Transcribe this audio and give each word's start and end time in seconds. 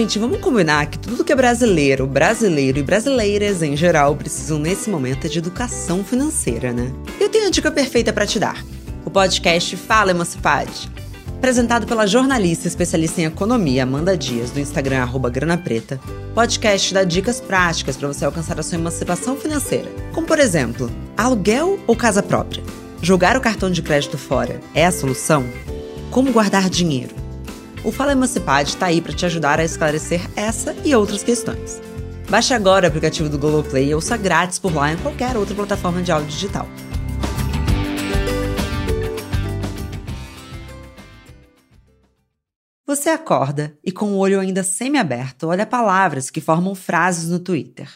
Gente, 0.00 0.18
vamos 0.18 0.40
combinar 0.40 0.86
que 0.86 0.98
tudo 0.98 1.22
que 1.22 1.30
é 1.30 1.36
brasileiro, 1.36 2.06
brasileiro 2.06 2.78
e 2.78 2.82
brasileiras 2.82 3.62
em 3.62 3.76
geral 3.76 4.16
precisam 4.16 4.58
nesse 4.58 4.88
momento 4.88 5.26
é 5.26 5.28
de 5.28 5.38
educação 5.38 6.02
financeira, 6.02 6.72
né? 6.72 6.90
Eu 7.20 7.28
tenho 7.28 7.46
a 7.46 7.50
dica 7.50 7.70
perfeita 7.70 8.10
para 8.10 8.26
te 8.26 8.38
dar. 8.38 8.64
O 9.04 9.10
podcast 9.10 9.76
Fala 9.76 10.12
Emancipade. 10.12 10.90
Apresentado 11.36 11.86
pela 11.86 12.06
jornalista 12.06 12.66
especialista 12.66 13.20
em 13.20 13.26
economia 13.26 13.82
Amanda 13.82 14.16
Dias, 14.16 14.50
do 14.50 14.58
Instagram 14.58 15.06
Grana 15.30 15.58
Preta, 15.58 16.00
podcast 16.34 16.94
dá 16.94 17.04
dicas 17.04 17.38
práticas 17.38 17.98
para 17.98 18.08
você 18.08 18.24
alcançar 18.24 18.58
a 18.58 18.62
sua 18.62 18.78
emancipação 18.78 19.36
financeira. 19.36 19.92
Como, 20.14 20.26
por 20.26 20.38
exemplo, 20.38 20.90
aluguel 21.14 21.78
ou 21.86 21.94
casa 21.94 22.22
própria? 22.22 22.64
Jogar 23.02 23.36
o 23.36 23.40
cartão 23.42 23.70
de 23.70 23.82
crédito 23.82 24.16
fora 24.16 24.62
é 24.74 24.86
a 24.86 24.92
solução? 24.92 25.44
Como 26.10 26.32
guardar 26.32 26.70
dinheiro? 26.70 27.20
O 27.82 27.90
Fala 27.90 28.12
Emancipade 28.12 28.70
está 28.70 28.86
aí 28.86 29.00
para 29.00 29.14
te 29.14 29.24
ajudar 29.24 29.58
a 29.58 29.64
esclarecer 29.64 30.20
essa 30.36 30.76
e 30.84 30.94
outras 30.94 31.22
questões. 31.22 31.80
Baixe 32.28 32.52
agora 32.52 32.84
o 32.84 32.88
aplicativo 32.88 33.28
do 33.28 33.38
Globoplay 33.38 33.88
e 33.88 33.94
ouça 33.94 34.18
grátis 34.18 34.58
por 34.58 34.74
lá 34.74 34.92
em 34.92 34.98
qualquer 34.98 35.34
outra 35.34 35.54
plataforma 35.54 36.02
de 36.02 36.12
áudio 36.12 36.28
digital. 36.28 36.68
Você 42.86 43.08
acorda 43.08 43.78
e, 43.82 43.90
com 43.90 44.12
o 44.12 44.18
olho 44.18 44.40
ainda 44.40 44.62
semi-aberto, 44.62 45.46
olha 45.46 45.64
palavras 45.64 46.28
que 46.28 46.40
formam 46.40 46.74
frases 46.74 47.30
no 47.30 47.38
Twitter. 47.38 47.90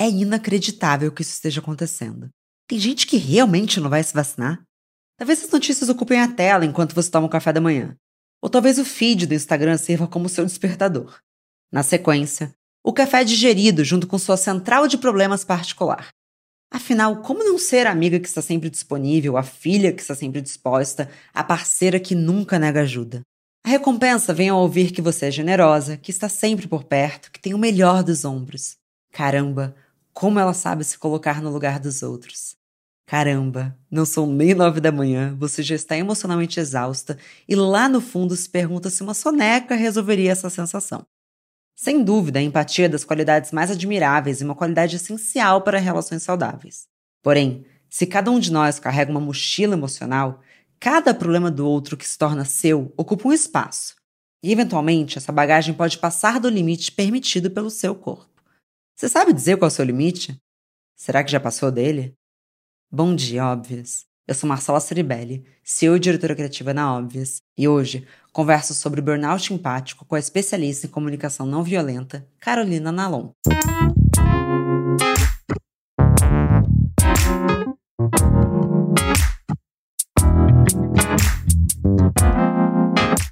É 0.00 0.08
inacreditável 0.08 1.12
que 1.12 1.22
isso 1.22 1.34
esteja 1.34 1.60
acontecendo. 1.60 2.28
Tem 2.66 2.78
gente 2.78 3.06
que 3.06 3.18
realmente 3.18 3.78
não 3.78 3.88
vai 3.88 4.02
se 4.02 4.12
vacinar? 4.12 4.60
Talvez 5.16 5.44
as 5.44 5.50
notícias 5.50 5.88
ocupem 5.88 6.20
a 6.20 6.26
tela 6.26 6.64
enquanto 6.64 6.94
você 6.94 7.08
toma 7.08 7.26
o 7.26 7.30
café 7.30 7.52
da 7.52 7.60
manhã. 7.60 7.96
Ou 8.42 8.50
talvez 8.50 8.78
o 8.78 8.84
feed 8.84 9.26
do 9.26 9.34
Instagram 9.34 9.78
sirva 9.78 10.08
como 10.08 10.28
seu 10.28 10.44
despertador. 10.44 11.20
Na 11.70 11.82
sequência, 11.82 12.52
o 12.84 12.92
café 12.92 13.20
é 13.20 13.24
digerido 13.24 13.84
junto 13.84 14.06
com 14.08 14.18
sua 14.18 14.36
central 14.36 14.88
de 14.88 14.98
problemas 14.98 15.44
particular. 15.44 16.08
Afinal, 16.68 17.22
como 17.22 17.44
não 17.44 17.58
ser 17.58 17.86
a 17.86 17.92
amiga 17.92 18.18
que 18.18 18.26
está 18.26 18.42
sempre 18.42 18.68
disponível, 18.68 19.36
a 19.36 19.42
filha 19.42 19.92
que 19.92 20.00
está 20.02 20.14
sempre 20.14 20.40
disposta, 20.40 21.08
a 21.32 21.44
parceira 21.44 22.00
que 22.00 22.14
nunca 22.14 22.58
nega 22.58 22.80
ajuda? 22.80 23.20
A 23.64 23.68
recompensa 23.68 24.34
vem 24.34 24.48
ao 24.48 24.60
ouvir 24.60 24.90
que 24.90 25.00
você 25.00 25.26
é 25.26 25.30
generosa, 25.30 25.96
que 25.96 26.10
está 26.10 26.28
sempre 26.28 26.66
por 26.66 26.82
perto, 26.82 27.30
que 27.30 27.38
tem 27.38 27.54
o 27.54 27.58
melhor 27.58 28.02
dos 28.02 28.24
ombros. 28.24 28.76
Caramba, 29.12 29.76
como 30.12 30.40
ela 30.40 30.54
sabe 30.54 30.82
se 30.82 30.98
colocar 30.98 31.40
no 31.40 31.50
lugar 31.50 31.78
dos 31.78 32.02
outros. 32.02 32.56
Caramba, 33.12 33.76
não 33.90 34.06
são 34.06 34.26
nem 34.26 34.54
nove 34.54 34.80
da 34.80 34.90
manhã, 34.90 35.36
você 35.38 35.62
já 35.62 35.74
está 35.74 35.94
emocionalmente 35.94 36.58
exausta 36.58 37.18
e 37.46 37.54
lá 37.54 37.86
no 37.86 38.00
fundo 38.00 38.34
se 38.34 38.48
pergunta 38.48 38.88
se 38.88 39.02
uma 39.02 39.12
soneca 39.12 39.74
resolveria 39.74 40.32
essa 40.32 40.48
sensação. 40.48 41.04
Sem 41.76 42.02
dúvida, 42.02 42.38
a 42.38 42.42
empatia 42.42 42.86
é 42.86 42.88
das 42.88 43.04
qualidades 43.04 43.52
mais 43.52 43.70
admiráveis 43.70 44.40
e 44.40 44.44
uma 44.44 44.54
qualidade 44.54 44.96
essencial 44.96 45.60
para 45.60 45.78
relações 45.78 46.22
saudáveis. 46.22 46.86
Porém, 47.22 47.66
se 47.90 48.06
cada 48.06 48.30
um 48.30 48.40
de 48.40 48.50
nós 48.50 48.78
carrega 48.78 49.10
uma 49.10 49.20
mochila 49.20 49.74
emocional, 49.74 50.40
Cada 50.82 51.14
problema 51.14 51.48
do 51.48 51.64
outro 51.64 51.96
que 51.96 52.04
se 52.04 52.18
torna 52.18 52.44
seu 52.44 52.92
ocupa 52.96 53.28
um 53.28 53.32
espaço. 53.32 53.94
E, 54.42 54.50
eventualmente, 54.50 55.16
essa 55.16 55.30
bagagem 55.30 55.72
pode 55.72 55.96
passar 55.96 56.40
do 56.40 56.48
limite 56.48 56.90
permitido 56.90 57.52
pelo 57.52 57.70
seu 57.70 57.94
corpo. 57.94 58.42
Você 58.96 59.08
sabe 59.08 59.32
dizer 59.32 59.56
qual 59.56 59.68
é 59.68 59.72
o 59.72 59.72
seu 59.72 59.84
limite? 59.84 60.36
Será 60.96 61.22
que 61.22 61.30
já 61.30 61.38
passou 61.38 61.70
dele? 61.70 62.16
Bom 62.94 63.14
dia, 63.14 63.46
óbvias. 63.46 64.04
Eu 64.28 64.34
sou 64.34 64.46
Marcela 64.46 64.78
Ceribelli, 64.78 65.46
CEO 65.64 65.96
e 65.96 65.98
diretora 65.98 66.36
criativa 66.36 66.74
na 66.74 66.94
Óbvias, 66.94 67.40
e 67.56 67.66
hoje 67.66 68.06
converso 68.34 68.74
sobre 68.74 69.00
burnout 69.00 69.50
empático 69.50 70.04
com 70.04 70.14
a 70.14 70.18
especialista 70.18 70.86
em 70.86 70.90
comunicação 70.90 71.46
não 71.46 71.62
violenta, 71.62 72.28
Carolina 72.38 72.92
Nalon. 72.92 73.30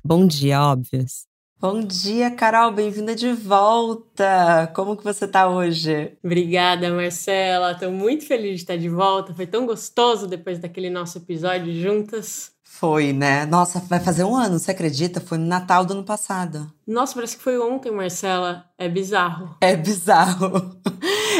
Bom 0.03 0.27
dia, 0.27 0.62
óbvias. 0.62 1.29
Bom 1.60 1.82
dia, 1.82 2.31
Carol, 2.31 2.72
bem-vinda 2.72 3.15
de 3.15 3.34
volta. 3.34 4.72
Como 4.75 4.97
que 4.97 5.04
você 5.04 5.28
tá 5.28 5.47
hoje? 5.47 6.16
Obrigada, 6.25 6.91
Marcela. 6.91 7.75
Tô 7.75 7.91
muito 7.91 8.25
feliz 8.25 8.53
de 8.53 8.62
estar 8.62 8.78
de 8.78 8.88
volta. 8.88 9.34
Foi 9.34 9.47
tão 9.47 9.66
gostoso 9.66 10.26
depois 10.26 10.59
daquele 10.59 10.88
nosso 10.88 11.19
episódio 11.19 11.71
juntas. 11.78 12.50
Foi, 12.65 13.12
né? 13.12 13.44
Nossa, 13.44 13.78
vai 13.78 14.00
fazer 14.00 14.25
um 14.25 14.34
ano, 14.34 14.59
você 14.59 14.71
acredita? 14.71 15.21
Foi 15.21 15.37
no 15.37 15.44
Natal 15.44 15.84
do 15.84 15.93
ano 15.93 16.03
passado. 16.03 16.72
Nossa, 16.91 17.15
parece 17.15 17.37
que 17.37 17.43
foi 17.45 17.56
ontem, 17.56 17.93
Marcela. 17.93 18.65
É 18.77 18.89
bizarro. 18.89 19.56
É 19.62 19.77
bizarro. 19.77 20.77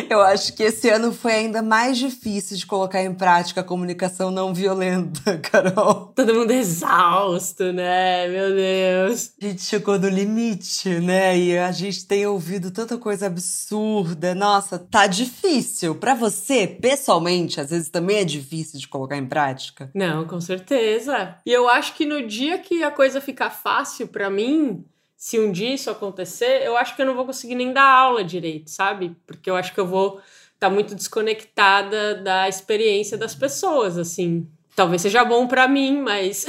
Eu 0.09 0.21
acho 0.21 0.55
que 0.55 0.63
esse 0.63 0.89
ano 0.89 1.13
foi 1.13 1.33
ainda 1.33 1.63
mais 1.63 1.99
difícil 1.99 2.57
de 2.57 2.67
colocar 2.67 3.03
em 3.03 3.13
prática 3.13 3.61
a 3.61 3.65
comunicação 3.65 4.31
não 4.31 4.55
violenta, 4.55 5.39
Carol. 5.43 6.13
Todo 6.15 6.35
mundo 6.35 6.53
exausto, 6.53 7.73
né? 7.73 8.29
Meu 8.29 8.55
Deus. 8.55 9.33
A 9.43 9.47
gente 9.47 9.63
chegou 9.63 9.99
no 9.99 10.09
limite, 10.09 11.01
né? 11.01 11.37
E 11.37 11.59
a 11.59 11.73
gente 11.73 12.07
tem 12.07 12.27
ouvido 12.27 12.71
tanta 12.71 12.97
coisa 12.97 13.27
absurda. 13.27 14.35
Nossa, 14.35 14.79
tá 14.79 15.07
difícil. 15.07 15.97
Para 15.97 16.15
você, 16.15 16.67
pessoalmente, 16.67 17.61
às 17.61 17.71
vezes 17.71 17.89
também 17.89 18.19
é 18.19 18.25
difícil 18.25 18.79
de 18.79 18.87
colocar 18.87 19.17
em 19.17 19.27
prática? 19.27 19.91
Não, 19.95 20.27
com 20.27 20.41
certeza. 20.41 21.37
E 21.45 21.53
eu 21.53 21.69
acho 21.69 21.95
que 21.95 22.07
no 22.07 22.27
dia 22.27 22.59
que 22.59 22.85
a 22.85 22.91
coisa 22.91 23.21
ficar 23.21 23.51
fácil 23.51 24.07
para 24.09 24.31
mim, 24.31 24.85
se 25.21 25.39
um 25.39 25.53
dia 25.53 25.75
isso 25.75 25.91
acontecer, 25.91 26.63
eu 26.65 26.79
acho 26.79 26.97
que 26.97 27.03
eu 27.03 27.07
não 27.07 27.15
vou 27.15 27.27
conseguir 27.27 27.55
nem 27.55 27.75
dar 27.75 27.85
aula 27.85 28.25
direito, 28.25 28.71
sabe? 28.71 29.15
Porque 29.27 29.51
eu 29.51 29.55
acho 29.55 29.75
que 29.75 29.79
eu 29.79 29.87
vou 29.87 30.19
estar 30.55 30.69
tá 30.69 30.71
muito 30.71 30.95
desconectada 30.95 32.15
da 32.15 32.49
experiência 32.49 33.19
das 33.19 33.35
pessoas, 33.35 33.99
assim. 33.99 34.49
Talvez 34.75 35.03
seja 35.03 35.23
bom 35.23 35.47
para 35.47 35.69
mim, 35.69 36.01
mas 36.01 36.47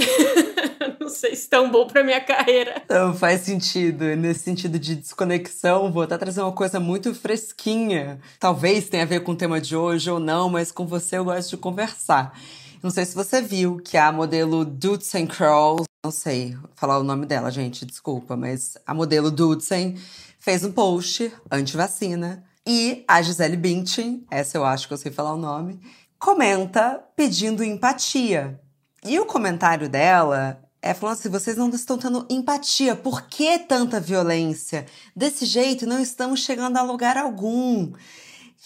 não 1.02 1.10
sei 1.10 1.36
se 1.36 1.50
tão 1.50 1.70
bom 1.70 1.86
para 1.86 2.02
minha 2.02 2.22
carreira. 2.22 2.82
Não 2.90 3.14
faz 3.14 3.42
sentido. 3.42 4.06
Nesse 4.16 4.46
sentido 4.46 4.80
de 4.80 4.96
desconexão, 4.96 5.92
vou 5.92 6.04
até 6.04 6.18
trazer 6.18 6.40
uma 6.40 6.54
coisa 6.54 6.80
muito 6.80 7.14
fresquinha. 7.14 8.22
Talvez 8.40 8.88
tenha 8.88 9.04
a 9.04 9.06
ver 9.06 9.20
com 9.20 9.34
o 9.34 9.38
tema 9.38 9.60
de 9.60 9.76
hoje 9.76 10.10
ou 10.10 10.18
não, 10.18 10.50
mas 10.50 10.72
com 10.72 10.88
você 10.88 11.18
eu 11.18 11.26
gosto 11.26 11.50
de 11.50 11.58
conversar. 11.58 12.40
Não 12.82 12.90
sei 12.90 13.04
se 13.04 13.16
você 13.16 13.42
viu 13.42 13.82
que 13.84 13.98
a 13.98 14.14
modelo 14.14 14.64
Dudsen 14.64 15.28
Crawls, 15.28 15.91
não 16.04 16.10
sei 16.10 16.58
falar 16.76 16.98
o 16.98 17.04
nome 17.04 17.28
dela, 17.28 17.52
gente, 17.52 17.86
desculpa, 17.86 18.36
mas 18.36 18.76
a 18.88 18.94
modelo 18.94 19.30
Dudsen 19.30 19.96
fez 20.40 20.64
um 20.64 20.72
post 20.72 21.32
anti-vacina 21.52 22.44
e 22.66 23.06
a 23.08 23.22
Gisele 23.22 23.56
Bündchen, 23.56 24.26
essa 24.30 24.58
eu 24.58 24.66
acho 24.66 24.88
que 24.88 24.94
eu 24.94 24.98
sei 24.98 25.12
falar 25.12 25.34
o 25.34 25.38
nome, 25.38 25.80
comenta 26.18 27.04
pedindo 27.16 27.64
empatia. 27.64 28.60
E 29.04 29.20
o 29.20 29.26
comentário 29.28 29.88
dela 29.88 30.64
é 30.82 30.94
falando 30.94 31.18
assim: 31.20 31.30
vocês 31.30 31.58
não 31.58 31.70
estão 31.70 31.98
tendo 31.98 32.26
empatia. 32.30 32.96
Por 32.96 33.24
que 33.24 33.60
tanta 33.60 34.00
violência? 34.00 34.86
Desse 35.16 35.46
jeito 35.46 35.86
não 35.86 36.00
estamos 36.00 36.40
chegando 36.40 36.78
a 36.78 36.84
lugar 36.84 37.18
algum. 37.18 37.94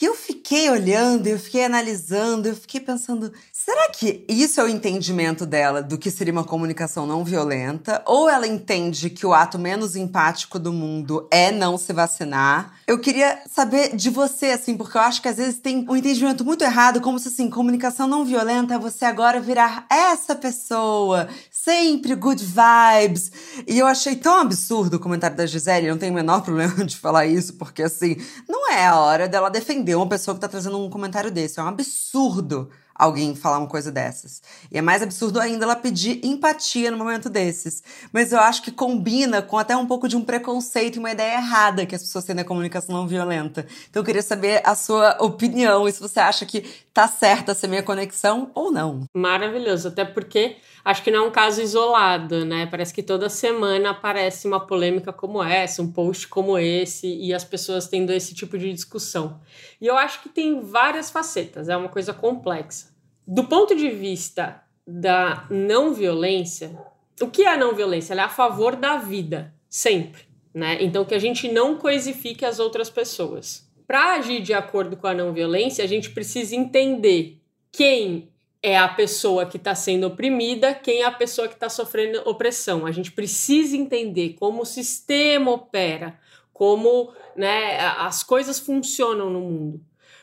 E 0.02 0.06
eu 0.06 0.13
fiquei 0.13 0.69
olhando, 0.69 1.28
eu 1.28 1.40
fiquei 1.40 1.63
analisando, 1.63 2.50
eu 2.50 2.56
fiquei 2.56 2.81
pensando, 2.81 3.31
será 3.65 3.89
que 3.89 4.23
isso 4.29 4.61
é 4.61 4.63
o 4.63 4.67
entendimento 4.67 5.43
dela 5.43 5.81
do 5.81 5.97
que 5.97 6.11
seria 6.11 6.31
uma 6.31 6.43
comunicação 6.43 7.07
não 7.07 7.23
violenta? 7.23 8.03
Ou 8.05 8.29
ela 8.29 8.45
entende 8.45 9.09
que 9.09 9.25
o 9.25 9.33
ato 9.33 9.57
menos 9.57 9.95
empático 9.95 10.59
do 10.59 10.71
mundo 10.71 11.27
é 11.31 11.51
não 11.51 11.75
se 11.75 11.91
vacinar? 11.91 12.75
Eu 12.85 12.99
queria 12.99 13.39
saber 13.51 13.95
de 13.95 14.11
você, 14.11 14.51
assim, 14.51 14.77
porque 14.77 14.95
eu 14.95 15.01
acho 15.01 15.19
que 15.19 15.27
às 15.27 15.37
vezes 15.37 15.57
tem 15.57 15.83
um 15.89 15.95
entendimento 15.95 16.45
muito 16.45 16.63
errado, 16.63 17.01
como 17.01 17.17
se 17.17 17.29
assim, 17.29 17.49
comunicação 17.49 18.07
não 18.07 18.23
violenta 18.23 18.75
é 18.75 18.78
você 18.78 19.03
agora 19.03 19.41
virar 19.41 19.87
essa 19.90 20.35
pessoa, 20.35 21.28
sempre 21.49 22.13
good 22.13 22.45
vibes. 22.45 23.31
E 23.67 23.79
eu 23.79 23.87
achei 23.87 24.16
tão 24.16 24.41
absurdo 24.41 24.97
o 24.97 24.99
comentário 24.99 25.35
da 25.35 25.47
Gisele, 25.47 25.90
não 25.90 25.97
tenho 25.97 26.11
o 26.11 26.16
menor 26.16 26.41
problema 26.45 26.85
de 26.85 26.95
falar 26.95 27.25
isso, 27.25 27.55
porque 27.55 27.81
assim, 27.81 28.17
não 28.47 28.72
é 28.72 28.85
a 28.85 28.99
hora 28.99 29.28
dela 29.28 29.49
defender 29.49 29.95
uma 29.95 30.07
pessoa 30.07 30.35
que 30.35 30.41
tá 30.41 30.47
trazendo 30.47 30.78
um 30.78 30.87
comentário 30.87 31.31
desse. 31.31 31.59
É 31.59 31.63
um 31.63 31.67
absurdo 31.67 32.69
alguém 32.95 33.35
falar 33.35 33.57
uma 33.57 33.67
coisa 33.67 33.91
dessas. 33.91 34.41
E 34.71 34.77
é 34.77 34.81
mais 34.81 35.01
absurdo 35.01 35.39
ainda 35.39 35.65
ela 35.65 35.75
pedir 35.75 36.21
empatia 36.23 36.89
no 36.89 36.97
momento 36.97 37.29
desses. 37.29 37.83
Mas 38.13 38.31
eu 38.31 38.39
acho 38.39 38.61
que 38.61 38.71
combina 38.71 39.41
com 39.41 39.57
até 39.57 39.75
um 39.75 39.85
pouco 39.85 40.07
de 40.07 40.15
um 40.15 40.23
preconceito 40.23 40.95
e 40.95 40.99
uma 40.99 41.11
ideia 41.11 41.35
errada 41.35 41.85
que 41.85 41.93
as 41.93 42.01
pessoas 42.01 42.23
têm 42.23 42.35
na 42.35 42.45
comunicação 42.45 42.95
não 42.95 43.07
violenta. 43.07 43.67
Então 43.89 44.01
eu 44.01 44.05
queria 44.05 44.21
saber 44.21 44.61
a 44.63 44.73
sua 44.75 45.17
opinião 45.19 45.87
e 45.87 45.91
se 45.91 45.99
você 45.99 46.19
acha 46.19 46.45
que 46.45 46.61
tá 46.93 47.07
certa 47.07 47.51
essa 47.51 47.67
minha 47.67 47.83
conexão 47.83 48.49
ou 48.55 48.71
não. 48.71 49.03
Maravilhoso, 49.13 49.89
até 49.89 50.05
porque 50.05 50.55
acho 50.83 51.03
que 51.03 51.11
não 51.11 51.25
é 51.25 51.27
um 51.27 51.31
caso 51.31 51.61
isolado, 51.61 52.45
né? 52.45 52.65
Parece 52.65 52.93
que 52.93 53.03
toda 53.03 53.27
semana 53.27 53.89
aparece 53.89 54.47
uma 54.47 54.65
polêmica 54.65 55.11
como 55.11 55.43
essa, 55.43 55.81
um 55.81 55.91
post 55.91 56.29
como 56.29 56.57
esse 56.57 57.07
e 57.07 57.33
as 57.33 57.43
pessoas 57.43 57.87
tendo 57.87 58.13
esse 58.13 58.33
tipo 58.33 58.57
de 58.57 58.71
discussão. 58.71 59.41
E 59.81 59.87
eu 59.87 59.97
acho 59.97 60.21
que 60.21 60.29
tem 60.29 60.61
várias 60.61 61.09
facetas, 61.09 61.67
é 61.67 61.75
uma 61.75 61.89
coisa 61.89 62.13
complexa. 62.13 62.94
Do 63.27 63.45
ponto 63.45 63.75
de 63.75 63.89
vista 63.89 64.61
da 64.85 65.47
não 65.49 65.93
violência, 65.93 66.77
o 67.19 67.27
que 67.27 67.43
é 67.43 67.47
a 67.47 67.57
não 67.57 67.73
violência? 67.73 68.13
Ela 68.13 68.23
é 68.23 68.25
a 68.25 68.29
favor 68.29 68.75
da 68.75 68.97
vida, 68.97 69.53
sempre. 69.69 70.23
né? 70.53 70.77
Então 70.81 71.05
que 71.05 71.16
a 71.16 71.19
gente 71.19 71.51
não 71.51 71.77
coisifique 71.77 72.45
as 72.45 72.59
outras 72.59 72.89
pessoas. 72.89 73.67
Para 73.87 74.13
agir 74.13 74.41
de 74.41 74.53
acordo 74.53 74.97
com 74.97 75.07
a 75.07 75.13
não 75.13 75.33
violência, 75.33 75.83
a 75.83 75.87
gente 75.87 76.09
precisa 76.11 76.55
entender 76.55 77.39
quem 77.72 78.29
é 78.61 78.77
a 78.77 78.87
pessoa 78.87 79.45
que 79.45 79.57
está 79.57 79.75
sendo 79.75 80.07
oprimida, 80.07 80.73
quem 80.73 81.01
é 81.01 81.05
a 81.05 81.11
pessoa 81.11 81.47
que 81.47 81.53
está 81.53 81.69
sofrendo 81.69 82.28
opressão. 82.28 82.85
A 82.85 82.91
gente 82.91 83.11
precisa 83.11 83.78
entender 83.78 84.35
como 84.39 84.63
o 84.63 84.66
sistema 84.66 85.51
opera, 85.51 86.19
como 86.51 87.13
né, 87.35 87.79
as 87.79 88.23
coisas 88.23 88.57
funcionam 88.57 89.29
no 89.29 89.41
mundo. 89.41 89.81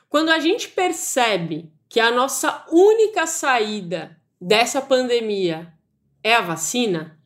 Quando 0.08 0.30
a 0.30 0.40
gente 0.40 0.68
percebe 0.68 1.70
que 1.92 2.00
a 2.00 2.10
nossa 2.10 2.64
única 2.70 3.26
saída 3.26 4.16
dessa 4.40 4.80
pandemia 4.80 5.70
é 6.24 6.34
a 6.34 6.40
vacina, 6.40 7.18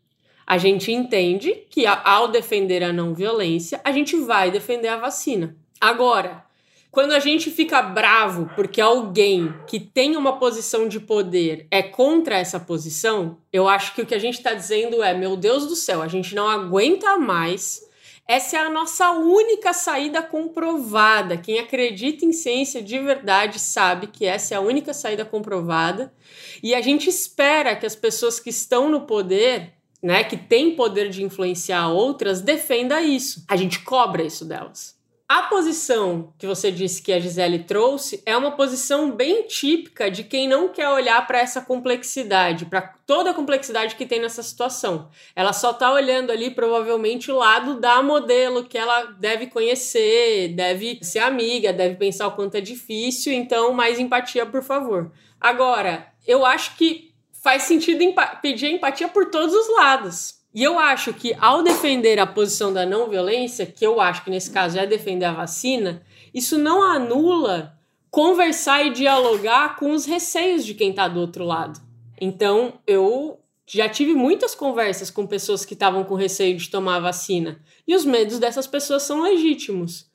a 0.44 0.58
gente 0.58 0.90
entende 0.90 1.54
que 1.70 1.86
ao 1.86 2.26
defender 2.26 2.82
a 2.82 2.92
não 2.92 3.14
violência, 3.14 3.80
a 3.84 3.92
gente 3.92 4.16
vai 4.16 4.50
defender 4.50 4.88
a 4.88 4.96
vacina. 4.96 5.56
Agora, 5.80 6.44
quando 6.90 7.12
a 7.12 7.20
gente 7.20 7.48
fica 7.48 7.80
bravo 7.80 8.50
porque 8.56 8.80
alguém 8.80 9.54
que 9.68 9.78
tem 9.78 10.16
uma 10.16 10.36
posição 10.36 10.88
de 10.88 10.98
poder 10.98 11.68
é 11.70 11.80
contra 11.80 12.36
essa 12.36 12.58
posição, 12.58 13.38
eu 13.52 13.68
acho 13.68 13.94
que 13.94 14.02
o 14.02 14.06
que 14.06 14.16
a 14.16 14.18
gente 14.18 14.38
está 14.38 14.52
dizendo 14.52 15.00
é: 15.00 15.14
meu 15.14 15.36
Deus 15.36 15.68
do 15.68 15.76
céu, 15.76 16.02
a 16.02 16.08
gente 16.08 16.34
não 16.34 16.48
aguenta 16.48 17.16
mais. 17.16 17.85
Essa 18.28 18.56
é 18.56 18.60
a 18.60 18.70
nossa 18.70 19.12
única 19.12 19.72
saída 19.72 20.20
comprovada. 20.20 21.36
Quem 21.36 21.60
acredita 21.60 22.24
em 22.24 22.32
ciência 22.32 22.82
de 22.82 22.98
verdade 22.98 23.60
sabe 23.60 24.08
que 24.08 24.26
essa 24.26 24.54
é 24.54 24.56
a 24.56 24.60
única 24.60 24.92
saída 24.92 25.24
comprovada. 25.24 26.12
E 26.60 26.74
a 26.74 26.80
gente 26.82 27.08
espera 27.08 27.76
que 27.76 27.86
as 27.86 27.94
pessoas 27.94 28.40
que 28.40 28.50
estão 28.50 28.88
no 28.88 29.02
poder, 29.02 29.74
né, 30.02 30.24
que 30.24 30.36
têm 30.36 30.74
poder 30.74 31.08
de 31.08 31.22
influenciar 31.22 31.88
outras, 31.88 32.40
defenda 32.40 33.00
isso. 33.00 33.44
A 33.48 33.54
gente 33.54 33.84
cobra 33.84 34.24
isso 34.24 34.44
delas. 34.44 34.95
A 35.28 35.42
posição 35.42 36.32
que 36.38 36.46
você 36.46 36.70
disse 36.70 37.02
que 37.02 37.12
a 37.12 37.18
Gisele 37.18 37.64
trouxe 37.64 38.22
é 38.24 38.36
uma 38.36 38.52
posição 38.52 39.10
bem 39.10 39.42
típica 39.48 40.08
de 40.08 40.22
quem 40.22 40.46
não 40.46 40.68
quer 40.68 40.88
olhar 40.88 41.26
para 41.26 41.40
essa 41.40 41.60
complexidade, 41.60 42.66
para 42.66 42.94
toda 43.04 43.30
a 43.30 43.34
complexidade 43.34 43.96
que 43.96 44.06
tem 44.06 44.20
nessa 44.20 44.40
situação. 44.40 45.10
Ela 45.34 45.52
só 45.52 45.72
está 45.72 45.92
olhando 45.92 46.30
ali 46.30 46.52
provavelmente 46.52 47.32
o 47.32 47.38
lado 47.38 47.80
da 47.80 48.00
modelo 48.04 48.66
que 48.66 48.78
ela 48.78 49.02
deve 49.18 49.48
conhecer, 49.48 50.54
deve 50.54 51.00
ser 51.02 51.18
amiga, 51.18 51.72
deve 51.72 51.96
pensar 51.96 52.28
o 52.28 52.36
quanto 52.36 52.54
é 52.54 52.60
difícil, 52.60 53.32
então 53.32 53.72
mais 53.72 53.98
empatia, 53.98 54.46
por 54.46 54.62
favor. 54.62 55.10
Agora, 55.40 56.06
eu 56.24 56.46
acho 56.46 56.76
que 56.76 57.12
faz 57.42 57.64
sentido 57.64 58.04
pedir 58.40 58.70
empatia 58.70 59.08
por 59.08 59.28
todos 59.28 59.52
os 59.52 59.74
lados. 59.74 60.35
E 60.56 60.62
eu 60.62 60.78
acho 60.78 61.12
que 61.12 61.36
ao 61.38 61.62
defender 61.62 62.18
a 62.18 62.26
posição 62.26 62.72
da 62.72 62.86
não 62.86 63.10
violência, 63.10 63.66
que 63.66 63.86
eu 63.86 64.00
acho 64.00 64.24
que 64.24 64.30
nesse 64.30 64.50
caso 64.50 64.78
é 64.78 64.86
defender 64.86 65.26
a 65.26 65.34
vacina, 65.34 66.02
isso 66.32 66.56
não 66.56 66.82
anula 66.82 67.78
conversar 68.10 68.82
e 68.82 68.90
dialogar 68.90 69.76
com 69.76 69.90
os 69.90 70.06
receios 70.06 70.64
de 70.64 70.72
quem 70.72 70.88
está 70.88 71.08
do 71.08 71.20
outro 71.20 71.44
lado. 71.44 71.78
Então, 72.18 72.72
eu 72.86 73.38
já 73.66 73.86
tive 73.86 74.14
muitas 74.14 74.54
conversas 74.54 75.10
com 75.10 75.26
pessoas 75.26 75.62
que 75.62 75.74
estavam 75.74 76.04
com 76.04 76.14
receio 76.14 76.56
de 76.56 76.70
tomar 76.70 76.96
a 76.96 77.00
vacina, 77.00 77.60
e 77.86 77.94
os 77.94 78.06
medos 78.06 78.38
dessas 78.38 78.66
pessoas 78.66 79.02
são 79.02 79.20
legítimos. 79.20 80.06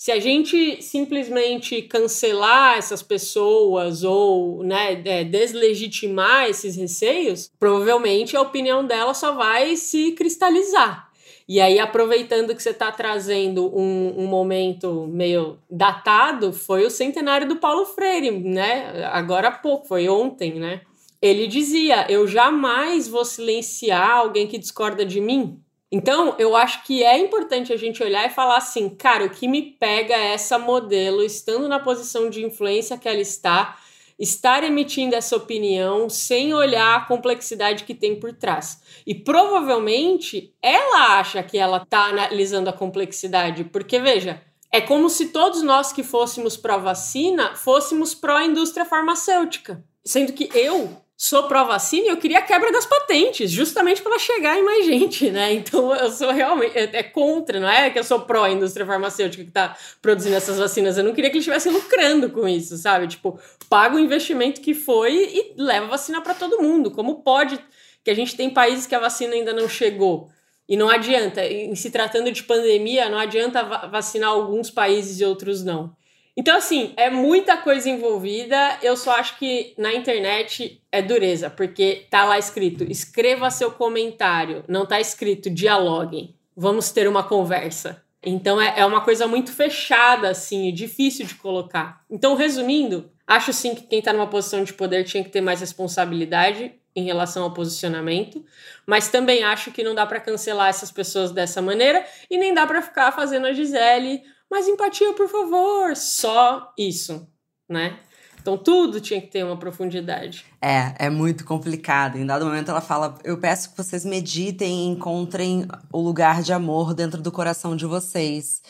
Se 0.00 0.10
a 0.10 0.18
gente 0.18 0.80
simplesmente 0.80 1.82
cancelar 1.82 2.78
essas 2.78 3.02
pessoas 3.02 4.02
ou 4.02 4.62
né, 4.62 5.02
é, 5.04 5.24
deslegitimar 5.24 6.48
esses 6.48 6.74
receios, 6.74 7.52
provavelmente 7.60 8.34
a 8.34 8.40
opinião 8.40 8.82
dela 8.82 9.12
só 9.12 9.34
vai 9.34 9.76
se 9.76 10.12
cristalizar. 10.12 11.10
E 11.46 11.60
aí, 11.60 11.78
aproveitando 11.78 12.56
que 12.56 12.62
você 12.62 12.70
está 12.70 12.90
trazendo 12.90 13.66
um, 13.78 14.22
um, 14.22 14.26
momento 14.26 15.06
meio 15.06 15.58
datado, 15.70 16.50
foi 16.50 16.86
o 16.86 16.90
centenário 16.90 17.46
do 17.46 17.56
Paulo 17.56 17.84
Freire, 17.84 18.30
né? 18.30 19.04
Agora 19.12 19.48
há 19.48 19.52
pouco, 19.52 19.86
foi 19.86 20.08
ontem, 20.08 20.54
né? 20.54 20.80
Ele 21.20 21.46
dizia: 21.46 22.06
Eu 22.08 22.26
jamais 22.26 23.06
vou 23.06 23.26
silenciar 23.26 24.12
alguém 24.12 24.46
que 24.46 24.56
discorda 24.56 25.04
de 25.04 25.20
mim, 25.20 25.60
então, 25.92 26.36
eu 26.38 26.54
acho 26.54 26.84
que 26.84 27.02
é 27.02 27.18
importante 27.18 27.72
a 27.72 27.76
gente 27.76 28.02
olhar 28.02 28.24
e 28.24 28.32
falar 28.32 28.58
assim, 28.58 28.88
cara, 28.88 29.24
o 29.24 29.30
que 29.30 29.48
me 29.48 29.60
pega 29.60 30.14
é 30.14 30.34
essa 30.34 30.56
modelo, 30.56 31.22
estando 31.22 31.66
na 31.68 31.80
posição 31.80 32.30
de 32.30 32.44
influência 32.44 32.96
que 32.96 33.08
ela 33.08 33.20
está, 33.20 33.76
estar 34.16 34.62
emitindo 34.62 35.16
essa 35.16 35.34
opinião 35.34 36.08
sem 36.08 36.54
olhar 36.54 36.94
a 36.94 37.04
complexidade 37.06 37.82
que 37.82 37.94
tem 37.94 38.20
por 38.20 38.32
trás. 38.32 38.80
E 39.04 39.14
provavelmente 39.14 40.54
ela 40.62 41.18
acha 41.18 41.42
que 41.42 41.58
ela 41.58 41.78
está 41.78 42.04
analisando 42.04 42.70
a 42.70 42.72
complexidade, 42.72 43.64
porque 43.64 43.98
veja, 43.98 44.40
é 44.70 44.80
como 44.80 45.10
se 45.10 45.30
todos 45.30 45.62
nós 45.62 45.92
que 45.92 46.04
fôssemos 46.04 46.56
pró-vacina 46.56 47.56
fôssemos 47.56 48.14
pró-indústria 48.14 48.84
farmacêutica. 48.84 49.82
Sendo 50.04 50.32
que 50.32 50.48
eu 50.54 50.96
sou 51.22 51.42
pró-vacina 51.42 52.06
e 52.06 52.08
eu 52.08 52.16
queria 52.16 52.38
a 52.38 52.42
quebra 52.42 52.72
das 52.72 52.86
patentes, 52.86 53.50
justamente 53.50 54.00
para 54.00 54.18
chegar 54.18 54.58
em 54.58 54.62
mais 54.62 54.86
gente, 54.86 55.30
né? 55.30 55.52
Então 55.52 55.94
eu 55.94 56.10
sou 56.10 56.30
realmente 56.30 56.78
é, 56.78 56.88
é 56.94 57.02
contra, 57.02 57.60
não 57.60 57.68
é 57.68 57.90
que 57.90 57.98
eu 57.98 58.04
sou 58.04 58.20
pró 58.20 58.46
indústria 58.48 58.86
farmacêutica 58.86 59.42
que 59.42 59.50
está 59.50 59.76
produzindo 60.00 60.34
essas 60.34 60.56
vacinas. 60.56 60.96
Eu 60.96 61.04
não 61.04 61.12
queria 61.12 61.28
que 61.28 61.36
eles 61.36 61.46
estivessem 61.46 61.70
lucrando 61.70 62.30
com 62.30 62.48
isso, 62.48 62.74
sabe? 62.78 63.06
Tipo, 63.06 63.38
paga 63.68 63.96
o 63.96 63.98
investimento 63.98 64.62
que 64.62 64.72
foi 64.72 65.12
e 65.12 65.54
leva 65.58 65.88
vacina 65.88 66.22
para 66.22 66.32
todo 66.32 66.62
mundo. 66.62 66.90
Como 66.90 67.22
pode 67.22 67.60
que 68.02 68.10
a 68.10 68.14
gente 68.14 68.34
tem 68.34 68.48
países 68.48 68.86
que 68.86 68.94
a 68.94 68.98
vacina 68.98 69.34
ainda 69.34 69.52
não 69.52 69.68
chegou? 69.68 70.30
E 70.66 70.74
não 70.74 70.88
adianta, 70.88 71.44
em 71.44 71.74
se 71.74 71.90
tratando 71.90 72.32
de 72.32 72.42
pandemia, 72.44 73.10
não 73.10 73.18
adianta 73.18 73.62
vacinar 73.88 74.30
alguns 74.30 74.70
países 74.70 75.20
e 75.20 75.24
outros 75.26 75.62
não. 75.62 75.94
Então, 76.36 76.56
assim, 76.56 76.92
é 76.96 77.10
muita 77.10 77.56
coisa 77.56 77.88
envolvida. 77.90 78.78
Eu 78.82 78.96
só 78.96 79.12
acho 79.12 79.38
que 79.38 79.74
na 79.76 79.92
internet 79.92 80.80
é 80.90 81.02
dureza, 81.02 81.50
porque 81.50 82.06
tá 82.08 82.24
lá 82.24 82.38
escrito: 82.38 82.84
escreva 82.84 83.50
seu 83.50 83.72
comentário. 83.72 84.64
Não 84.68 84.86
tá 84.86 85.00
escrito 85.00 85.50
dialoguem. 85.50 86.34
Vamos 86.56 86.90
ter 86.90 87.08
uma 87.08 87.22
conversa. 87.22 88.02
Então 88.22 88.60
é, 88.60 88.80
é 88.80 88.86
uma 88.86 89.00
coisa 89.00 89.26
muito 89.26 89.50
fechada, 89.52 90.28
assim, 90.28 90.72
difícil 90.72 91.26
de 91.26 91.34
colocar. 91.34 92.04
Então, 92.10 92.34
resumindo, 92.34 93.10
acho 93.26 93.52
sim 93.52 93.74
que 93.74 93.82
quem 93.82 94.02
tá 94.02 94.12
numa 94.12 94.26
posição 94.26 94.62
de 94.62 94.72
poder 94.72 95.04
tinha 95.04 95.24
que 95.24 95.30
ter 95.30 95.40
mais 95.40 95.60
responsabilidade 95.60 96.74
em 96.94 97.04
relação 97.04 97.44
ao 97.44 97.54
posicionamento, 97.54 98.44
mas 98.84 99.08
também 99.08 99.44
acho 99.44 99.70
que 99.70 99.82
não 99.82 99.94
dá 99.94 100.04
para 100.04 100.20
cancelar 100.20 100.68
essas 100.68 100.90
pessoas 100.90 101.30
dessa 101.30 101.62
maneira 101.62 102.04
e 102.28 102.36
nem 102.36 102.52
dá 102.52 102.66
para 102.66 102.82
ficar 102.82 103.12
fazendo 103.12 103.46
a 103.46 103.52
Gisele 103.52 104.22
mas 104.50 104.66
empatia, 104.66 105.12
por 105.14 105.28
favor. 105.28 105.96
Só 105.96 106.72
isso, 106.76 107.26
né? 107.68 107.98
Então 108.40 108.56
tudo 108.56 109.00
tinha 109.00 109.20
que 109.20 109.26
ter 109.26 109.44
uma 109.44 109.58
profundidade. 109.58 110.46
É, 110.60 111.06
é 111.06 111.10
muito 111.10 111.44
complicado. 111.44 112.16
Em 112.16 112.24
dado 112.24 112.44
momento 112.46 112.70
ela 112.70 112.80
fala: 112.80 113.18
Eu 113.22 113.38
peço 113.38 113.70
que 113.70 113.76
vocês 113.76 114.04
meditem 114.04 114.86
e 114.86 114.88
encontrem 114.88 115.68
o 115.92 116.00
lugar 116.00 116.42
de 116.42 116.52
amor 116.52 116.94
dentro 116.94 117.20
do 117.20 117.30
coração 117.30 117.76
de 117.76 117.84
vocês. 117.84 118.62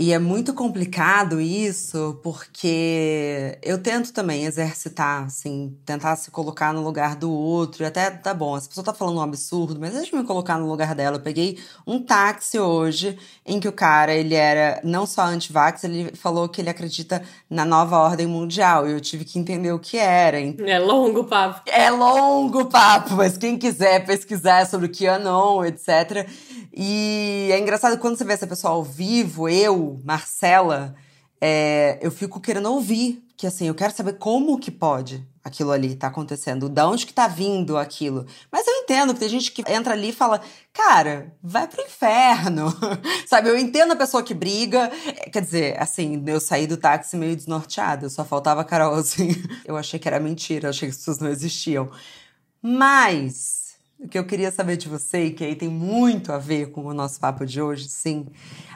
E 0.00 0.12
é 0.12 0.18
muito 0.18 0.54
complicado 0.54 1.40
isso, 1.40 2.20
porque 2.22 3.58
eu 3.60 3.82
tento 3.82 4.12
também 4.12 4.44
exercitar, 4.44 5.24
assim, 5.24 5.76
tentar 5.84 6.14
se 6.14 6.30
colocar 6.30 6.72
no 6.72 6.84
lugar 6.84 7.16
do 7.16 7.32
outro. 7.32 7.82
E 7.82 7.86
até 7.86 8.08
tá 8.08 8.32
bom, 8.32 8.56
essa 8.56 8.68
pessoa 8.68 8.84
tá 8.84 8.94
falando 8.94 9.16
um 9.16 9.22
absurdo, 9.22 9.80
mas 9.80 9.94
deixa 9.94 10.14
eu 10.14 10.20
me 10.20 10.24
colocar 10.24 10.56
no 10.56 10.68
lugar 10.68 10.94
dela. 10.94 11.16
Eu 11.16 11.20
peguei 11.20 11.58
um 11.84 12.00
táxi 12.00 12.60
hoje 12.60 13.18
em 13.44 13.58
que 13.58 13.66
o 13.66 13.72
cara, 13.72 14.14
ele 14.14 14.36
era 14.36 14.80
não 14.84 15.04
só 15.04 15.22
anti-vax, 15.22 15.82
ele 15.82 16.12
falou 16.14 16.48
que 16.48 16.60
ele 16.60 16.70
acredita 16.70 17.20
na 17.50 17.64
nova 17.64 17.98
ordem 17.98 18.28
mundial. 18.28 18.88
E 18.88 18.92
eu 18.92 19.00
tive 19.00 19.24
que 19.24 19.36
entender 19.36 19.72
o 19.72 19.80
que 19.80 19.96
era. 19.96 20.38
É 20.38 20.78
longo 20.78 21.22
o 21.22 21.24
papo. 21.24 21.62
É 21.66 21.90
longo 21.90 22.60
o 22.60 22.66
papo, 22.66 23.16
mas 23.16 23.36
quem 23.36 23.58
quiser 23.58 24.06
pesquisar 24.06 24.64
sobre 24.68 24.86
o 24.86 24.92
QAnon, 24.92 25.64
etc. 25.64 26.24
E 26.80 27.48
é 27.50 27.58
engraçado 27.58 27.98
quando 27.98 28.16
você 28.16 28.22
vê 28.22 28.34
essa 28.34 28.46
pessoa 28.46 28.74
ao 28.74 28.84
vivo, 28.84 29.48
eu, 29.48 30.00
Marcela, 30.04 30.94
é, 31.40 31.98
eu 32.00 32.08
fico 32.12 32.40
querendo 32.40 32.70
ouvir. 32.72 33.24
Que 33.36 33.48
assim, 33.48 33.66
eu 33.66 33.74
quero 33.74 33.92
saber 33.92 34.14
como 34.14 34.58
que 34.58 34.70
pode 34.70 35.26
aquilo 35.42 35.72
ali 35.72 35.96
tá 35.96 36.06
acontecendo, 36.06 36.68
da 36.68 36.88
onde 36.88 37.06
que 37.06 37.12
tá 37.12 37.26
vindo 37.26 37.76
aquilo. 37.76 38.26
Mas 38.50 38.66
eu 38.66 38.74
entendo 38.74 39.12
que 39.12 39.20
tem 39.20 39.28
gente 39.28 39.50
que 39.50 39.62
entra 39.70 39.94
ali 39.94 40.10
e 40.10 40.12
fala, 40.12 40.40
cara, 40.72 41.34
vai 41.42 41.66
pro 41.66 41.82
inferno. 41.82 42.72
Sabe, 43.26 43.48
eu 43.48 43.58
entendo 43.58 43.92
a 43.92 43.96
pessoa 43.96 44.22
que 44.22 44.34
briga. 44.34 44.90
Quer 45.32 45.42
dizer, 45.42 45.82
assim, 45.82 46.22
eu 46.26 46.40
saí 46.40 46.66
do 46.66 46.76
táxi 46.76 47.16
meio 47.16 47.34
desnorteada, 47.34 48.08
só 48.08 48.24
faltava 48.24 48.60
a 48.60 48.64
Carol, 48.64 48.94
assim. 48.94 49.34
Eu 49.64 49.76
achei 49.76 49.98
que 49.98 50.08
era 50.08 50.20
mentira, 50.20 50.66
eu 50.66 50.70
achei 50.70 50.88
que 50.88 50.92
as 50.92 50.98
pessoas 50.98 51.18
não 51.18 51.28
existiam. 51.28 51.90
Mas 52.62 53.67
o 53.98 54.06
que 54.06 54.18
eu 54.18 54.24
queria 54.24 54.52
saber 54.52 54.76
de 54.76 54.88
você, 54.88 55.26
e 55.26 55.30
que 55.32 55.44
aí 55.44 55.56
tem 55.56 55.68
muito 55.68 56.32
a 56.32 56.38
ver 56.38 56.70
com 56.70 56.84
o 56.84 56.94
nosso 56.94 57.18
papo 57.18 57.44
de 57.44 57.60
hoje, 57.60 57.88
sim. 57.88 58.26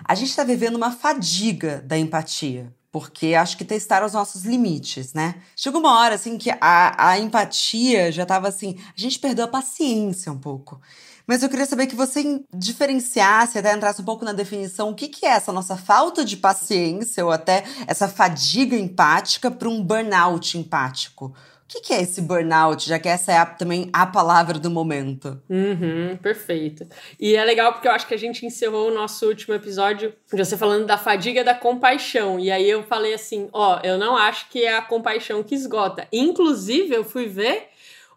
A 0.04 0.14
gente 0.14 0.30
está 0.30 0.42
vivendo 0.42 0.76
uma 0.76 0.90
fadiga 0.90 1.80
da 1.86 1.96
empatia, 1.96 2.74
porque 2.90 3.34
acho 3.34 3.56
que 3.56 3.64
testaram 3.64 4.04
os 4.04 4.12
nossos 4.12 4.44
limites, 4.44 5.14
né? 5.14 5.36
Chegou 5.56 5.80
uma 5.80 5.98
hora, 5.98 6.16
assim, 6.16 6.36
que 6.36 6.50
a, 6.60 7.10
a 7.10 7.18
empatia 7.18 8.10
já 8.10 8.24
estava 8.24 8.48
assim. 8.48 8.76
A 8.78 9.00
gente 9.00 9.18
perdeu 9.18 9.44
a 9.44 9.48
paciência 9.48 10.32
um 10.32 10.38
pouco. 10.38 10.80
Mas 11.26 11.42
eu 11.42 11.48
queria 11.48 11.66
saber 11.66 11.86
que 11.86 11.94
você 11.94 12.44
diferenciasse, 12.52 13.56
até 13.56 13.72
entrasse 13.72 14.02
um 14.02 14.04
pouco 14.04 14.24
na 14.24 14.32
definição, 14.32 14.90
o 14.90 14.94
que, 14.94 15.08
que 15.08 15.24
é 15.24 15.30
essa 15.30 15.52
nossa 15.52 15.76
falta 15.76 16.24
de 16.24 16.36
paciência 16.36 17.24
ou 17.24 17.30
até 17.30 17.64
essa 17.86 18.08
fadiga 18.08 18.76
empática 18.76 19.50
para 19.50 19.68
um 19.68 19.82
burnout 19.82 20.58
empático. 20.58 21.32
O 21.72 21.74
que, 21.74 21.80
que, 21.80 21.94
é 21.94 22.02
esse 22.02 22.20
burnout, 22.20 22.86
já 22.86 22.98
que 22.98 23.08
essa 23.08 23.32
é 23.32 23.38
a, 23.38 23.46
também 23.46 23.88
a 23.94 24.04
palavra 24.04 24.58
do 24.58 24.70
momento? 24.70 25.40
Uhum, 25.48 26.18
perfeito. 26.20 26.86
E 27.18 27.34
é 27.34 27.42
legal 27.42 27.72
porque 27.72 27.88
eu 27.88 27.92
acho 27.92 28.06
que 28.06 28.12
a 28.12 28.18
gente 28.18 28.44
encerrou 28.44 28.90
o 28.90 28.94
nosso 28.94 29.26
último 29.26 29.54
episódio 29.54 30.12
de 30.30 30.44
você 30.44 30.54
falando 30.54 30.84
da 30.84 30.98
fadiga 30.98 31.42
da 31.42 31.54
compaixão. 31.54 32.38
E 32.38 32.50
aí 32.50 32.68
eu 32.68 32.82
falei 32.82 33.14
assim: 33.14 33.48
ó, 33.54 33.80
eu 33.82 33.96
não 33.96 34.14
acho 34.14 34.50
que 34.50 34.62
é 34.62 34.76
a 34.76 34.82
compaixão 34.82 35.42
que 35.42 35.54
esgota. 35.54 36.06
Inclusive, 36.12 36.94
eu 36.94 37.04
fui 37.04 37.26
ver 37.26 37.68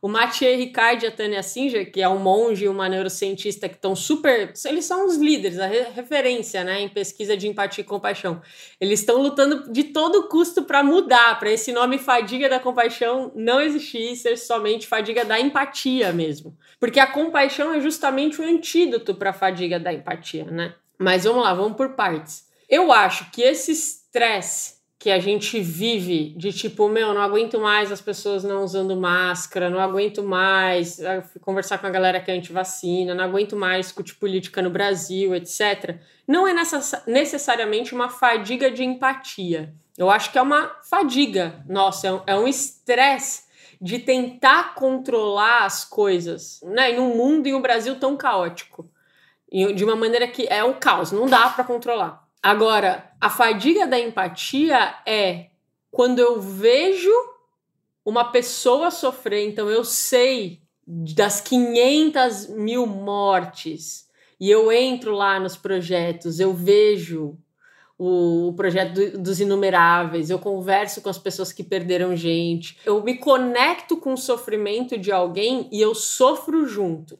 o 0.05 0.07
Mathieu 0.07 0.55
Ricard 0.55 1.03
e 1.03 1.07
a 1.07 1.11
Tânia 1.11 1.41
Singer, 1.41 1.91
que 1.91 1.99
é 1.99 2.07
um 2.07 2.19
monge 2.19 2.65
e 2.65 2.69
uma 2.69 2.87
neurocientista 2.87 3.67
que 3.67 3.73
estão 3.73 3.95
super. 3.95 4.53
Eles 4.63 4.85
são 4.85 5.07
os 5.07 5.17
líderes, 5.17 5.57
a 5.57 5.65
referência 5.65 6.63
né, 6.63 6.79
em 6.81 6.87
pesquisa 6.87 7.35
de 7.35 7.47
empatia 7.47 7.81
e 7.81 7.87
compaixão. 7.87 8.39
Eles 8.79 8.99
estão 8.99 9.19
lutando 9.19 9.73
de 9.73 9.85
todo 9.85 10.27
custo 10.27 10.61
para 10.61 10.83
mudar, 10.83 11.39
para 11.39 11.51
esse 11.51 11.71
nome 11.71 11.97
fadiga 11.97 12.47
da 12.47 12.59
compaixão 12.59 13.31
não 13.33 13.59
existir, 13.59 14.15
ser 14.15 14.37
somente 14.37 14.85
fadiga 14.85 15.25
da 15.25 15.39
empatia 15.39 16.13
mesmo. 16.13 16.55
Porque 16.79 16.99
a 16.99 17.07
compaixão 17.07 17.73
é 17.73 17.81
justamente 17.81 18.39
o 18.39 18.45
antídoto 18.45 19.15
para 19.15 19.31
a 19.31 19.33
fadiga 19.33 19.79
da 19.79 19.91
empatia, 19.91 20.45
né? 20.45 20.75
Mas 20.99 21.23
vamos 21.23 21.41
lá, 21.41 21.51
vamos 21.55 21.75
por 21.75 21.95
partes. 21.95 22.45
Eu 22.69 22.91
acho 22.91 23.31
que 23.31 23.41
esse 23.41 23.71
estresse 23.71 24.74
que 24.97 25.11
a 25.11 25.19
gente 25.19 25.59
vive 25.59 26.33
de 26.37 26.53
tipo, 26.53 26.87
meu, 26.87 27.13
não 27.13 27.21
aguento 27.21 27.59
mais 27.59 27.91
as 27.91 28.01
pessoas 28.01 28.43
não 28.43 28.63
usando 28.63 28.95
máscara, 28.95 29.69
não 29.69 29.79
aguento 29.79 30.23
mais 30.23 30.99
conversar 31.41 31.77
com 31.77 31.87
a 31.87 31.91
galera 31.91 32.19
que 32.19 32.31
é 32.31 32.33
anti-vacina, 32.33 33.13
não 33.13 33.23
aguento 33.23 33.55
mais 33.55 33.87
discutir 33.87 34.15
política 34.15 34.61
no 34.61 34.69
Brasil, 34.69 35.35
etc. 35.35 35.99
Não 36.27 36.47
é 36.47 36.53
necessariamente 37.05 37.93
uma 37.93 38.09
fadiga 38.09 38.71
de 38.71 38.83
empatia. 38.83 39.73
Eu 39.97 40.09
acho 40.09 40.31
que 40.31 40.37
é 40.37 40.41
uma 40.41 40.75
fadiga, 40.89 41.63
nossa, 41.67 42.23
é 42.25 42.35
um 42.35 42.47
é 42.47 42.49
estresse 42.49 43.45
de 43.79 43.99
tentar 43.99 44.73
controlar 44.75 45.65
as 45.65 45.85
coisas, 45.85 46.61
né? 46.63 46.91
Em 46.91 46.99
um 46.99 47.15
mundo 47.15 47.47
e 47.47 47.53
um 47.53 47.61
Brasil 47.61 47.97
tão 47.99 48.15
caótico. 48.17 48.89
De 49.51 49.83
uma 49.85 49.95
maneira 49.95 50.27
que 50.27 50.47
é 50.49 50.63
o 50.63 50.75
caos, 50.75 51.11
não 51.11 51.27
dá 51.27 51.49
para 51.49 51.63
controlar. 51.63 52.24
Agora, 52.45 53.09
a 53.19 53.27
fadiga 53.27 53.87
da 53.87 53.99
empatia 53.99 54.97
é 55.03 55.47
quando 55.89 56.19
eu 56.19 56.39
vejo 56.39 57.09
uma 58.05 58.25
pessoa 58.25 58.91
sofrer, 58.91 59.49
então 59.49 59.67
eu 59.67 59.83
sei 59.83 60.61
das 60.85 61.41
500 61.41 62.49
mil 62.49 62.85
mortes 62.85 64.07
e 64.39 64.51
eu 64.51 64.71
entro 64.71 65.15
lá 65.15 65.39
nos 65.39 65.57
projetos, 65.57 66.39
eu 66.39 66.53
vejo 66.53 67.35
o, 67.97 68.53
projeto 68.55 68.93
do, 68.93 69.23
dos 69.23 69.39
inumeráveis, 69.39 70.29
eu 70.29 70.37
converso 70.37 71.01
com 71.01 71.09
as 71.09 71.17
pessoas 71.17 71.51
que 71.51 71.63
perderam 71.63 72.15
gente, 72.15 72.77
eu 72.85 73.01
me 73.01 73.17
conecto 73.17 73.97
com 73.97 74.13
o 74.13 74.17
sofrimento 74.17 74.99
de 74.99 75.11
alguém 75.11 75.67
e 75.71 75.81
eu 75.81 75.95
sofro 75.95 76.67
junto, 76.67 77.17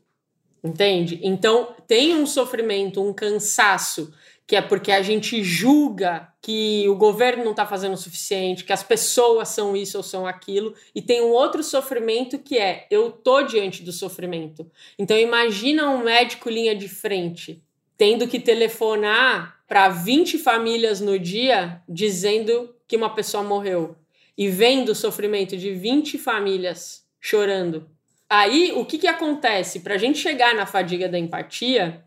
entende? 0.63 1.19
Então 1.23 1.69
tem 1.87 2.13
um 2.13 2.27
sofrimento, 2.27 3.01
um 3.01 3.11
cansaço 3.11 4.13
que 4.47 4.55
é 4.55 4.61
porque 4.61 4.91
a 4.91 5.01
gente 5.01 5.43
julga 5.43 6.27
que 6.41 6.87
o 6.87 6.95
governo 6.95 7.43
não 7.43 7.51
está 7.51 7.65
fazendo 7.65 7.93
o 7.93 7.97
suficiente, 7.97 8.63
que 8.63 8.73
as 8.73 8.83
pessoas 8.83 9.49
são 9.49 9.75
isso 9.75 9.97
ou 9.97 10.03
são 10.03 10.27
aquilo, 10.27 10.73
e 10.93 11.01
tem 11.01 11.21
um 11.21 11.31
outro 11.31 11.63
sofrimento 11.63 12.37
que 12.37 12.57
é 12.57 12.85
eu 12.91 13.11
tô 13.11 13.41
diante 13.41 13.81
do 13.81 13.91
sofrimento. 13.91 14.69
Então 14.99 15.17
imagina 15.17 15.89
um 15.89 16.03
médico 16.03 16.49
linha 16.49 16.75
de 16.75 16.87
frente 16.87 17.63
tendo 17.97 18.27
que 18.27 18.39
telefonar 18.39 19.61
para 19.67 19.89
20 19.89 20.37
famílias 20.37 21.01
no 21.01 21.17
dia 21.17 21.81
dizendo 21.87 22.75
que 22.87 22.95
uma 22.95 23.13
pessoa 23.13 23.43
morreu 23.43 23.95
e 24.37 24.47
vendo 24.49 24.89
o 24.89 24.95
sofrimento 24.95 25.57
de 25.57 25.73
20 25.73 26.17
famílias 26.17 27.05
chorando. 27.19 27.89
Aí, 28.29 28.73
o 28.75 28.85
que, 28.85 28.97
que 28.97 29.07
acontece? 29.07 29.79
Para 29.79 29.95
a 29.95 29.97
gente 29.97 30.17
chegar 30.17 30.53
na 30.55 30.65
fadiga 30.65 31.07
da 31.07 31.17
empatia, 31.17 32.03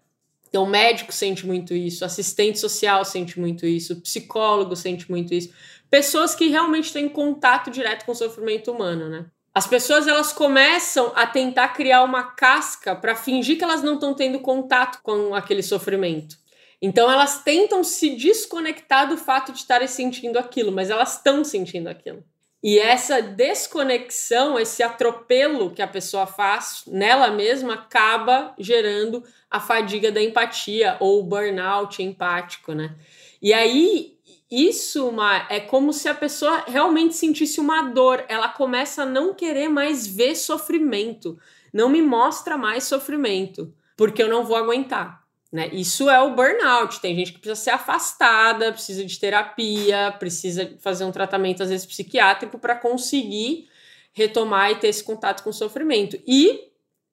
então, 0.49 0.65
o 0.65 0.67
médico 0.67 1.13
sente 1.13 1.47
muito 1.47 1.75
isso, 1.75 2.05
assistente 2.05 2.59
social 2.59 3.05
sente 3.05 3.39
muito 3.39 3.67
isso, 3.67 4.01
psicólogo 4.01 4.75
sente 4.75 5.11
muito 5.11 5.35
isso. 5.35 5.53
Pessoas 5.91 6.35
que 6.35 6.49
realmente 6.49 6.93
têm 6.93 7.09
contato 7.09 7.71
direto 7.71 8.05
com 8.05 8.13
o 8.13 8.15
sofrimento 8.15 8.73
humano, 8.73 9.09
né? 9.09 9.27
As 9.55 9.67
pessoas 9.67 10.07
elas 10.07 10.33
começam 10.33 11.13
a 11.15 11.27
tentar 11.27 11.69
criar 11.69 12.05
uma 12.05 12.23
casca 12.23 12.95
para 12.95 13.17
fingir 13.17 13.59
que 13.59 13.65
elas 13.65 13.83
não 13.83 13.95
estão 13.95 14.15
tendo 14.15 14.39
contato 14.41 15.01
com 15.03 15.35
aquele 15.35 15.63
sofrimento. 15.63 16.37
Então 16.81 17.11
elas 17.11 17.43
tentam 17.43 17.83
se 17.83 18.15
desconectar 18.15 19.09
do 19.09 19.17
fato 19.17 19.53
de 19.53 19.59
estarem 19.59 19.89
sentindo 19.89 20.39
aquilo, 20.39 20.71
mas 20.71 20.91
elas 20.91 21.17
estão 21.17 21.43
sentindo 21.43 21.89
aquilo. 21.89 22.25
E 22.63 22.79
essa 22.79 23.23
desconexão, 23.23 24.59
esse 24.59 24.83
atropelo 24.83 25.71
que 25.71 25.81
a 25.81 25.87
pessoa 25.87 26.27
faz 26.27 26.83
nela 26.87 27.31
mesma 27.31 27.75
acaba 27.75 28.53
gerando 28.59 29.23
a 29.49 29.61
fadiga 29.61 30.11
da 30.11 30.21
empatia 30.21 30.97
ou 30.99 31.23
burnout 31.23 32.03
empático, 32.03 32.73
né? 32.73 32.97
E 33.41 33.53
aí 33.53 34.19
isso 34.51 35.07
uma, 35.09 35.47
é 35.51 35.61
como 35.61 35.93
se 35.93 36.09
a 36.09 36.15
pessoa 36.15 36.65
realmente 36.67 37.15
sentisse 37.15 37.61
uma 37.61 37.83
dor, 37.83 38.25
ela 38.29 38.49
começa 38.49 39.03
a 39.03 39.07
não 39.07 39.35
querer 39.35 39.69
mais 39.69 40.07
ver 40.07 40.35
sofrimento, 40.35 41.39
não 41.73 41.89
me 41.89 42.01
mostra 42.01 42.57
mais 42.57 42.85
sofrimento, 42.85 43.73
porque 43.97 44.23
eu 44.23 44.29
não 44.29 44.45
vou 44.45 44.57
aguentar. 44.57 45.18
Né? 45.51 45.69
Isso 45.73 46.11
é 46.11 46.21
o 46.21 46.35
burnout. 46.35 47.01
Tem 47.01 47.15
gente 47.15 47.33
que 47.33 47.39
precisa 47.39 47.61
ser 47.61 47.71
afastada, 47.71 48.73
precisa 48.73 49.05
de 49.05 49.19
terapia, 49.19 50.15
precisa 50.19 50.77
fazer 50.81 51.05
um 51.05 51.13
tratamento, 51.13 51.63
às 51.63 51.71
vezes, 51.71 51.87
psiquiátrico, 51.87 52.59
para 52.59 52.75
conseguir 52.75 53.69
retomar 54.13 54.71
e 54.73 54.77
ter 54.77 54.89
esse 54.89 55.03
contato 55.03 55.43
com 55.43 55.51
o 55.51 55.55
sofrimento. 55.55 56.21
E 56.27 56.69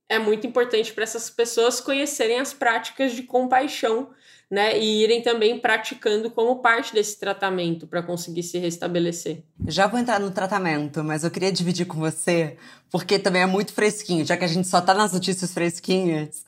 é 0.09 0.19
muito 0.19 0.45
importante 0.45 0.93
para 0.93 1.03
essas 1.03 1.29
pessoas 1.29 1.79
conhecerem 1.79 2.39
as 2.39 2.53
práticas 2.53 3.13
de 3.13 3.23
compaixão, 3.23 4.09
né? 4.49 4.77
E 4.77 5.03
irem 5.03 5.21
também 5.21 5.59
praticando 5.59 6.29
como 6.29 6.61
parte 6.61 6.93
desse 6.93 7.19
tratamento 7.19 7.87
para 7.87 8.03
conseguir 8.03 8.43
se 8.43 8.57
restabelecer. 8.59 9.43
Já 9.67 9.87
vou 9.87 9.99
entrar 9.99 10.19
no 10.19 10.29
tratamento, 10.29 11.03
mas 11.03 11.23
eu 11.23 11.31
queria 11.31 11.51
dividir 11.51 11.87
com 11.87 11.99
você 11.99 12.57
porque 12.91 13.19
também 13.19 13.41
é 13.41 13.45
muito 13.45 13.73
fresquinho, 13.73 14.25
já 14.25 14.37
que 14.37 14.43
a 14.43 14.47
gente 14.47 14.67
só 14.67 14.79
tá 14.79 14.93
nas 14.93 15.11
notícias 15.11 15.51
fresquinhas, 15.51 16.45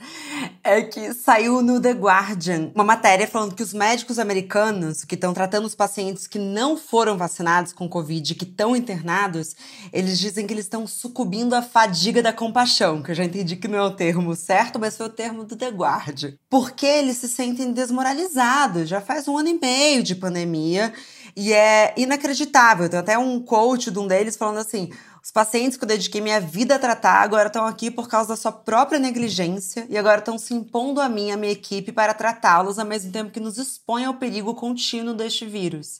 é 0.63 0.81
que 0.81 1.13
saiu 1.13 1.61
no 1.61 1.81
The 1.81 1.91
Guardian 1.91 2.71
uma 2.73 2.83
matéria 2.83 3.27
falando 3.27 3.55
que 3.55 3.63
os 3.63 3.73
médicos 3.73 4.19
americanos 4.19 5.03
que 5.03 5.15
estão 5.15 5.33
tratando 5.33 5.65
os 5.65 5.75
pacientes 5.75 6.27
que 6.27 6.39
não 6.39 6.77
foram 6.77 7.17
vacinados 7.17 7.73
com 7.73 7.89
Covid, 7.89 8.35
que 8.35 8.45
estão 8.45 8.75
internados, 8.75 9.55
eles 9.91 10.19
dizem 10.19 10.45
que 10.45 10.53
eles 10.53 10.65
estão 10.65 10.85
sucumbindo 10.85 11.53
à 11.53 11.61
fadiga 11.61 12.21
da 12.21 12.31
compaixão, 12.33 13.01
que 13.01 13.11
eu 13.11 13.15
já 13.15 13.23
entendi 13.23 13.55
que 13.55 13.67
não 13.67 13.77
é 13.77 13.83
o 13.83 13.91
termo 13.91 14.35
certo, 14.35 14.79
mas 14.79 14.95
foi 14.95 15.07
o 15.07 15.09
termo 15.09 15.43
do 15.43 15.55
The 15.55 15.69
Guardian. 15.69 16.33
Porque 16.49 16.85
eles 16.85 17.17
se 17.17 17.27
sentem 17.27 17.71
desmoralizados, 17.71 18.87
já 18.87 19.01
faz 19.01 19.27
um 19.27 19.37
ano 19.37 19.49
e 19.49 19.59
meio 19.59 20.03
de 20.03 20.15
pandemia, 20.15 20.93
e 21.35 21.53
é 21.53 21.93
inacreditável. 21.95 22.89
Tem 22.89 22.99
até 22.99 23.17
um 23.17 23.39
coach 23.39 23.91
de 23.91 23.99
um 23.99 24.07
deles 24.07 24.35
falando 24.35 24.57
assim: 24.57 24.89
os 25.27 25.31
pacientes 25.31 25.77
que 25.77 25.83
eu 25.83 25.87
dediquei 25.89 26.21
minha 26.21 26.39
vida 26.39 26.75
a 26.75 26.79
tratar 26.79 27.21
agora 27.21 27.47
estão 27.47 27.65
aqui 27.65 27.91
por 27.91 28.07
causa 28.07 28.29
da 28.29 28.37
sua 28.37 28.49
própria 28.49 28.97
negligência 28.97 29.85
e 29.89 29.97
agora 29.97 30.19
estão 30.19 30.37
se 30.37 30.53
impondo 30.53 31.01
a 31.01 31.09
mim 31.09 31.27
e 31.27 31.31
a 31.31 31.37
minha 31.37 31.51
equipe 31.51 31.91
para 31.91 32.13
tratá-los 32.13 32.79
ao 32.79 32.85
mesmo 32.85 33.11
tempo 33.11 33.31
que 33.31 33.39
nos 33.41 33.57
expõe 33.57 34.05
ao 34.05 34.13
perigo 34.13 34.55
contínuo 34.55 35.13
deste 35.13 35.45
vírus. 35.45 35.99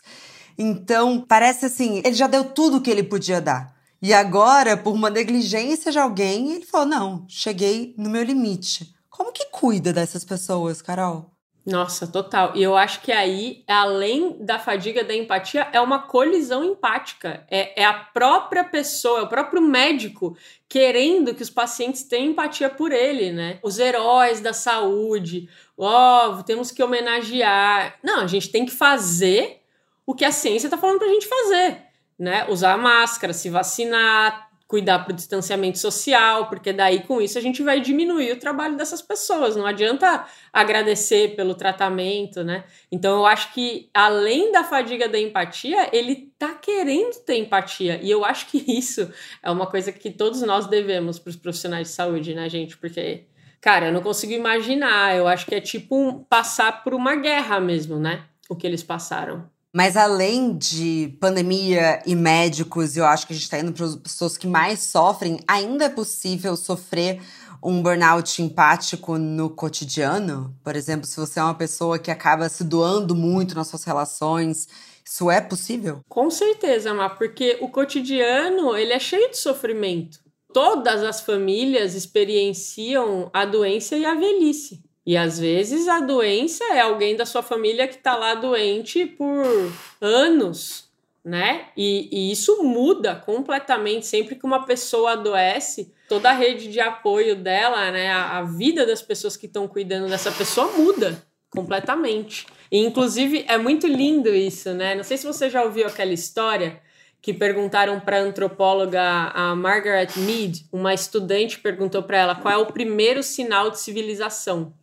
Então, 0.58 1.26
parece 1.28 1.66
assim, 1.66 1.98
ele 2.06 2.14
já 2.14 2.26
deu 2.26 2.46
tudo 2.46 2.78
o 2.78 2.82
que 2.82 2.90
ele 2.90 3.04
podia 3.04 3.42
dar. 3.42 3.76
E 4.02 4.14
agora, 4.14 4.78
por 4.78 4.94
uma 4.94 5.10
negligência 5.10 5.92
de 5.92 6.00
alguém, 6.00 6.54
ele 6.54 6.66
falou: 6.66 6.88
não, 6.88 7.26
cheguei 7.28 7.94
no 7.98 8.10
meu 8.10 8.24
limite. 8.24 8.96
Como 9.10 9.34
que 9.34 9.48
cuida 9.52 9.92
dessas 9.92 10.24
pessoas, 10.24 10.82
Carol? 10.82 11.37
Nossa, 11.68 12.08
total. 12.08 12.54
E 12.56 12.64
eu 12.64 12.78
acho 12.78 13.02
que 13.02 13.12
aí, 13.12 13.62
além 13.68 14.38
da 14.40 14.58
fadiga 14.58 15.04
da 15.04 15.14
empatia, 15.14 15.68
é 15.74 15.82
uma 15.82 16.00
colisão 16.00 16.64
empática. 16.64 17.46
É, 17.52 17.82
é 17.82 17.86
a 17.86 17.94
própria 17.94 18.64
pessoa, 18.64 19.20
é 19.20 19.24
o 19.24 19.28
próprio 19.28 19.62
médico 19.62 20.38
querendo 20.70 21.36
que 21.36 21.44
os 21.44 21.50
pacientes 21.50 22.04
tenham 22.04 22.32
empatia 22.32 22.70
por 22.70 22.94
ele, 22.94 23.34
né? 23.34 23.60
Os 23.62 23.80
heróis 23.80 24.40
da 24.40 24.54
saúde, 24.54 25.50
ó, 25.78 26.38
oh, 26.40 26.44
temos 26.44 26.72
que 26.72 26.82
homenagear. 26.82 28.00
Não, 28.02 28.22
a 28.22 28.28
gente 28.28 28.50
tem 28.50 28.66
que 28.66 28.72
fazer 28.72 29.62
o 30.06 30.16
que 30.16 30.24
a 30.24 30.32
ciência 30.32 30.68
está 30.68 30.78
falando 30.78 31.00
para 31.00 31.10
a 31.10 31.14
gente 31.14 31.28
fazer, 31.28 31.82
né? 32.18 32.46
Usar 32.48 32.78
máscara, 32.78 33.34
se 33.34 33.50
vacinar, 33.50 34.47
cuidar 34.68 35.00
para 35.00 35.14
o 35.14 35.16
distanciamento 35.16 35.78
social, 35.78 36.50
porque 36.50 36.74
daí 36.74 37.02
com 37.04 37.22
isso 37.22 37.38
a 37.38 37.42
gente 37.42 37.64
vai 37.64 37.80
diminuir 37.80 38.34
o 38.34 38.40
trabalho 38.40 38.76
dessas 38.76 39.02
pessoas. 39.02 39.56
Não 39.56 39.66
adianta 39.66 40.26
agradecer 40.52 41.36
pelo 41.36 41.56
tratamento, 41.56 42.44
né? 42.44 42.66
Então 42.92 43.20
eu 43.20 43.26
acho 43.26 43.54
que 43.54 43.90
além 43.94 44.52
da 44.52 44.66
fadiga 44.66 45.08
da 45.08 45.18
empatia, 45.18 45.90
ele 45.96 46.34
tá 46.38 46.54
querendo 46.54 47.16
ter 47.26 47.38
empatia. 47.38 48.00
E 48.04 48.12
eu 48.12 48.26
acho 48.26 48.48
que 48.48 48.58
isso 48.68 49.10
é 49.42 49.50
uma 49.50 49.68
coisa 49.68 49.92
que 49.92 50.12
todos 50.12 50.42
nós 50.42 50.68
devemos 50.68 51.18
para 51.18 51.30
os 51.30 51.38
profissionais 51.38 51.88
de 51.88 51.94
saúde, 51.94 52.36
né, 52.36 52.50
gente? 52.50 52.76
Porque 52.78 53.26
cara, 53.62 53.88
eu 53.88 53.94
não 53.94 54.02
consigo 54.02 54.34
imaginar. 54.34 55.16
Eu 55.16 55.28
acho 55.28 55.46
que 55.46 55.56
é 55.56 55.62
tipo 55.62 55.96
um, 55.96 56.24
passar 56.24 56.84
por 56.84 56.94
uma 56.94 57.16
guerra 57.16 57.60
mesmo, 57.60 57.98
né? 57.98 58.26
O 58.50 58.56
que 58.56 58.68
eles 58.68 58.84
passaram. 58.84 59.50
Mas 59.78 59.96
além 59.96 60.58
de 60.58 61.16
pandemia 61.22 62.02
e 62.04 62.16
médicos, 62.16 62.98
eu 62.98 63.06
acho 63.06 63.28
que 63.28 63.34
a 63.34 63.36
gente 63.36 63.44
está 63.44 63.60
indo 63.60 63.72
para 63.72 63.86
as 63.86 63.96
pessoas 63.96 64.36
que 64.36 64.48
mais 64.48 64.80
sofrem, 64.80 65.40
ainda 65.48 65.86
é 65.86 65.90
possível 65.90 66.56
sofrer 66.58 67.22
um 67.62 67.80
burnout 67.84 68.42
empático 68.42 69.20
no 69.20 69.52
cotidiano? 69.52 70.52
Por 70.64 70.76
exemplo, 70.76 71.06
se 71.06 71.16
você 71.16 71.40
é 71.40 71.44
uma 71.44 71.54
pessoa 71.54 72.00
que 72.00 72.10
acaba 72.10 72.50
se 72.50 72.64
doando 72.64 73.14
muito 73.14 73.54
nas 73.54 73.68
suas 73.68 73.84
relações, 73.84 74.68
isso 75.06 75.30
é 75.30 75.40
possível? 75.40 76.00
Com 76.10 76.32
certeza, 76.32 76.92
Mar, 76.92 77.16
porque 77.16 77.60
o 77.62 77.70
cotidiano 77.70 78.76
ele 78.76 78.94
é 78.94 79.00
cheio 79.00 79.30
de 79.30 79.38
sofrimento. 79.38 80.22
Todas 80.52 81.04
as 81.04 81.22
famílias 81.22 81.94
experienciam 81.94 83.30
a 83.32 83.46
doença 83.46 83.96
e 83.96 84.04
a 84.08 84.16
velhice. 84.16 84.87
E 85.08 85.16
às 85.16 85.40
vezes 85.40 85.88
a 85.88 86.02
doença 86.02 86.66
é 86.66 86.82
alguém 86.82 87.16
da 87.16 87.26
sua 87.26 87.42
família 87.42 87.88
que 87.88 87.96
está 87.96 88.18
lá 88.18 88.36
doente 88.36 89.06
por 89.06 89.72
anos, 90.02 90.90
né? 91.24 91.68
E, 91.78 92.10
e, 92.12 92.30
isso 92.30 92.62
muda 92.62 93.16
completamente. 93.16 94.06
Sempre 94.06 94.36
que 94.36 94.46
uma 94.46 94.66
pessoa 94.66 95.14
adoece, 95.14 95.94
toda 96.10 96.30
a 96.30 96.34
rede 96.34 96.68
de 96.70 96.82
apoio 96.82 97.38
dela, 97.38 97.90
né? 97.90 98.12
A, 98.12 98.40
a 98.40 98.44
vida 98.44 98.86
das 98.86 99.02
pessoas 99.02 99.38
que 99.38 99.46
estão 99.46 99.66
cuidando 99.66 100.10
dessa 100.10 100.30
pessoa 100.30 100.74
muda 100.74 101.24
completamente. 101.50 102.46
E, 102.70 102.80
inclusive, 102.80 103.46
é 103.48 103.58
muito 103.58 103.88
lindo 103.88 104.28
isso, 104.36 104.74
né? 104.74 104.94
Não 104.94 105.06
sei 105.06 105.16
se 105.16 105.26
você 105.26 105.50
já 105.50 105.64
ouviu 105.64 105.88
aquela 105.88 106.12
história 106.12 106.82
que 107.22 107.34
perguntaram 107.34 107.98
para 107.98 108.18
a 108.18 108.22
antropóloga 108.24 109.02
a 109.34 109.56
Margaret 109.56 110.10
Mead, 110.18 110.66
uma 110.70 110.94
estudante 110.94 111.60
perguntou 111.60 112.04
para 112.04 112.18
ela 112.18 112.36
qual 112.36 112.54
é 112.54 112.58
o 112.58 112.66
primeiro 112.66 113.24
sinal 113.24 113.72
de 113.72 113.80
civilização. 113.80 114.74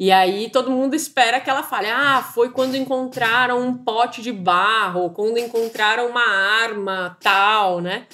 E 0.00 0.10
aí 0.10 0.48
todo 0.48 0.70
mundo 0.70 0.96
espera 0.96 1.38
que 1.38 1.50
ela 1.50 1.62
fale: 1.62 1.86
ah, 1.86 2.22
foi 2.22 2.50
quando 2.50 2.74
encontraram 2.74 3.60
um 3.60 3.76
pote 3.76 4.22
de 4.22 4.32
barro, 4.32 5.10
quando 5.10 5.36
encontraram 5.36 6.08
uma 6.08 6.26
arma 6.26 7.18
tal, 7.20 7.82
né? 7.82 8.06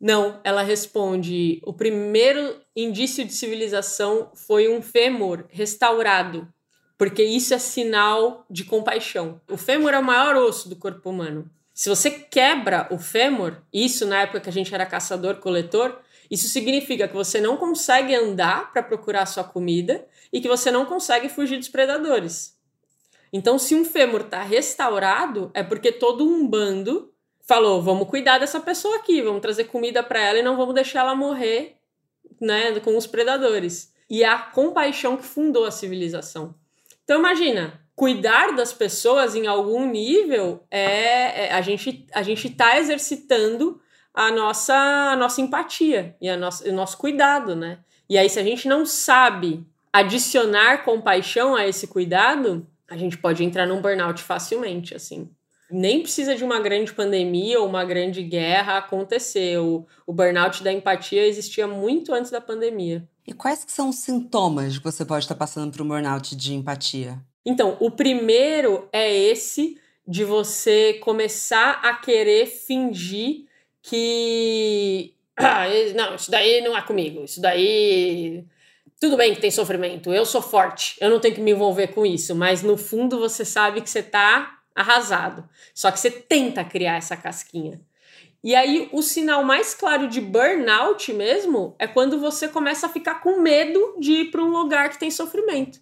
Não, 0.00 0.40
ela 0.42 0.62
responde: 0.62 1.60
o 1.66 1.74
primeiro 1.74 2.58
indício 2.74 3.26
de 3.26 3.34
civilização 3.34 4.30
foi 4.34 4.74
um 4.74 4.80
fêmur 4.80 5.44
restaurado, 5.50 6.48
porque 6.96 7.22
isso 7.22 7.52
é 7.52 7.58
sinal 7.58 8.46
de 8.48 8.64
compaixão. 8.64 9.38
O 9.50 9.58
fêmur 9.58 9.92
é 9.92 9.98
o 9.98 10.02
maior 10.02 10.34
osso 10.36 10.66
do 10.66 10.76
corpo 10.76 11.10
humano. 11.10 11.44
Se 11.74 11.90
você 11.90 12.10
quebra 12.10 12.88
o 12.90 12.96
fêmur, 12.96 13.58
isso 13.70 14.06
na 14.06 14.22
época 14.22 14.40
que 14.40 14.48
a 14.48 14.52
gente 14.52 14.74
era 14.74 14.86
caçador-coletor, 14.86 15.94
isso 16.30 16.48
significa 16.48 17.06
que 17.06 17.14
você 17.14 17.38
não 17.38 17.58
consegue 17.58 18.14
andar 18.14 18.72
para 18.72 18.82
procurar 18.82 19.26
sua 19.26 19.44
comida 19.44 20.06
e 20.32 20.40
que 20.40 20.48
você 20.48 20.70
não 20.70 20.86
consegue 20.86 21.28
fugir 21.28 21.58
dos 21.58 21.68
predadores. 21.68 22.56
Então, 23.32 23.58
se 23.58 23.74
um 23.74 23.84
fêmur 23.84 24.22
está 24.22 24.42
restaurado, 24.42 25.50
é 25.54 25.62
porque 25.62 25.92
todo 25.92 26.26
um 26.26 26.46
bando 26.46 27.12
falou: 27.40 27.82
vamos 27.82 28.08
cuidar 28.08 28.38
dessa 28.38 28.60
pessoa 28.60 28.96
aqui, 28.96 29.22
vamos 29.22 29.40
trazer 29.40 29.64
comida 29.64 30.02
para 30.02 30.20
ela 30.20 30.38
e 30.38 30.42
não 30.42 30.56
vamos 30.56 30.74
deixar 30.74 31.00
ela 31.00 31.14
morrer 31.14 31.76
né, 32.40 32.78
com 32.80 32.96
os 32.96 33.06
predadores. 33.06 33.92
E 34.08 34.22
é 34.22 34.28
a 34.28 34.38
compaixão 34.38 35.16
que 35.16 35.24
fundou 35.24 35.64
a 35.64 35.70
civilização. 35.70 36.54
Então, 37.04 37.18
imagina, 37.18 37.80
cuidar 37.96 38.54
das 38.54 38.72
pessoas 38.72 39.34
em 39.34 39.46
algum 39.46 39.86
nível 39.86 40.64
é, 40.70 41.46
é 41.46 41.52
a 41.52 41.60
gente 41.62 42.06
a 42.12 42.22
gente 42.22 42.48
está 42.48 42.78
exercitando 42.78 43.80
a 44.12 44.30
nossa, 44.30 44.74
a 44.74 45.16
nossa 45.16 45.40
empatia 45.40 46.14
e 46.20 46.28
a 46.28 46.36
nossa, 46.36 46.68
o 46.68 46.72
nosso 46.72 46.98
cuidado, 46.98 47.56
né? 47.56 47.78
E 48.08 48.18
aí, 48.18 48.28
se 48.28 48.38
a 48.38 48.42
gente 48.42 48.68
não 48.68 48.84
sabe 48.84 49.66
adicionar 49.92 50.84
compaixão 50.84 51.54
a 51.54 51.66
esse 51.66 51.86
cuidado, 51.86 52.66
a 52.88 52.96
gente 52.96 53.18
pode 53.18 53.44
entrar 53.44 53.66
num 53.66 53.80
burnout 53.80 54.22
facilmente, 54.22 54.94
assim. 54.94 55.28
Nem 55.70 56.02
precisa 56.02 56.34
de 56.34 56.44
uma 56.44 56.60
grande 56.60 56.92
pandemia 56.92 57.60
ou 57.60 57.66
uma 57.66 57.84
grande 57.84 58.22
guerra 58.22 58.78
acontecer. 58.78 59.58
O, 59.58 59.86
o 60.06 60.12
burnout 60.12 60.62
da 60.62 60.72
empatia 60.72 61.26
existia 61.26 61.66
muito 61.66 62.12
antes 62.12 62.30
da 62.30 62.40
pandemia. 62.40 63.08
E 63.26 63.32
quais 63.32 63.64
que 63.64 63.72
são 63.72 63.88
os 63.88 63.96
sintomas 63.96 64.76
que 64.76 64.84
você 64.84 65.04
pode 65.04 65.24
estar 65.24 65.34
passando 65.34 65.72
por 65.72 65.82
um 65.82 65.88
burnout 65.88 66.36
de 66.36 66.54
empatia? 66.54 67.18
Então, 67.44 67.76
o 67.80 67.90
primeiro 67.90 68.88
é 68.92 69.12
esse 69.12 69.78
de 70.06 70.24
você 70.24 70.94
começar 70.94 71.80
a 71.82 71.94
querer 71.94 72.46
fingir 72.46 73.46
que. 73.82 75.14
Ah, 75.36 75.64
não, 75.94 76.14
isso 76.14 76.30
daí 76.30 76.60
não 76.60 76.76
é 76.76 76.82
comigo. 76.82 77.24
Isso 77.24 77.40
daí. 77.40 78.44
Tudo 79.02 79.16
bem 79.16 79.34
que 79.34 79.40
tem 79.40 79.50
sofrimento, 79.50 80.14
eu 80.14 80.24
sou 80.24 80.40
forte, 80.40 80.94
eu 81.00 81.10
não 81.10 81.18
tenho 81.18 81.34
que 81.34 81.40
me 81.40 81.50
envolver 81.50 81.88
com 81.88 82.06
isso, 82.06 82.36
mas 82.36 82.62
no 82.62 82.76
fundo 82.76 83.18
você 83.18 83.44
sabe 83.44 83.80
que 83.80 83.90
você 83.90 84.00
tá 84.00 84.60
arrasado. 84.72 85.42
Só 85.74 85.90
que 85.90 85.98
você 85.98 86.08
tenta 86.08 86.62
criar 86.62 86.98
essa 86.98 87.16
casquinha. 87.16 87.80
E 88.44 88.54
aí, 88.54 88.88
o 88.92 89.02
sinal 89.02 89.42
mais 89.42 89.74
claro 89.74 90.06
de 90.06 90.20
burnout 90.20 91.12
mesmo 91.14 91.74
é 91.80 91.88
quando 91.88 92.20
você 92.20 92.46
começa 92.46 92.86
a 92.86 92.88
ficar 92.88 93.16
com 93.16 93.40
medo 93.40 93.96
de 93.98 94.12
ir 94.12 94.30
para 94.30 94.40
um 94.40 94.52
lugar 94.52 94.88
que 94.88 95.00
tem 95.00 95.10
sofrimento. 95.10 95.80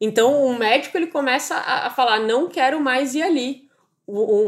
Então, 0.00 0.44
o 0.44 0.58
médico 0.58 0.96
ele 0.96 1.06
começa 1.06 1.54
a 1.54 1.88
falar: 1.90 2.18
não 2.18 2.48
quero 2.48 2.80
mais 2.80 3.14
ir 3.14 3.22
ali 3.22 3.66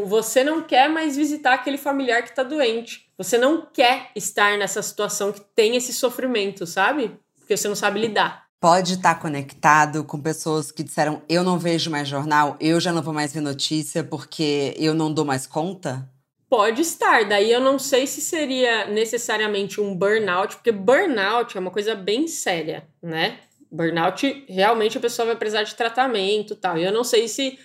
você 0.06 0.44
não 0.44 0.62
quer 0.62 0.88
mais 0.88 1.16
visitar 1.16 1.54
aquele 1.54 1.76
familiar 1.76 2.22
que 2.22 2.30
está 2.30 2.44
doente. 2.44 3.10
Você 3.18 3.36
não 3.36 3.66
quer 3.66 4.12
estar 4.14 4.56
nessa 4.56 4.80
situação 4.82 5.32
que 5.32 5.40
tem 5.40 5.74
esse 5.74 5.92
sofrimento, 5.92 6.64
sabe? 6.64 7.18
Porque 7.48 7.56
você 7.56 7.66
não 7.66 7.74
sabe 7.74 7.98
lidar. 7.98 8.44
Pode 8.60 8.92
estar 8.92 9.14
conectado 9.14 10.04
com 10.04 10.20
pessoas 10.20 10.70
que 10.70 10.82
disseram: 10.82 11.22
eu 11.26 11.42
não 11.42 11.58
vejo 11.58 11.90
mais 11.90 12.06
jornal, 12.06 12.58
eu 12.60 12.78
já 12.78 12.92
não 12.92 13.00
vou 13.00 13.14
mais 13.14 13.32
ver 13.32 13.40
notícia 13.40 14.04
porque 14.04 14.74
eu 14.76 14.92
não 14.92 15.10
dou 15.10 15.24
mais 15.24 15.46
conta? 15.46 16.06
Pode 16.50 16.82
estar. 16.82 17.26
Daí 17.26 17.50
eu 17.50 17.58
não 17.58 17.78
sei 17.78 18.06
se 18.06 18.20
seria 18.20 18.86
necessariamente 18.88 19.80
um 19.80 19.94
burnout, 19.94 20.56
porque 20.56 20.70
burnout 20.70 21.56
é 21.56 21.60
uma 21.60 21.70
coisa 21.70 21.94
bem 21.94 22.28
séria, 22.28 22.86
né? 23.02 23.38
Burnout, 23.72 24.44
realmente 24.46 24.98
a 24.98 25.00
pessoa 25.00 25.24
vai 25.24 25.36
precisar 25.36 25.62
de 25.62 25.74
tratamento 25.74 26.52
e 26.52 26.56
tal. 26.56 26.76
E 26.76 26.84
eu 26.84 26.92
não 26.92 27.02
sei 27.02 27.28
se 27.28 27.58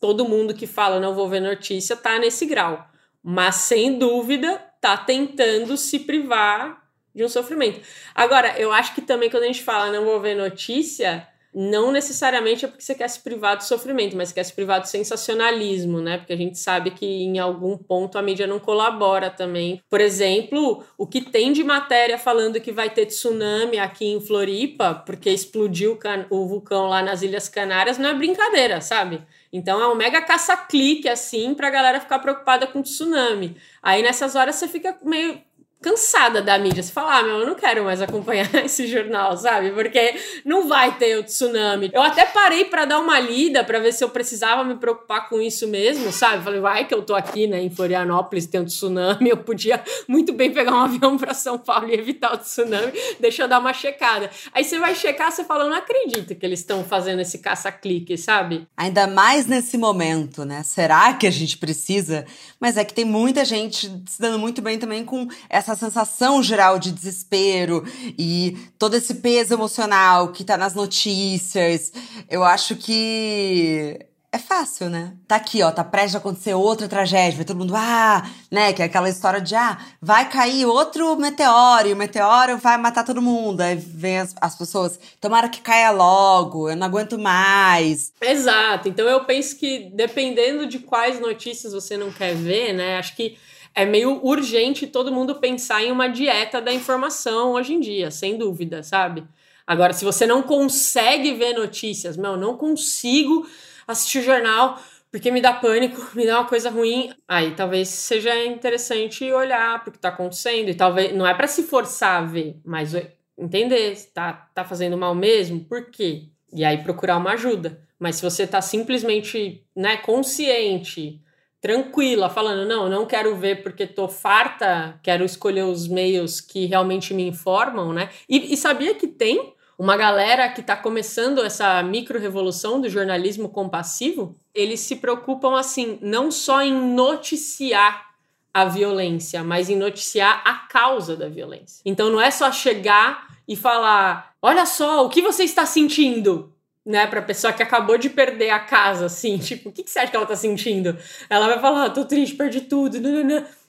todo 0.00 0.26
mundo 0.26 0.54
que 0.54 0.66
fala 0.66 0.98
não 0.98 1.14
vou 1.14 1.28
ver 1.28 1.40
notícia 1.40 1.94
tá 1.94 2.18
nesse 2.18 2.46
grau. 2.46 2.82
Mas 3.22 3.56
sem 3.56 3.98
dúvida 3.98 4.56
tá 4.80 4.96
tentando 4.96 5.76
se 5.76 5.98
privar 5.98 6.77
de 7.18 7.24
um 7.24 7.28
sofrimento. 7.28 7.80
Agora, 8.14 8.58
eu 8.58 8.72
acho 8.72 8.94
que 8.94 9.02
também 9.02 9.28
quando 9.28 9.42
a 9.42 9.46
gente 9.46 9.62
fala 9.62 9.92
não 9.92 10.04
vou 10.04 10.20
ver 10.20 10.34
notícia, 10.34 11.26
não 11.52 11.90
necessariamente 11.90 12.64
é 12.64 12.68
porque 12.68 12.84
você 12.84 12.94
quer 12.94 13.08
se 13.08 13.20
privar 13.20 13.56
do 13.56 13.64
sofrimento, 13.64 14.16
mas 14.16 14.30
quer 14.30 14.44
se 14.44 14.52
privar 14.52 14.80
do 14.80 14.86
sensacionalismo, 14.86 16.00
né? 16.00 16.18
Porque 16.18 16.32
a 16.32 16.36
gente 16.36 16.58
sabe 16.58 16.92
que 16.92 17.04
em 17.04 17.38
algum 17.38 17.76
ponto 17.76 18.16
a 18.16 18.22
mídia 18.22 18.46
não 18.46 18.60
colabora 18.60 19.30
também. 19.30 19.82
Por 19.90 20.00
exemplo, 20.00 20.84
o 20.96 21.06
que 21.06 21.20
tem 21.20 21.52
de 21.52 21.64
matéria 21.64 22.18
falando 22.18 22.60
que 22.60 22.70
vai 22.70 22.90
ter 22.90 23.06
tsunami 23.06 23.78
aqui 23.78 24.06
em 24.06 24.20
Floripa, 24.20 25.02
porque 25.06 25.30
explodiu 25.30 25.98
o 26.30 26.46
vulcão 26.46 26.86
lá 26.86 27.02
nas 27.02 27.22
Ilhas 27.22 27.48
Canárias, 27.48 27.98
não 27.98 28.10
é 28.10 28.14
brincadeira, 28.14 28.80
sabe? 28.80 29.22
Então 29.52 29.80
é 29.80 29.88
um 29.88 29.94
mega 29.94 30.20
caça-clique, 30.20 31.08
assim, 31.08 31.54
pra 31.54 31.70
galera 31.70 32.00
ficar 32.00 32.18
preocupada 32.18 32.66
com 32.66 32.82
tsunami. 32.82 33.56
Aí 33.82 34.02
nessas 34.02 34.36
horas 34.36 34.56
você 34.56 34.68
fica 34.68 34.96
meio 35.02 35.40
cansada 35.80 36.42
da 36.42 36.58
mídia. 36.58 36.82
Você 36.82 36.92
fala, 36.92 37.18
ah, 37.18 37.22
meu, 37.22 37.38
eu 37.40 37.46
não 37.46 37.54
quero 37.54 37.84
mais 37.84 38.02
acompanhar 38.02 38.52
esse 38.64 38.86
jornal, 38.86 39.36
sabe? 39.36 39.70
Porque 39.70 40.14
não 40.44 40.68
vai 40.68 40.96
ter 40.98 41.18
o 41.18 41.22
tsunami. 41.22 41.90
Eu 41.92 42.02
até 42.02 42.24
parei 42.24 42.64
para 42.64 42.84
dar 42.84 42.98
uma 42.98 43.18
lida 43.18 43.62
para 43.62 43.78
ver 43.78 43.92
se 43.92 44.02
eu 44.02 44.10
precisava 44.10 44.64
me 44.64 44.74
preocupar 44.76 45.28
com 45.28 45.40
isso 45.40 45.68
mesmo, 45.68 46.12
sabe? 46.12 46.42
Falei, 46.42 46.60
vai 46.60 46.84
que 46.86 46.94
eu 46.94 47.02
tô 47.02 47.14
aqui, 47.14 47.46
né, 47.46 47.62
em 47.62 47.70
Florianópolis, 47.70 48.46
tem 48.46 48.60
um 48.60 48.64
tsunami, 48.64 49.30
eu 49.30 49.36
podia 49.36 49.82
muito 50.06 50.32
bem 50.32 50.52
pegar 50.52 50.72
um 50.72 50.80
avião 50.80 51.16
para 51.16 51.32
São 51.32 51.58
Paulo 51.58 51.88
e 51.88 51.94
evitar 51.94 52.34
o 52.34 52.38
tsunami. 52.38 52.92
Deixa 53.20 53.42
eu 53.42 53.48
dar 53.48 53.60
uma 53.60 53.72
checada. 53.72 54.30
Aí 54.52 54.64
você 54.64 54.78
vai 54.78 54.94
checar, 54.94 55.30
você 55.30 55.44
fala, 55.44 55.68
não 55.68 55.76
acredito 55.76 56.34
que 56.34 56.44
eles 56.44 56.60
estão 56.60 56.82
fazendo 56.84 57.20
esse 57.20 57.38
caça-clique, 57.38 58.18
sabe? 58.18 58.66
Ainda 58.76 59.06
mais 59.06 59.46
nesse 59.46 59.78
momento, 59.78 60.44
né? 60.44 60.62
Será 60.62 61.14
que 61.14 61.26
a 61.26 61.30
gente 61.30 61.56
precisa? 61.56 62.26
Mas 62.60 62.76
é 62.76 62.84
que 62.84 62.92
tem 62.92 63.04
muita 63.04 63.44
gente 63.44 63.86
se 64.06 64.20
dando 64.20 64.38
muito 64.38 64.60
bem 64.60 64.78
também 64.78 65.04
com 65.04 65.28
essa 65.48 65.67
essa 65.72 65.76
sensação 65.86 66.42
geral 66.42 66.78
de 66.78 66.90
desespero 66.92 67.84
e 68.18 68.56
todo 68.78 68.94
esse 68.94 69.14
peso 69.14 69.54
emocional 69.54 70.28
que 70.28 70.44
tá 70.44 70.56
nas 70.56 70.74
notícias. 70.74 71.92
Eu 72.28 72.42
acho 72.44 72.76
que 72.76 73.98
é 74.30 74.38
fácil, 74.38 74.90
né? 74.90 75.14
Tá 75.26 75.36
aqui, 75.36 75.62
ó, 75.62 75.70
tá 75.70 75.82
prestes 75.82 76.14
a 76.14 76.18
acontecer 76.18 76.52
outra 76.52 76.86
tragédia, 76.86 77.36
vai 77.36 77.44
todo 77.46 77.56
mundo, 77.56 77.74
ah, 77.74 78.28
né? 78.50 78.74
Que 78.74 78.82
é 78.82 78.84
aquela 78.84 79.08
história 79.08 79.40
de, 79.40 79.54
ah, 79.54 79.78
vai 80.02 80.28
cair 80.28 80.66
outro 80.66 81.16
meteoro 81.16 81.88
e 81.88 81.92
o 81.94 81.96
meteoro 81.96 82.58
vai 82.58 82.76
matar 82.76 83.04
todo 83.04 83.22
mundo. 83.22 83.62
Aí 83.62 83.74
vem 83.76 84.18
as, 84.18 84.34
as 84.38 84.54
pessoas, 84.54 85.00
tomara 85.18 85.48
que 85.48 85.62
caia 85.62 85.90
logo, 85.90 86.68
eu 86.68 86.76
não 86.76 86.86
aguento 86.86 87.18
mais. 87.18 88.12
Exato, 88.20 88.88
então 88.88 89.06
eu 89.06 89.24
penso 89.24 89.56
que 89.56 89.90
dependendo 89.94 90.66
de 90.66 90.78
quais 90.78 91.18
notícias 91.18 91.72
você 91.72 91.96
não 91.96 92.12
quer 92.12 92.34
ver, 92.34 92.74
né? 92.74 92.98
Acho 92.98 93.16
que 93.16 93.38
é 93.78 93.86
meio 93.86 94.20
urgente 94.26 94.88
todo 94.88 95.12
mundo 95.12 95.36
pensar 95.36 95.84
em 95.84 95.92
uma 95.92 96.08
dieta 96.08 96.60
da 96.60 96.72
informação 96.72 97.52
hoje 97.52 97.74
em 97.74 97.80
dia, 97.80 98.10
sem 98.10 98.36
dúvida, 98.36 98.82
sabe? 98.82 99.24
Agora, 99.64 99.92
se 99.92 100.04
você 100.04 100.26
não 100.26 100.42
consegue 100.42 101.34
ver 101.34 101.52
notícias, 101.52 102.16
meu, 102.16 102.36
não 102.36 102.56
consigo 102.56 103.46
assistir 103.86 104.22
jornal 104.22 104.82
porque 105.12 105.30
me 105.30 105.40
dá 105.40 105.52
pânico, 105.52 106.04
me 106.16 106.26
dá 106.26 106.40
uma 106.40 106.48
coisa 106.48 106.70
ruim, 106.70 107.12
aí 107.28 107.54
talvez 107.54 107.88
seja 107.88 108.44
interessante 108.44 109.30
olhar 109.30 109.78
para 109.80 109.90
o 109.90 109.92
que 109.92 109.98
está 109.98 110.08
acontecendo 110.08 110.68
e 110.68 110.74
talvez 110.74 111.14
não 111.14 111.24
é 111.24 111.32
para 111.32 111.46
se 111.46 111.62
forçar 111.62 112.22
a 112.22 112.26
ver, 112.26 112.60
mas 112.64 112.92
entender 113.38 113.94
se 113.94 114.08
tá, 114.08 114.32
tá 114.52 114.64
fazendo 114.64 114.98
mal 114.98 115.14
mesmo, 115.14 115.64
por 115.64 115.88
quê? 115.88 116.24
E 116.52 116.64
aí 116.64 116.78
procurar 116.78 117.16
uma 117.16 117.34
ajuda. 117.34 117.80
Mas 117.96 118.16
se 118.16 118.22
você 118.22 118.42
está 118.42 118.60
simplesmente 118.60 119.64
né, 119.74 119.96
consciente, 119.98 121.20
tranquila, 121.60 122.30
falando, 122.30 122.66
não, 122.66 122.88
não 122.88 123.04
quero 123.04 123.34
ver 123.36 123.62
porque 123.62 123.86
tô 123.86 124.08
farta, 124.08 124.98
quero 125.02 125.24
escolher 125.24 125.64
os 125.64 125.88
meios 125.88 126.40
que 126.40 126.66
realmente 126.66 127.12
me 127.12 127.26
informam, 127.26 127.92
né? 127.92 128.10
E, 128.28 128.52
e 128.52 128.56
sabia 128.56 128.94
que 128.94 129.08
tem 129.08 129.54
uma 129.78 129.96
galera 129.96 130.48
que 130.48 130.60
está 130.60 130.76
começando 130.76 131.44
essa 131.44 131.82
micro-revolução 131.82 132.80
do 132.80 132.88
jornalismo 132.88 133.48
compassivo? 133.48 134.34
Eles 134.54 134.80
se 134.80 134.96
preocupam, 134.96 135.58
assim, 135.58 135.98
não 136.02 136.30
só 136.30 136.62
em 136.62 136.72
noticiar 136.72 138.08
a 138.52 138.64
violência, 138.64 139.44
mas 139.44 139.68
em 139.70 139.76
noticiar 139.76 140.42
a 140.44 140.54
causa 140.54 141.16
da 141.16 141.28
violência. 141.28 141.80
Então 141.84 142.10
não 142.10 142.20
é 142.20 142.30
só 142.30 142.50
chegar 142.50 143.28
e 143.46 143.54
falar: 143.54 144.34
olha 144.42 144.66
só, 144.66 145.04
o 145.04 145.08
que 145.08 145.22
você 145.22 145.44
está 145.44 145.64
sentindo? 145.64 146.52
Né, 146.88 147.06
pra 147.06 147.20
pessoa 147.20 147.52
que 147.52 147.62
acabou 147.62 147.98
de 147.98 148.08
perder 148.08 148.48
a 148.48 148.60
casa, 148.60 149.04
assim, 149.04 149.36
tipo, 149.38 149.68
o 149.68 149.72
que, 149.72 149.82
que 149.82 149.90
você 149.90 149.98
acha 149.98 150.10
que 150.10 150.16
ela 150.16 150.24
tá 150.24 150.34
sentindo? 150.34 150.96
Ela 151.28 151.46
vai 151.46 151.60
falar, 151.60 151.84
ah, 151.84 151.90
tô 151.90 152.06
triste, 152.06 152.34
perdi 152.34 152.62
tudo. 152.62 152.96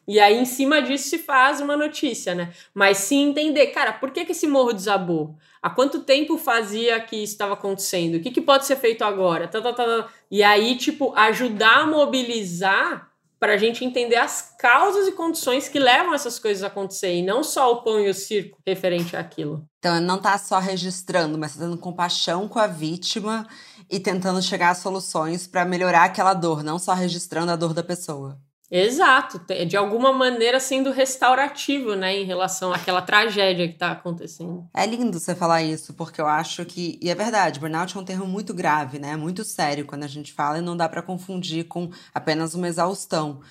E 0.07 0.19
aí, 0.19 0.37
em 0.39 0.45
cima 0.45 0.81
disso, 0.81 1.09
se 1.09 1.17
faz 1.19 1.59
uma 1.59 1.75
notícia, 1.75 2.33
né? 2.33 2.53
Mas 2.73 2.97
sim 2.97 3.29
entender, 3.29 3.67
cara, 3.67 3.91
por 3.91 4.11
que, 4.11 4.23
que 4.23 4.31
esse 4.31 4.47
morro 4.47 4.71
desabou? 4.71 5.35
Há 5.61 5.69
quanto 5.69 6.03
tempo 6.03 6.37
fazia 6.37 6.99
que 7.01 7.17
isso 7.17 7.33
estava 7.33 7.53
acontecendo? 7.55 8.15
O 8.15 8.19
que, 8.21 8.31
que 8.31 8.41
pode 8.41 8.65
ser 8.65 8.77
feito 8.77 9.03
agora? 9.03 9.47
Tá, 9.49 9.61
tá, 9.61 9.73
tá, 9.73 9.83
tá. 9.83 10.09
E 10.31 10.41
aí, 10.41 10.77
tipo, 10.77 11.13
ajudar 11.15 11.81
a 11.81 11.85
mobilizar 11.85 13.08
para 13.39 13.53
a 13.53 13.57
gente 13.57 13.85
entender 13.85 14.17
as 14.17 14.53
causas 14.59 15.07
e 15.07 15.13
condições 15.13 15.69
que 15.69 15.79
levam 15.79 16.13
essas 16.13 16.37
coisas 16.37 16.61
a 16.61 16.67
acontecer 16.67 17.15
e 17.15 17.21
não 17.21 17.43
só 17.43 17.71
o 17.71 17.81
pão 17.83 17.99
e 17.99 18.09
o 18.09 18.13
circo 18.13 18.59
referente 18.67 19.15
àquilo. 19.15 19.65
Então, 19.79 19.99
não 20.01 20.21
tá 20.21 20.37
só 20.37 20.59
registrando, 20.59 21.37
mas 21.37 21.53
tá 21.53 21.61
dando 21.61 21.77
compaixão 21.77 22.47
com 22.47 22.59
a 22.59 22.67
vítima 22.67 23.47
e 23.89 23.99
tentando 23.99 24.41
chegar 24.41 24.71
a 24.71 24.75
soluções 24.75 25.47
para 25.47 25.63
melhorar 25.63 26.03
aquela 26.03 26.33
dor, 26.33 26.63
não 26.63 26.77
só 26.77 26.93
registrando 26.93 27.51
a 27.51 27.55
dor 27.55 27.73
da 27.73 27.83
pessoa. 27.83 28.37
Exato, 28.71 29.41
de 29.65 29.75
alguma 29.75 30.13
maneira 30.13 30.59
sendo 30.59 30.91
restaurativo, 30.91 31.95
né, 31.95 32.15
em 32.15 32.23
relação 32.23 32.71
àquela 32.71 33.01
tragédia 33.01 33.67
que 33.67 33.73
está 33.73 33.91
acontecendo. 33.91 34.69
É 34.73 34.85
lindo 34.85 35.19
você 35.19 35.33
falar 35.33 35.63
isso, 35.63 35.93
porque 35.95 36.21
eu 36.21 36.27
acho 36.27 36.63
que, 36.65 36.99
e 37.01 37.09
é 37.09 37.15
verdade, 37.15 37.59
burnout 37.59 37.97
é 37.97 37.99
um 37.99 38.05
termo 38.05 38.27
muito 38.27 38.53
grave, 38.53 38.99
né, 38.99 39.15
muito 39.15 39.43
sério 39.43 39.85
quando 39.85 40.03
a 40.03 40.07
gente 40.07 40.31
fala 40.31 40.59
e 40.59 40.61
não 40.61 40.77
dá 40.77 40.87
para 40.87 41.01
confundir 41.01 41.65
com 41.65 41.89
apenas 42.13 42.53
uma 42.53 42.67
exaustão. 42.67 43.41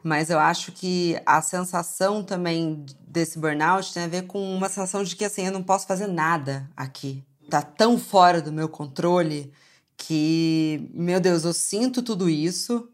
Mas 0.00 0.30
eu 0.30 0.38
acho 0.38 0.70
que 0.70 1.20
a 1.26 1.42
sensação 1.42 2.22
também 2.22 2.86
desse 3.00 3.36
burnout 3.36 3.92
tem 3.92 4.04
a 4.04 4.08
ver 4.08 4.28
com 4.28 4.40
uma 4.54 4.68
sensação 4.68 5.02
de 5.02 5.16
que 5.16 5.24
assim, 5.24 5.46
eu 5.46 5.52
não 5.52 5.62
posso 5.62 5.88
fazer 5.88 6.06
nada 6.06 6.70
aqui. 6.76 7.24
Tá 7.50 7.62
tão 7.62 7.98
fora 7.98 8.40
do 8.40 8.52
meu 8.52 8.68
controle 8.68 9.52
que, 9.96 10.88
meu 10.94 11.18
Deus, 11.18 11.44
eu 11.44 11.52
sinto 11.52 12.00
tudo 12.00 12.30
isso, 12.30 12.88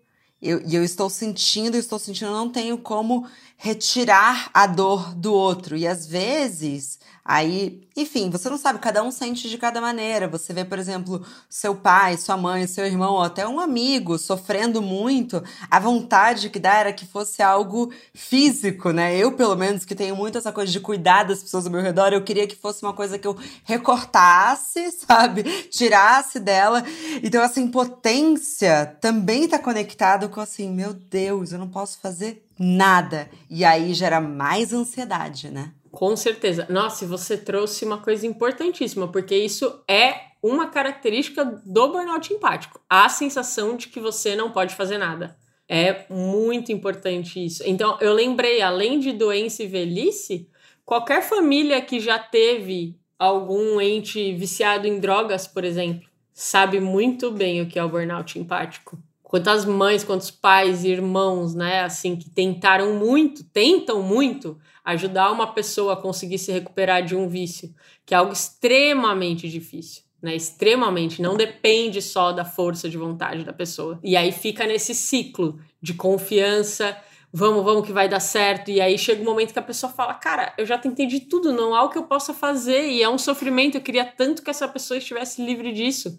eu, 0.45 0.63
e 0.67 0.75
eu 0.75 0.85
estou 0.85 1.09
sentindo, 1.09 1.77
estou 1.77 1.99
sentindo, 1.99 2.31
eu 2.31 2.37
não 2.37 2.51
tenho 2.51 2.79
como 2.79 3.27
retirar 3.57 4.51
a 4.53 4.67
dor 4.67 5.15
do 5.15 5.33
outro. 5.33 5.77
E 5.77 5.87
às 5.87 6.07
vezes 6.07 6.99
Aí, 7.27 7.89
enfim, 7.97 8.29
você 8.29 8.51
não 8.51 8.59
sabe, 8.59 8.79
cada 8.81 9.03
um 9.03 9.11
sente 9.11 9.49
de 9.49 9.57
cada 9.57 9.81
maneira. 9.81 10.29
Você 10.29 10.53
vê, 10.53 10.63
por 10.63 10.79
exemplo, 10.79 11.25
seu 11.49 11.75
pai, 11.75 12.19
sua 12.19 12.37
mãe, 12.37 12.67
seu 12.67 12.85
irmão, 12.85 13.15
ou 13.15 13.23
até 13.23 13.49
um 13.49 13.59
amigo 13.59 14.19
sofrendo 14.19 14.83
muito. 14.83 15.43
A 15.71 15.81
vontade 15.81 16.51
que 16.51 16.59
dá 16.59 16.75
era 16.75 16.93
que 16.93 17.07
fosse 17.07 17.43
algo 17.43 17.91
físico, 18.13 18.91
né? 18.91 19.17
Eu, 19.17 19.33
pelo 19.33 19.57
menos, 19.57 19.87
que 19.87 19.95
tenho 19.95 20.15
muito 20.15 20.37
essa 20.37 20.53
coisa 20.53 20.71
de 20.71 20.81
cuidar 20.81 21.23
das 21.23 21.43
pessoas 21.43 21.65
ao 21.65 21.73
meu 21.73 21.81
redor, 21.81 22.13
eu 22.13 22.23
queria 22.23 22.47
que 22.47 22.57
fosse 22.57 22.83
uma 22.83 22.93
coisa 22.93 23.19
que 23.19 23.27
eu 23.27 23.39
recortasse, 23.65 24.91
sabe? 25.09 25.45
Tirasse 25.71 26.39
dela. 26.39 26.85
Então, 27.23 27.43
essa 27.43 27.59
impotência 27.59 28.99
também 29.01 29.49
tá 29.49 29.59
conectado 29.59 30.29
com 30.35 30.41
assim, 30.41 30.71
meu 30.71 30.93
Deus, 30.93 31.53
eu 31.53 31.59
não 31.59 31.69
posso 31.69 32.01
fazer 32.01 32.45
nada. 32.59 33.31
E 33.49 33.65
aí 33.65 33.95
gera 33.95 34.21
mais 34.21 34.73
ansiedade, 34.73 35.51
né? 35.51 35.73
Com 35.93 36.17
certeza. 36.17 36.67
Nossa, 36.69 37.07
você 37.07 37.39
trouxe 37.39 37.85
uma 37.85 37.99
coisa 37.99 38.27
importantíssima, 38.27 39.07
porque 39.07 39.37
isso 39.37 39.81
é 39.89 40.35
uma 40.43 40.69
característica 40.69 41.45
do 41.45 41.93
burnout 41.93 42.35
empático. 42.35 42.81
A 42.91 43.09
sensação 43.09 43.77
de 43.77 43.89
que 43.89 44.01
você 44.01 44.35
não 44.35 44.51
pode 44.51 44.75
fazer 44.75 44.99
nada. 44.99 45.37
É 45.69 46.05
muito 46.11 46.73
importante 46.73 47.43
isso. 47.43 47.63
Então, 47.65 47.97
eu 48.01 48.13
lembrei, 48.13 48.61
além 48.61 48.99
de 48.99 49.13
doença 49.13 49.63
e 49.63 49.69
velhice, 49.69 50.49
qualquer 50.85 51.23
família 51.23 51.81
que 51.81 52.01
já 52.01 52.19
teve 52.19 52.99
algum 53.19 53.81
ente 53.81 54.35
viciado 54.35 54.87
em 54.87 54.99
drogas, 54.99 55.47
por 55.47 55.65
exemplo, 55.65 56.07
sabe 56.33 56.81
muito 56.81 57.31
bem 57.31 57.63
o 57.63 57.67
que 57.67 57.79
é 57.79 57.85
o 57.85 57.89
burnout 57.89 58.39
empático. 58.39 58.99
Quantas 59.35 59.65
mães, 59.65 60.05
quantos 60.05 60.31
pais, 60.31 60.85
irmãos, 60.85 61.57
né, 61.57 61.81
assim, 61.81 62.15
que 62.15 62.31
tentaram 62.31 62.95
muito, 62.95 63.43
tentam 63.43 64.01
muito 64.01 64.57
ajudar 64.85 65.33
uma 65.33 65.53
pessoa 65.53 65.95
a 65.95 65.97
conseguir 65.97 66.39
se 66.39 66.53
recuperar 66.53 67.05
de 67.05 67.17
um 67.17 67.27
vício, 67.27 67.75
que 68.07 68.15
é 68.15 68.17
algo 68.17 68.33
extremamente 68.33 69.49
difícil. 69.49 70.05
Né, 70.23 70.37
extremamente, 70.37 71.21
não 71.21 71.37
depende 71.37 72.01
só 72.01 72.31
da 72.31 72.45
força 72.45 72.89
de 72.89 72.97
vontade 72.97 73.43
da 73.43 73.53
pessoa. 73.53 73.99
E 74.05 74.17
aí 74.17 74.31
fica 74.31 74.69
nesse 74.69 74.95
ciclo 74.95 75.59
de 75.83 75.95
confiança, 75.95 76.97
vamos, 77.33 77.65
vamos 77.65 77.85
que 77.85 77.93
vai 77.93 78.09
dar 78.09 78.21
certo. 78.21 78.71
E 78.71 78.81
aí 78.81 78.97
chega 78.97 79.21
um 79.21 79.25
momento 79.25 79.53
que 79.53 79.59
a 79.59 79.63
pessoa 79.63 79.93
fala: 79.93 80.15
Cara, 80.15 80.55
eu 80.57 80.65
já 80.65 80.79
tentei 80.79 81.09
de 81.09 81.19
tudo, 81.19 81.53
não 81.53 81.75
há 81.75 81.83
o 81.83 81.91
que 81.91 81.99
eu 81.99 82.05
possa 82.05 82.33
fazer. 82.33 82.89
E 82.89 83.03
é 83.03 83.09
um 83.09 83.19
sofrimento, 83.19 83.77
eu 83.77 83.83
queria 83.83 84.05
tanto 84.05 84.45
que 84.45 84.51
essa 84.51 84.69
pessoa 84.69 84.97
estivesse 84.97 85.45
livre 85.45 85.73
disso. 85.73 86.17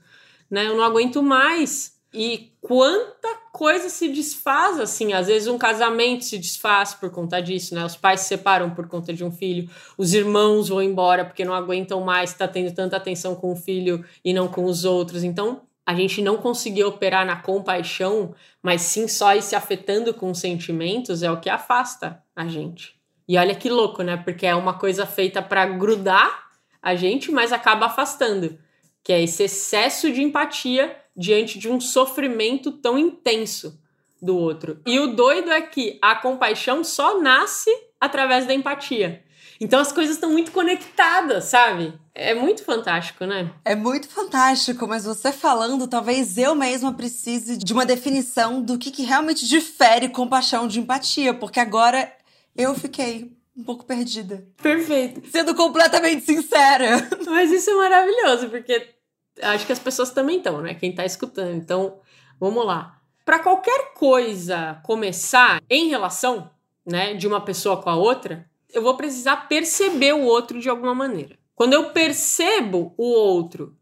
Né? 0.51 0.67
Eu 0.67 0.75
não 0.75 0.83
aguento 0.83 1.23
mais. 1.23 1.94
E 2.15 2.53
quanta 2.61 3.27
coisa 3.51 3.89
se 3.89 4.07
desfaz 4.07 4.79
assim. 4.79 5.11
Às 5.11 5.27
vezes 5.27 5.49
um 5.49 5.57
casamento 5.57 6.23
se 6.23 6.37
desfaz 6.37 6.93
por 6.93 7.09
conta 7.09 7.41
disso, 7.41 7.75
né? 7.75 7.83
Os 7.83 7.97
pais 7.97 8.21
se 8.21 8.29
separam 8.29 8.69
por 8.69 8.87
conta 8.87 9.13
de 9.13 9.23
um 9.23 9.31
filho, 9.31 9.69
os 9.97 10.13
irmãos 10.13 10.69
vão 10.69 10.81
embora 10.81 11.25
porque 11.25 11.43
não 11.43 11.53
aguentam 11.53 11.99
mais 12.01 12.31
estar 12.31 12.47
tá 12.47 12.53
tendo 12.53 12.73
tanta 12.73 12.95
atenção 12.95 13.35
com 13.35 13.51
o 13.51 13.55
filho 13.55 14.05
e 14.23 14.33
não 14.33 14.47
com 14.47 14.63
os 14.63 14.85
outros. 14.85 15.23
Então, 15.25 15.61
a 15.85 15.93
gente 15.93 16.21
não 16.21 16.37
conseguir 16.37 16.85
operar 16.85 17.25
na 17.25 17.35
compaixão, 17.35 18.33
mas 18.63 18.81
sim 18.81 19.07
só 19.09 19.35
ir 19.35 19.41
se 19.41 19.55
afetando 19.55 20.13
com 20.13 20.33
sentimentos 20.33 21.21
é 21.21 21.29
o 21.29 21.39
que 21.39 21.49
afasta 21.49 22.23
a 22.35 22.47
gente. 22.47 22.95
E 23.27 23.37
olha 23.37 23.53
que 23.53 23.69
louco, 23.69 24.03
né? 24.03 24.15
Porque 24.15 24.45
é 24.45 24.55
uma 24.55 24.73
coisa 24.79 25.05
feita 25.05 25.41
para 25.41 25.65
grudar 25.65 26.45
a 26.81 26.95
gente, 26.95 27.29
mas 27.29 27.51
acaba 27.51 27.87
afastando, 27.87 28.57
que 29.03 29.11
é 29.11 29.21
esse 29.21 29.43
excesso 29.43 30.11
de 30.11 30.21
empatia 30.21 30.95
diante 31.15 31.57
de 31.57 31.69
um 31.69 31.79
sofrimento 31.79 32.71
tão 32.71 32.97
intenso 32.97 33.79
do 34.21 34.37
outro. 34.37 34.79
E 34.85 34.99
o 34.99 35.15
doido 35.15 35.51
é 35.51 35.61
que 35.61 35.97
a 36.01 36.15
compaixão 36.15 36.83
só 36.83 37.21
nasce 37.21 37.69
através 37.99 38.45
da 38.45 38.53
empatia. 38.53 39.23
Então 39.59 39.79
as 39.79 39.91
coisas 39.91 40.15
estão 40.15 40.31
muito 40.31 40.51
conectadas, 40.51 41.45
sabe? 41.45 41.93
É 42.13 42.33
muito 42.33 42.63
fantástico, 42.63 43.25
né? 43.25 43.51
É 43.63 43.75
muito 43.75 44.07
fantástico, 44.07 44.87
mas 44.87 45.05
você 45.05 45.31
falando, 45.31 45.87
talvez 45.87 46.37
eu 46.37 46.55
mesma 46.55 46.93
precise 46.93 47.57
de 47.57 47.73
uma 47.73 47.85
definição 47.85 48.61
do 48.61 48.77
que, 48.77 48.91
que 48.91 49.03
realmente 49.03 49.47
difere 49.47 50.09
compaixão 50.09 50.67
de 50.67 50.79
empatia, 50.79 51.33
porque 51.33 51.59
agora 51.59 52.11
eu 52.55 52.75
fiquei 52.75 53.31
um 53.55 53.63
pouco 53.63 53.85
perdida. 53.85 54.45
Perfeito. 54.61 55.29
Sendo 55.29 55.55
completamente 55.55 56.25
sincera. 56.25 57.07
Mas 57.25 57.51
isso 57.51 57.69
é 57.69 57.75
maravilhoso, 57.75 58.49
porque 58.49 58.94
acho 59.41 59.65
que 59.65 59.71
as 59.71 59.79
pessoas 59.79 60.11
também 60.11 60.37
estão, 60.37 60.61
né? 60.61 60.73
Quem 60.73 60.91
está 60.91 61.05
escutando. 61.05 61.55
Então, 61.55 61.99
vamos 62.39 62.65
lá. 62.65 62.99
Para 63.23 63.39
qualquer 63.39 63.93
coisa 63.93 64.79
começar 64.83 65.61
em 65.69 65.89
relação, 65.89 66.49
né, 66.85 67.15
de 67.15 67.27
uma 67.27 67.41
pessoa 67.41 67.81
com 67.81 67.89
a 67.89 67.95
outra, 67.95 68.49
eu 68.71 68.81
vou 68.81 68.95
precisar 68.95 69.47
perceber 69.47 70.13
o 70.13 70.23
outro 70.23 70.59
de 70.59 70.69
alguma 70.69 70.93
maneira. 70.93 71.37
Quando 71.55 71.73
eu 71.73 71.91
percebo 71.91 72.93
o 72.97 73.05
outro 73.05 73.75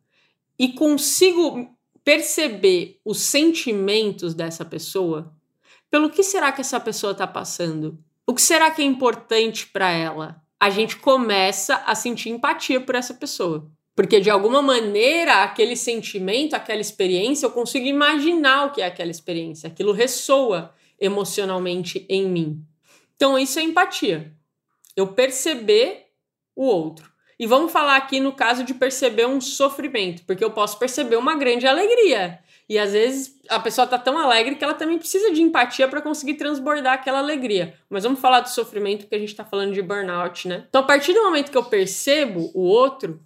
e 0.58 0.70
consigo 0.74 1.76
perceber 2.04 3.00
os 3.04 3.22
sentimentos 3.22 4.34
dessa 4.34 4.64
pessoa, 4.64 5.34
pelo 5.90 6.10
que 6.10 6.24
será 6.24 6.52
que 6.52 6.62
essa 6.62 6.80
pessoa 6.80 7.12
está 7.12 7.28
passando? 7.28 7.98
O 8.26 8.34
que 8.34 8.42
será 8.42 8.72
que 8.72 8.82
é 8.82 8.86
importante 8.86 9.68
para 9.68 9.92
ela? 9.92 10.42
A 10.60 10.70
gente 10.70 10.96
começa 10.98 11.76
a 11.86 11.96
sentir 11.96 12.30
empatia 12.30 12.80
por 12.80 12.96
essa 12.96 13.14
pessoa. 13.14 13.70
Porque 13.96 14.20
de 14.20 14.30
alguma 14.30 14.62
maneira 14.62 15.44
aquele 15.44 15.76
sentimento, 15.76 16.56
aquela 16.56 16.82
experiência, 16.82 17.46
eu 17.46 17.52
consigo 17.52 17.86
imaginar 17.86 18.68
o 18.68 18.72
que 18.72 18.82
é 18.82 18.86
aquela 18.86 19.12
experiência. 19.12 19.68
Aquilo 19.68 19.92
ressoa 19.92 20.74
emocionalmente 21.00 22.06
em 22.10 22.28
mim. 22.28 22.66
Então 23.16 23.38
isso 23.38 23.60
é 23.60 23.62
empatia. 23.62 24.34
Eu 24.96 25.08
perceber 25.08 26.08
o 26.56 26.66
outro. 26.66 27.12
E 27.40 27.48
vamos 27.48 27.72
falar 27.72 27.98
aqui 27.98 28.20
no 28.20 28.32
caso 28.32 28.64
de 28.64 28.74
perceber 28.74 29.28
um 29.28 29.42
sofrimento, 29.42 30.24
porque 30.26 30.44
eu 30.44 30.52
posso 30.52 30.78
perceber 30.78 31.16
uma 31.16 31.36
grande 31.36 31.68
alegria. 31.68 32.40
E 32.70 32.80
às 32.80 32.94
vezes 32.94 33.36
a 33.50 33.60
pessoa 33.60 33.86
tá 33.86 33.98
tão 33.98 34.18
alegre 34.18 34.56
que 34.56 34.64
ela 34.64 34.74
também 34.74 34.98
precisa 34.98 35.32
de 35.32 35.42
empatia 35.42 35.88
para 35.88 36.02
conseguir 36.02 36.36
transbordar 36.36 36.94
aquela 36.94 37.20
alegria. 37.20 37.74
Mas 37.90 38.04
vamos 38.04 38.20
falar 38.20 38.40
do 38.40 38.50
sofrimento 38.50 39.02
porque 39.02 39.16
a 39.16 39.20
gente 39.20 39.36
tá 39.36 39.44
falando 39.44 39.74
de 39.74 39.82
burnout, 39.82 40.48
né? 40.48 40.66
Então, 40.70 40.82
a 40.82 40.86
partir 40.86 41.14
do 41.14 41.24
momento 41.24 41.52
que 41.52 41.58
eu 41.58 41.66
percebo 41.66 42.52
o 42.54 42.62
outro, 42.62 43.20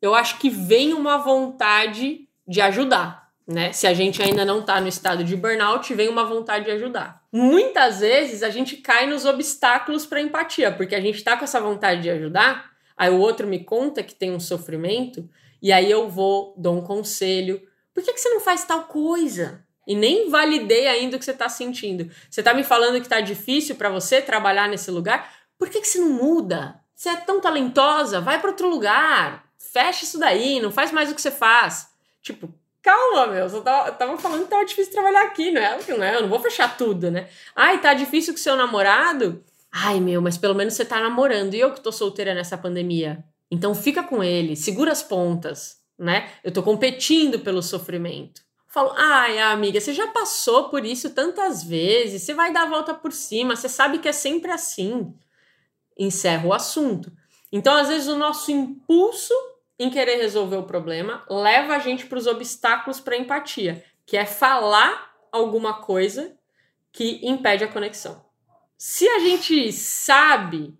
eu 0.00 0.14
acho 0.14 0.38
que 0.38 0.48
vem 0.48 0.92
uma 0.94 1.18
vontade 1.18 2.28
de 2.46 2.60
ajudar, 2.60 3.30
né? 3.46 3.72
Se 3.72 3.86
a 3.86 3.94
gente 3.94 4.22
ainda 4.22 4.44
não 4.44 4.62
tá 4.62 4.80
no 4.80 4.88
estado 4.88 5.22
de 5.22 5.36
burnout, 5.36 5.92
vem 5.94 6.08
uma 6.08 6.24
vontade 6.24 6.64
de 6.64 6.70
ajudar. 6.70 7.22
Muitas 7.32 8.00
vezes 8.00 8.42
a 8.42 8.50
gente 8.50 8.76
cai 8.76 9.06
nos 9.06 9.24
obstáculos 9.24 10.06
para 10.06 10.20
empatia, 10.20 10.72
porque 10.72 10.94
a 10.94 11.00
gente 11.00 11.22
tá 11.22 11.36
com 11.36 11.44
essa 11.44 11.60
vontade 11.60 12.02
de 12.02 12.10
ajudar, 12.10 12.70
aí 12.96 13.10
o 13.10 13.18
outro 13.18 13.46
me 13.46 13.62
conta 13.62 14.02
que 14.02 14.14
tem 14.14 14.32
um 14.32 14.40
sofrimento, 14.40 15.28
e 15.62 15.72
aí 15.72 15.90
eu 15.90 16.08
vou, 16.08 16.54
dou 16.56 16.78
um 16.78 16.82
conselho, 16.82 17.60
por 17.92 18.02
que, 18.02 18.12
que 18.12 18.20
você 18.20 18.30
não 18.30 18.40
faz 18.40 18.64
tal 18.64 18.84
coisa? 18.84 19.64
E 19.86 19.94
nem 19.94 20.30
validei 20.30 20.86
ainda 20.86 21.16
o 21.16 21.18
que 21.18 21.24
você 21.24 21.32
está 21.32 21.48
sentindo. 21.48 22.10
Você 22.30 22.40
está 22.40 22.54
me 22.54 22.62
falando 22.62 22.94
que 22.94 23.06
está 23.06 23.20
difícil 23.20 23.74
para 23.74 23.90
você 23.90 24.22
trabalhar 24.22 24.68
nesse 24.68 24.90
lugar? 24.90 25.32
Por 25.58 25.68
que, 25.68 25.80
que 25.80 25.88
você 25.88 25.98
não 25.98 26.10
muda? 26.10 26.80
Você 26.94 27.08
é 27.08 27.16
tão 27.16 27.40
talentosa, 27.40 28.20
vai 28.20 28.40
para 28.40 28.50
outro 28.50 28.68
lugar. 28.68 29.49
Fecha 29.72 30.04
isso 30.04 30.18
daí, 30.18 30.60
não 30.60 30.70
faz 30.70 30.92
mais 30.92 31.10
o 31.10 31.14
que 31.14 31.22
você 31.22 31.30
faz. 31.30 31.88
Tipo, 32.22 32.52
calma, 32.82 33.26
meu. 33.28 33.48
Você 33.48 33.60
tava, 33.60 33.92
tava 33.92 34.18
falando 34.18 34.44
que 34.44 34.50
tava 34.50 34.64
difícil 34.64 34.92
trabalhar 34.92 35.22
aqui, 35.24 35.50
não 35.50 35.60
é? 35.60 35.78
Não 35.88 36.04
é? 36.04 36.16
Eu 36.16 36.22
não 36.22 36.28
vou 36.28 36.40
fechar 36.40 36.76
tudo, 36.76 37.10
né? 37.10 37.28
Ai, 37.54 37.80
tá 37.80 37.94
difícil 37.94 38.32
com 38.32 38.38
seu 38.38 38.56
namorado? 38.56 39.44
Ai, 39.70 40.00
meu, 40.00 40.20
mas 40.20 40.36
pelo 40.36 40.54
menos 40.54 40.74
você 40.74 40.84
tá 40.84 41.00
namorando. 41.00 41.54
E 41.54 41.60
eu 41.60 41.72
que 41.72 41.80
tô 41.80 41.92
solteira 41.92 42.34
nessa 42.34 42.58
pandemia. 42.58 43.24
Então 43.50 43.74
fica 43.74 44.02
com 44.02 44.22
ele, 44.22 44.56
segura 44.56 44.92
as 44.92 45.02
pontas 45.02 45.80
né? 46.00 46.30
Eu 46.42 46.50
tô 46.50 46.62
competindo 46.62 47.40
pelo 47.40 47.62
sofrimento. 47.62 48.42
Falo, 48.66 48.94
ai, 48.96 49.38
amiga, 49.38 49.78
você 49.78 49.92
já 49.92 50.06
passou 50.08 50.70
por 50.70 50.84
isso 50.84 51.10
tantas 51.10 51.62
vezes, 51.62 52.22
você 52.22 52.32
vai 52.32 52.52
dar 52.52 52.62
a 52.62 52.70
volta 52.70 52.94
por 52.94 53.12
cima, 53.12 53.54
você 53.54 53.68
sabe 53.68 53.98
que 53.98 54.08
é 54.08 54.12
sempre 54.12 54.50
assim. 54.50 55.14
Encerra 55.98 56.46
o 56.46 56.54
assunto. 56.54 57.12
Então, 57.52 57.74
às 57.74 57.88
vezes, 57.88 58.08
o 58.08 58.16
nosso 58.16 58.50
impulso 58.50 59.34
em 59.80 59.88
querer 59.88 60.16
resolver 60.16 60.56
o 60.56 60.64
problema 60.64 61.24
leva 61.26 61.74
a 61.74 61.78
gente 61.78 62.04
para 62.04 62.18
os 62.18 62.26
obstáculos 62.26 63.00
para 63.00 63.16
empatia, 63.16 63.82
que 64.04 64.14
é 64.14 64.26
falar 64.26 65.10
alguma 65.32 65.80
coisa 65.80 66.36
que 66.92 67.18
impede 67.22 67.64
a 67.64 67.68
conexão. 67.68 68.22
Se 68.76 69.08
a 69.08 69.20
gente 69.20 69.72
sabe 69.72 70.78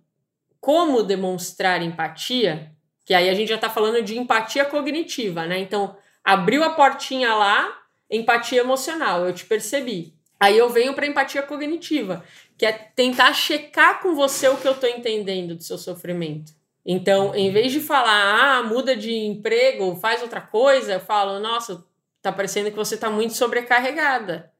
como 0.59 1.01
demonstrar 1.01 1.81
empatia, 1.81 2.71
que 3.03 3.15
aí 3.15 3.27
a 3.27 3.33
gente 3.33 3.49
já 3.49 3.55
está 3.55 3.71
falando 3.71 4.03
de 4.03 4.19
empatia 4.19 4.65
cognitiva, 4.65 5.47
né? 5.47 5.57
Então, 5.57 5.97
abriu 6.23 6.63
a 6.63 6.69
portinha 6.69 7.33
lá, 7.33 7.75
empatia 8.07 8.59
emocional, 8.59 9.25
eu 9.25 9.33
te 9.33 9.45
percebi. 9.45 10.13
Aí 10.39 10.55
eu 10.55 10.69
venho 10.69 10.93
para 10.93 11.07
empatia 11.07 11.41
cognitiva, 11.41 12.23
que 12.55 12.67
é 12.67 12.71
tentar 12.71 13.33
checar 13.33 13.99
com 13.99 14.13
você 14.13 14.47
o 14.47 14.57
que 14.57 14.67
eu 14.67 14.73
estou 14.73 14.89
entendendo 14.89 15.55
do 15.55 15.63
seu 15.63 15.79
sofrimento. 15.79 16.60
Então, 16.85 17.35
em 17.35 17.51
vez 17.51 17.71
de 17.71 17.79
falar, 17.79 18.59
ah, 18.59 18.63
muda 18.63 18.95
de 18.95 19.13
emprego, 19.13 19.95
faz 19.95 20.21
outra 20.21 20.41
coisa, 20.41 20.93
eu 20.93 20.99
falo, 20.99 21.39
nossa, 21.39 21.85
tá 22.21 22.31
parecendo 22.31 22.71
que 22.71 22.77
você 22.77 22.97
tá 22.97 23.09
muito 23.09 23.33
sobrecarregada. 23.33 24.51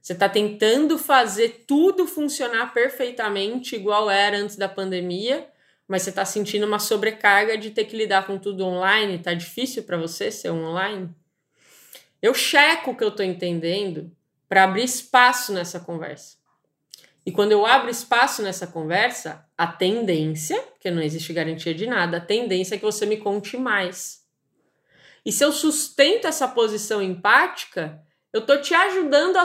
Você 0.00 0.14
tá 0.14 0.28
tentando 0.28 0.96
fazer 0.96 1.64
tudo 1.66 2.06
funcionar 2.06 2.72
perfeitamente 2.72 3.74
igual 3.74 4.08
era 4.08 4.36
antes 4.36 4.56
da 4.56 4.68
pandemia, 4.68 5.48
mas 5.88 6.02
você 6.02 6.10
está 6.10 6.24
sentindo 6.24 6.66
uma 6.66 6.78
sobrecarga 6.78 7.58
de 7.58 7.70
ter 7.70 7.84
que 7.84 7.96
lidar 7.96 8.26
com 8.26 8.38
tudo 8.38 8.64
online, 8.64 9.18
tá 9.18 9.34
difícil 9.34 9.82
para 9.82 9.96
você 9.96 10.30
ser 10.30 10.50
online? 10.50 11.10
Eu 12.22 12.34
checo 12.34 12.92
o 12.92 12.96
que 12.96 13.04
eu 13.04 13.08
estou 13.08 13.24
entendendo 13.24 14.10
para 14.48 14.64
abrir 14.64 14.84
espaço 14.84 15.52
nessa 15.52 15.80
conversa. 15.80 16.36
E 17.24 17.32
quando 17.32 17.52
eu 17.52 17.66
abro 17.66 17.90
espaço 17.90 18.42
nessa 18.42 18.66
conversa, 18.66 19.45
a 19.56 19.66
tendência, 19.66 20.60
porque 20.72 20.90
não 20.90 21.02
existe 21.02 21.32
garantia 21.32 21.74
de 21.74 21.86
nada, 21.86 22.18
a 22.18 22.20
tendência 22.20 22.74
é 22.74 22.78
que 22.78 22.84
você 22.84 23.06
me 23.06 23.16
conte 23.16 23.56
mais. 23.56 24.24
E 25.24 25.32
se 25.32 25.44
eu 25.44 25.50
sustento 25.50 26.26
essa 26.26 26.46
posição 26.46 27.02
empática, 27.02 28.00
eu 28.32 28.44
tô 28.44 28.60
te 28.60 28.74
ajudando 28.74 29.36
a, 29.36 29.44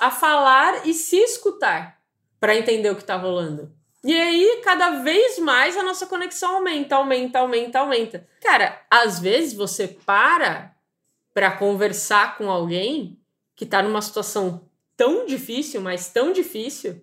a 0.00 0.10
falar 0.10 0.86
e 0.86 0.92
se 0.92 1.16
escutar 1.16 1.98
para 2.40 2.56
entender 2.56 2.90
o 2.90 2.96
que 2.96 3.02
está 3.02 3.16
rolando. 3.16 3.72
E 4.04 4.12
aí, 4.12 4.60
cada 4.64 5.02
vez 5.02 5.38
mais 5.38 5.76
a 5.76 5.82
nossa 5.82 6.06
conexão 6.06 6.56
aumenta, 6.56 6.96
aumenta, 6.96 7.38
aumenta, 7.38 7.78
aumenta. 7.78 8.28
Cara, 8.40 8.84
às 8.90 9.20
vezes 9.20 9.52
você 9.54 9.86
para 9.86 10.74
para 11.32 11.52
conversar 11.52 12.36
com 12.36 12.50
alguém 12.50 13.18
que 13.54 13.64
tá 13.64 13.82
numa 13.82 14.02
situação 14.02 14.68
tão 14.96 15.24
difícil, 15.24 15.80
mas 15.80 16.08
tão 16.08 16.32
difícil, 16.32 17.00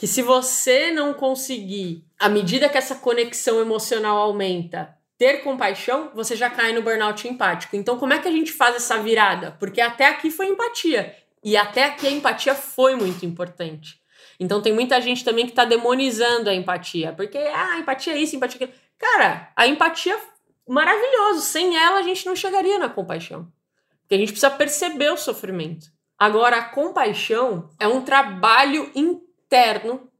que 0.00 0.06
se 0.06 0.22
você 0.22 0.90
não 0.90 1.12
conseguir, 1.12 2.06
à 2.18 2.26
medida 2.26 2.70
que 2.70 2.78
essa 2.78 2.94
conexão 2.94 3.60
emocional 3.60 4.16
aumenta, 4.16 4.96
ter 5.18 5.42
compaixão, 5.42 6.10
você 6.14 6.34
já 6.34 6.48
cai 6.48 6.72
no 6.72 6.80
burnout 6.80 7.28
empático. 7.28 7.76
Então, 7.76 7.98
como 7.98 8.14
é 8.14 8.18
que 8.18 8.26
a 8.26 8.30
gente 8.30 8.50
faz 8.50 8.76
essa 8.76 8.96
virada? 8.96 9.54
Porque 9.60 9.78
até 9.78 10.06
aqui 10.06 10.30
foi 10.30 10.46
empatia. 10.46 11.14
E 11.44 11.54
até 11.54 11.84
aqui 11.84 12.06
a 12.06 12.10
empatia 12.10 12.54
foi 12.54 12.94
muito 12.94 13.26
importante. 13.26 14.00
Então 14.40 14.62
tem 14.62 14.72
muita 14.72 14.98
gente 15.02 15.22
também 15.22 15.46
que 15.46 15.52
tá 15.52 15.66
demonizando 15.66 16.48
a 16.48 16.54
empatia, 16.54 17.12
porque 17.12 17.36
ah, 17.36 17.78
empatia 17.78 18.14
é 18.14 18.18
isso, 18.20 18.34
empatia 18.34 18.58
é 18.58 18.64
aquilo. 18.64 18.80
Cara, 18.96 19.52
a 19.54 19.66
empatia 19.66 20.18
maravilhoso, 20.66 21.42
sem 21.42 21.76
ela 21.76 21.98
a 21.98 22.02
gente 22.02 22.24
não 22.24 22.34
chegaria 22.34 22.78
na 22.78 22.88
compaixão. 22.88 23.52
Porque 24.00 24.14
a 24.14 24.18
gente 24.18 24.32
precisa 24.32 24.50
perceber 24.50 25.12
o 25.12 25.18
sofrimento. 25.18 25.88
Agora 26.18 26.56
a 26.56 26.64
compaixão 26.64 27.68
é 27.78 27.86
um 27.86 28.00
trabalho 28.00 28.90
interno 28.94 29.28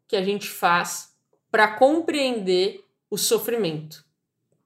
que 0.07 0.17
a 0.17 0.23
gente 0.23 0.49
faz 0.49 1.15
para 1.51 1.69
compreender 1.69 2.85
o 3.09 3.17
sofrimento. 3.17 4.05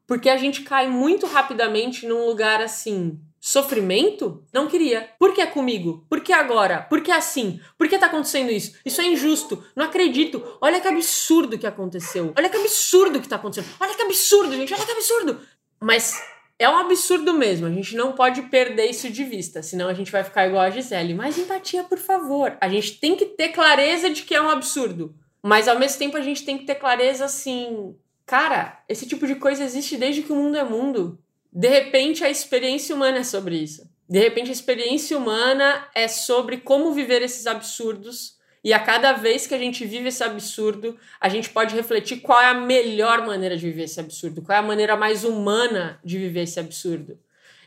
Porque 0.06 0.28
a 0.28 0.36
gente 0.36 0.62
cai 0.62 0.88
muito 0.88 1.26
rapidamente 1.26 2.06
num 2.06 2.26
lugar 2.26 2.60
assim, 2.60 3.20
Sofrimento? 3.46 4.42
Não 4.50 4.66
queria. 4.66 5.10
Por 5.18 5.34
que 5.34 5.42
é 5.42 5.46
comigo? 5.46 6.06
Por 6.08 6.22
que 6.22 6.32
agora? 6.32 6.80
Por 6.80 7.02
que 7.02 7.10
assim? 7.12 7.60
Por 7.76 7.86
que 7.86 7.98
tá 7.98 8.06
acontecendo 8.06 8.50
isso? 8.50 8.74
Isso 8.86 9.02
é 9.02 9.04
injusto. 9.04 9.62
Não 9.76 9.84
acredito. 9.84 10.42
Olha 10.62 10.80
que 10.80 10.88
absurdo 10.88 11.58
que 11.58 11.66
aconteceu. 11.66 12.32
Olha 12.38 12.48
que 12.48 12.56
absurdo 12.56 13.20
que 13.20 13.28
tá 13.28 13.36
acontecendo. 13.36 13.68
Olha 13.78 13.94
que 13.94 14.00
absurdo, 14.00 14.56
gente. 14.56 14.72
Olha 14.72 14.86
que 14.86 14.92
absurdo. 14.92 15.40
Mas 15.78 16.22
é 16.58 16.68
um 16.68 16.76
absurdo 16.76 17.34
mesmo. 17.34 17.66
A 17.66 17.70
gente 17.70 17.96
não 17.96 18.12
pode 18.12 18.42
perder 18.42 18.86
isso 18.86 19.10
de 19.10 19.24
vista, 19.24 19.62
senão 19.62 19.88
a 19.88 19.94
gente 19.94 20.12
vai 20.12 20.22
ficar 20.22 20.46
igual 20.46 20.62
a 20.62 20.70
Gisele. 20.70 21.14
Mais 21.14 21.36
empatia, 21.36 21.84
por 21.84 21.98
favor. 21.98 22.56
A 22.60 22.68
gente 22.68 22.98
tem 22.98 23.16
que 23.16 23.26
ter 23.26 23.48
clareza 23.48 24.10
de 24.10 24.22
que 24.22 24.34
é 24.34 24.40
um 24.40 24.50
absurdo. 24.50 25.14
Mas 25.42 25.68
ao 25.68 25.78
mesmo 25.78 25.98
tempo 25.98 26.16
a 26.16 26.22
gente 26.22 26.44
tem 26.44 26.56
que 26.56 26.64
ter 26.64 26.76
clareza 26.76 27.24
assim, 27.26 27.94
cara, 28.24 28.82
esse 28.88 29.06
tipo 29.06 29.26
de 29.26 29.34
coisa 29.34 29.64
existe 29.64 29.96
desde 29.96 30.22
que 30.22 30.32
o 30.32 30.36
mundo 30.36 30.56
é 30.56 30.64
mundo. 30.64 31.18
De 31.52 31.68
repente, 31.68 32.24
a 32.24 32.30
experiência 32.30 32.94
humana 32.94 33.18
é 33.18 33.24
sobre 33.24 33.56
isso. 33.56 33.88
De 34.08 34.18
repente, 34.18 34.48
a 34.48 34.52
experiência 34.52 35.16
humana 35.16 35.86
é 35.94 36.08
sobre 36.08 36.58
como 36.58 36.92
viver 36.92 37.22
esses 37.22 37.46
absurdos. 37.46 38.38
E 38.64 38.72
a 38.72 38.80
cada 38.80 39.12
vez 39.12 39.46
que 39.46 39.54
a 39.54 39.58
gente 39.58 39.84
vive 39.84 40.08
esse 40.08 40.24
absurdo, 40.24 40.96
a 41.20 41.28
gente 41.28 41.50
pode 41.50 41.74
refletir 41.74 42.20
qual 42.20 42.40
é 42.40 42.46
a 42.46 42.54
melhor 42.54 43.26
maneira 43.26 43.58
de 43.58 43.66
viver 43.66 43.82
esse 43.82 44.00
absurdo, 44.00 44.40
qual 44.40 44.56
é 44.56 44.58
a 44.58 44.62
maneira 44.62 44.96
mais 44.96 45.22
humana 45.22 46.00
de 46.02 46.18
viver 46.18 46.44
esse 46.44 46.58
absurdo. 46.58 47.18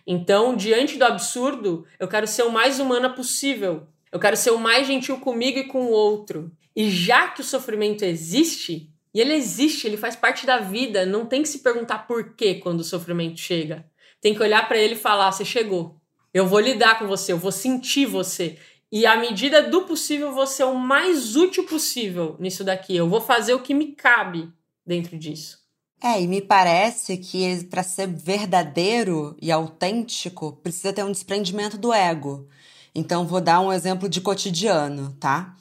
Então, 0.08 0.56
diante 0.56 0.98
do 0.98 1.06
absurdo, 1.06 1.86
eu 2.00 2.08
quero 2.08 2.26
ser 2.26 2.44
o 2.44 2.52
mais 2.52 2.80
humana 2.80 3.12
possível. 3.12 3.88
Eu 4.12 4.20
quero 4.20 4.36
ser 4.36 4.52
o 4.52 4.58
mais 4.58 4.88
gentil 4.88 5.20
comigo 5.20 5.60
e 5.60 5.68
com 5.68 5.86
o 5.86 5.92
outro. 5.92 6.52
E 6.76 6.90
já 6.90 7.28
que 7.28 7.42
o 7.42 7.44
sofrimento 7.44 8.04
existe, 8.04 8.90
e 9.14 9.22
ele 9.22 9.34
existe, 9.34 9.86
ele 9.86 9.98
faz 9.98 10.16
parte 10.16 10.46
da 10.46 10.60
vida. 10.60 11.06
Não 11.06 11.26
tem 11.26 11.44
que 11.44 11.50
se 11.50 11.60
perguntar 11.60 12.08
por 12.08 12.36
quê 12.36 12.56
quando 12.56 12.80
o 12.80 12.84
sofrimento 12.84 13.40
chega. 13.40 13.86
Tem 14.22 14.34
que 14.34 14.42
olhar 14.42 14.68
para 14.68 14.78
ele 14.78 14.94
e 14.94 14.98
falar: 14.98 15.32
você 15.32 15.46
chegou. 15.46 16.00
Eu 16.34 16.48
vou 16.48 16.60
lidar 16.60 17.00
com 17.00 17.08
você, 17.08 17.32
eu 17.32 17.38
vou 17.38 17.52
sentir 17.52 18.06
você. 18.06 18.58
E 18.92 19.06
à 19.06 19.18
medida 19.18 19.62
do 19.62 19.84
possível, 19.84 20.34
vou 20.34 20.48
ser 20.48 20.64
o 20.64 20.76
mais 20.76 21.36
útil 21.36 21.66
possível 21.66 22.36
nisso 22.40 22.64
daqui. 22.64 22.96
Eu 22.96 23.10
vou 23.10 23.20
fazer 23.20 23.54
o 23.54 23.62
que 23.62 23.74
me 23.74 23.94
cabe 23.94 24.52
dentro 24.86 25.18
disso. 25.18 25.60
É, 26.02 26.22
e 26.22 26.28
me 26.28 26.42
parece 26.42 27.18
que 27.18 27.64
para 27.66 27.84
ser 27.84 28.08
verdadeiro 28.08 29.36
e 29.42 29.52
autêntico, 29.52 30.54
precisa 30.64 30.94
ter 30.94 31.04
um 31.04 31.12
desprendimento 31.12 31.78
do 31.78 31.92
ego. 31.92 32.48
Então, 32.94 33.28
vou 33.28 33.42
dar 33.42 33.60
um 33.60 33.74
exemplo 33.74 34.08
de 34.08 34.22
cotidiano, 34.22 35.16
tá? 35.20 35.56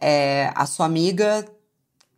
É, 0.00 0.52
a 0.54 0.66
sua 0.66 0.86
amiga 0.86 1.46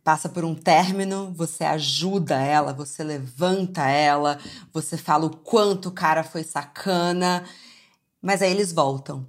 passa 0.03 0.27
por 0.27 0.43
um 0.43 0.55
término, 0.55 1.31
você 1.35 1.63
ajuda 1.63 2.41
ela, 2.41 2.73
você 2.73 3.03
levanta 3.03 3.87
ela, 3.87 4.39
você 4.73 4.97
fala 4.97 5.27
o 5.27 5.37
quanto 5.37 5.89
o 5.89 5.91
cara 5.91 6.23
foi 6.23 6.43
sacana, 6.43 7.45
mas 8.21 8.41
aí 8.41 8.51
eles 8.51 8.71
voltam. 8.71 9.27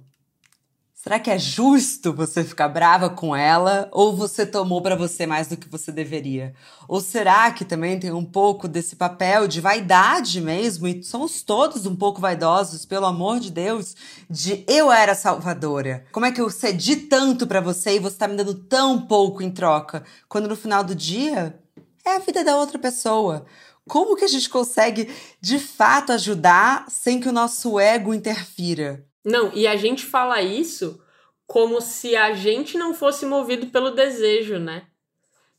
Será 1.03 1.19
que 1.19 1.29
é 1.29 1.37
justo 1.37 2.13
você 2.13 2.45
ficar 2.45 2.69
brava 2.69 3.09
com 3.09 3.35
ela 3.35 3.89
ou 3.91 4.15
você 4.15 4.45
tomou 4.45 4.81
para 4.81 4.95
você 4.95 5.27
mais 5.27 5.49
do 5.49 5.57
que 5.57 5.67
você 5.67 5.91
deveria? 5.91 6.55
Ou 6.87 7.01
será 7.01 7.51
que 7.51 7.65
também 7.65 7.99
tem 7.99 8.13
um 8.13 8.23
pouco 8.23 8.69
desse 8.69 8.95
papel 8.95 9.45
de 9.45 9.59
vaidade 9.59 10.39
mesmo 10.39 10.87
e 10.87 11.03
somos 11.03 11.43
todos 11.43 11.85
um 11.85 11.93
pouco 11.93 12.21
vaidosos, 12.21 12.85
pelo 12.85 13.05
amor 13.05 13.41
de 13.41 13.51
Deus, 13.51 13.97
de 14.29 14.63
eu 14.65 14.89
era 14.89 15.13
salvadora. 15.13 16.05
Como 16.13 16.25
é 16.25 16.31
que 16.31 16.39
eu 16.39 16.49
cedi 16.49 16.95
tanto 16.95 17.45
para 17.45 17.59
você 17.59 17.97
e 17.97 17.99
você 17.99 18.15
tá 18.15 18.25
me 18.25 18.37
dando 18.37 18.53
tão 18.53 19.01
pouco 19.01 19.43
em 19.43 19.51
troca, 19.51 20.05
quando 20.29 20.47
no 20.47 20.55
final 20.55 20.85
do 20.85 20.95
dia 20.95 21.59
é 22.05 22.15
a 22.15 22.19
vida 22.19 22.45
da 22.45 22.55
outra 22.55 22.79
pessoa. 22.79 23.45
Como 23.89 24.15
que 24.15 24.23
a 24.23 24.29
gente 24.29 24.49
consegue 24.49 25.13
de 25.41 25.59
fato 25.59 26.13
ajudar 26.13 26.85
sem 26.87 27.19
que 27.19 27.27
o 27.27 27.33
nosso 27.33 27.77
ego 27.77 28.13
interfira? 28.13 29.05
Não, 29.23 29.51
e 29.53 29.65
a 29.67 29.75
gente 29.75 30.05
fala 30.05 30.41
isso 30.41 31.01
como 31.45 31.79
se 31.81 32.15
a 32.15 32.33
gente 32.33 32.77
não 32.77 32.93
fosse 32.93 33.25
movido 33.25 33.67
pelo 33.67 33.91
desejo, 33.91 34.57
né? 34.57 34.87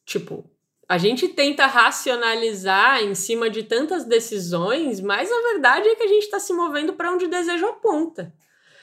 Tipo, 0.05 0.49
a 0.89 0.99
gente 0.99 1.29
tenta 1.29 1.67
racionalizar 1.67 3.03
em 3.03 3.15
cima 3.15 3.49
de 3.49 3.63
tantas 3.63 4.05
decisões, 4.05 5.01
mas 5.01 5.31
a 5.31 5.53
verdade 5.53 5.89
é 5.89 5.95
que 5.95 6.03
a 6.03 6.09
gente 6.09 6.25
está 6.25 6.39
se 6.39 6.53
movendo 6.53 6.93
para 6.93 7.11
onde 7.11 7.25
o 7.25 7.31
desejo 7.31 7.67
aponta. 7.67 8.33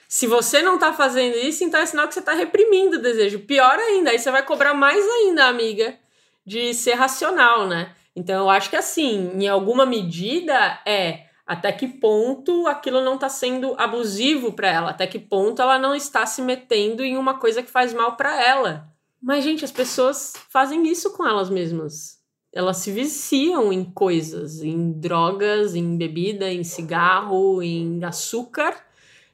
Se 0.07 0.27
você 0.27 0.61
não 0.61 0.75
está 0.75 0.91
fazendo 0.91 1.37
isso, 1.37 1.63
então 1.63 1.79
é 1.79 1.85
sinal 1.85 2.07
que 2.07 2.13
você 2.13 2.19
está 2.19 2.33
reprimindo 2.33 2.97
o 2.97 3.01
desejo. 3.01 3.39
Pior 3.39 3.77
ainda, 3.79 4.09
aí 4.09 4.19
você 4.19 4.31
vai 4.31 4.43
cobrar 4.43 4.73
mais 4.73 5.05
ainda, 5.07 5.45
amiga, 5.45 5.97
de 6.45 6.73
ser 6.73 6.95
racional, 6.95 7.67
né? 7.67 7.95
Então 8.15 8.43
eu 8.43 8.49
acho 8.49 8.69
que 8.69 8.75
assim, 8.75 9.31
em 9.35 9.47
alguma 9.47 9.85
medida 9.85 10.81
é 10.85 11.27
até 11.51 11.69
que 11.69 11.85
ponto 11.85 12.65
aquilo 12.65 13.03
não 13.03 13.15
está 13.15 13.27
sendo 13.27 13.75
abusivo 13.77 14.53
para 14.53 14.69
ela, 14.69 14.91
até 14.91 15.05
que 15.05 15.19
ponto 15.19 15.61
ela 15.61 15.77
não 15.77 15.93
está 15.93 16.25
se 16.25 16.41
metendo 16.41 17.03
em 17.03 17.17
uma 17.17 17.39
coisa 17.39 17.61
que 17.61 17.69
faz 17.69 17.93
mal 17.93 18.15
para 18.15 18.41
ela. 18.41 18.87
Mas, 19.21 19.43
gente, 19.43 19.65
as 19.65 19.71
pessoas 19.71 20.31
fazem 20.49 20.87
isso 20.87 21.11
com 21.11 21.27
elas 21.27 21.49
mesmas. 21.49 22.21
Elas 22.53 22.77
se 22.77 22.89
viciam 22.89 23.73
em 23.73 23.83
coisas, 23.83 24.61
em 24.63 24.93
drogas, 24.93 25.75
em 25.75 25.97
bebida, 25.97 26.49
em 26.49 26.63
cigarro, 26.63 27.61
em 27.61 28.01
açúcar, 28.01 28.73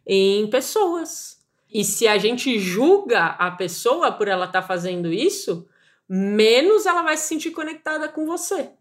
em 0.03 0.49
pessoas. 0.49 1.37
E 1.71 1.85
se 1.85 2.07
a 2.07 2.17
gente 2.17 2.57
julga 2.57 3.27
a 3.27 3.51
pessoa 3.51 4.11
por 4.11 4.27
ela 4.27 4.45
estar 4.45 4.63
tá 4.63 4.67
fazendo 4.67 5.13
isso, 5.13 5.67
menos 6.09 6.87
ela 6.87 7.03
vai 7.03 7.15
se 7.15 7.27
sentir 7.27 7.51
conectada 7.51 8.09
com 8.09 8.25
você 8.25 8.71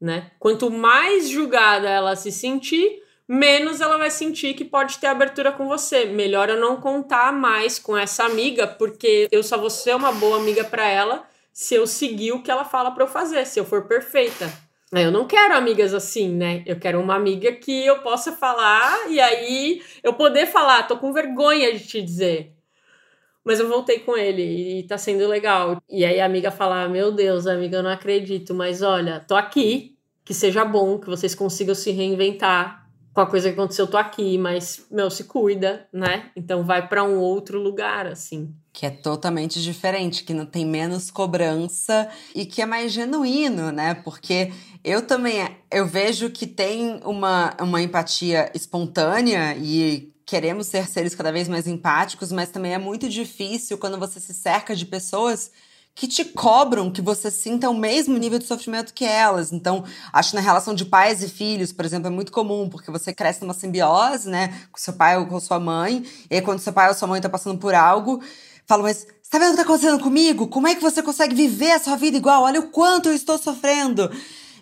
né? 0.00 0.30
Quanto 0.38 0.70
mais 0.70 1.28
julgada 1.28 1.88
ela 1.88 2.16
se 2.16 2.30
sentir, 2.30 3.02
menos 3.28 3.80
ela 3.80 3.98
vai 3.98 4.10
sentir 4.10 4.54
que 4.54 4.64
pode 4.64 4.98
ter 4.98 5.06
abertura 5.06 5.52
com 5.52 5.66
você. 5.66 6.06
Melhor 6.06 6.48
eu 6.48 6.60
não 6.60 6.80
contar 6.80 7.32
mais 7.32 7.78
com 7.78 7.96
essa 7.96 8.24
amiga, 8.24 8.66
porque 8.66 9.28
eu 9.30 9.42
só 9.42 9.58
vou 9.58 9.70
ser 9.70 9.94
uma 9.94 10.12
boa 10.12 10.36
amiga 10.36 10.64
para 10.64 10.86
ela 10.86 11.26
se 11.52 11.74
eu 11.74 11.86
seguir 11.86 12.32
o 12.32 12.42
que 12.42 12.50
ela 12.50 12.64
fala 12.64 12.90
para 12.90 13.04
eu 13.04 13.08
fazer, 13.08 13.46
se 13.46 13.58
eu 13.58 13.64
for 13.64 13.86
perfeita. 13.86 14.52
Eu 14.92 15.10
não 15.10 15.26
quero 15.26 15.54
amigas 15.54 15.92
assim, 15.92 16.28
né? 16.28 16.62
Eu 16.64 16.78
quero 16.78 17.00
uma 17.00 17.16
amiga 17.16 17.50
que 17.52 17.84
eu 17.84 17.98
possa 18.02 18.32
falar 18.32 19.10
e 19.10 19.18
aí 19.20 19.82
eu 20.02 20.12
poder 20.14 20.46
falar, 20.46 20.84
tô 20.84 20.96
com 20.96 21.12
vergonha 21.12 21.72
de 21.72 21.86
te 21.86 22.00
dizer. 22.00 22.55
Mas 23.46 23.60
eu 23.60 23.68
voltei 23.68 24.00
com 24.00 24.16
ele 24.16 24.80
e 24.80 24.82
tá 24.82 24.98
sendo 24.98 25.28
legal. 25.28 25.80
E 25.88 26.04
aí 26.04 26.18
a 26.20 26.26
amiga 26.26 26.50
fala: 26.50 26.88
Meu 26.88 27.12
Deus, 27.12 27.46
amiga, 27.46 27.76
eu 27.76 27.82
não 27.84 27.90
acredito, 27.90 28.52
mas 28.52 28.82
olha, 28.82 29.20
tô 29.20 29.36
aqui, 29.36 29.96
que 30.24 30.34
seja 30.34 30.64
bom, 30.64 30.98
que 30.98 31.06
vocês 31.06 31.32
consigam 31.32 31.74
se 31.74 31.92
reinventar. 31.92 32.84
Com 33.14 33.20
a 33.22 33.26
coisa 33.26 33.48
que 33.48 33.58
aconteceu, 33.58 33.86
tô 33.86 33.96
aqui, 33.96 34.36
mas, 34.36 34.84
meu, 34.90 35.08
se 35.10 35.24
cuida, 35.24 35.88
né? 35.90 36.30
Então 36.36 36.64
vai 36.64 36.86
para 36.86 37.02
um 37.02 37.18
outro 37.18 37.58
lugar, 37.58 38.06
assim. 38.06 38.52
Que 38.74 38.84
é 38.84 38.90
totalmente 38.90 39.62
diferente, 39.62 40.22
que 40.22 40.34
não 40.34 40.44
tem 40.44 40.66
menos 40.66 41.10
cobrança 41.10 42.10
e 42.34 42.44
que 42.44 42.60
é 42.60 42.66
mais 42.66 42.92
genuíno, 42.92 43.72
né? 43.72 43.94
Porque 43.94 44.52
eu 44.84 45.06
também 45.06 45.48
eu 45.72 45.86
vejo 45.86 46.28
que 46.28 46.46
tem 46.46 47.00
uma, 47.04 47.56
uma 47.58 47.80
empatia 47.80 48.50
espontânea 48.54 49.56
e 49.56 50.12
queremos 50.26 50.66
ser 50.66 50.88
seres 50.88 51.14
cada 51.14 51.30
vez 51.30 51.46
mais 51.46 51.68
empáticos, 51.68 52.32
mas 52.32 52.50
também 52.50 52.74
é 52.74 52.78
muito 52.78 53.08
difícil 53.08 53.78
quando 53.78 53.96
você 53.96 54.18
se 54.18 54.34
cerca 54.34 54.74
de 54.74 54.84
pessoas 54.84 55.52
que 55.94 56.06
te 56.06 56.26
cobram 56.26 56.90
que 56.90 57.00
você 57.00 57.30
sinta 57.30 57.70
o 57.70 57.74
mesmo 57.74 58.18
nível 58.18 58.38
de 58.38 58.44
sofrimento 58.44 58.92
que 58.92 59.04
elas. 59.04 59.50
Então, 59.50 59.82
acho 60.12 60.30
que 60.30 60.36
na 60.36 60.42
relação 60.42 60.74
de 60.74 60.84
pais 60.84 61.22
e 61.22 61.28
filhos, 61.28 61.72
por 61.72 61.86
exemplo, 61.86 62.08
é 62.08 62.10
muito 62.10 62.30
comum, 62.30 62.68
porque 62.68 62.90
você 62.90 63.14
cresce 63.14 63.40
numa 63.40 63.54
simbiose, 63.54 64.28
né, 64.28 64.48
com 64.70 64.78
seu 64.78 64.92
pai 64.92 65.16
ou 65.16 65.26
com 65.26 65.40
sua 65.40 65.58
mãe, 65.58 66.04
e 66.30 66.34
aí 66.34 66.42
quando 66.42 66.58
seu 66.58 66.72
pai 66.72 66.88
ou 66.88 66.94
sua 66.94 67.08
mãe 67.08 67.20
tá 67.20 67.30
passando 67.30 67.58
por 67.58 67.74
algo, 67.74 68.20
falam, 68.66 68.84
mas 68.84 69.06
tá 69.30 69.38
vendo 69.38 69.48
o 69.48 69.50
que 69.52 69.56
tá 69.56 69.62
acontecendo 69.62 70.02
comigo? 70.02 70.48
Como 70.48 70.66
é 70.66 70.74
que 70.74 70.82
você 70.82 71.02
consegue 71.02 71.34
viver 71.34 71.70
a 71.70 71.78
sua 71.78 71.96
vida 71.96 72.16
igual? 72.16 72.42
Olha 72.42 72.60
o 72.60 72.68
quanto 72.68 73.08
eu 73.08 73.14
estou 73.14 73.38
sofrendo. 73.38 74.10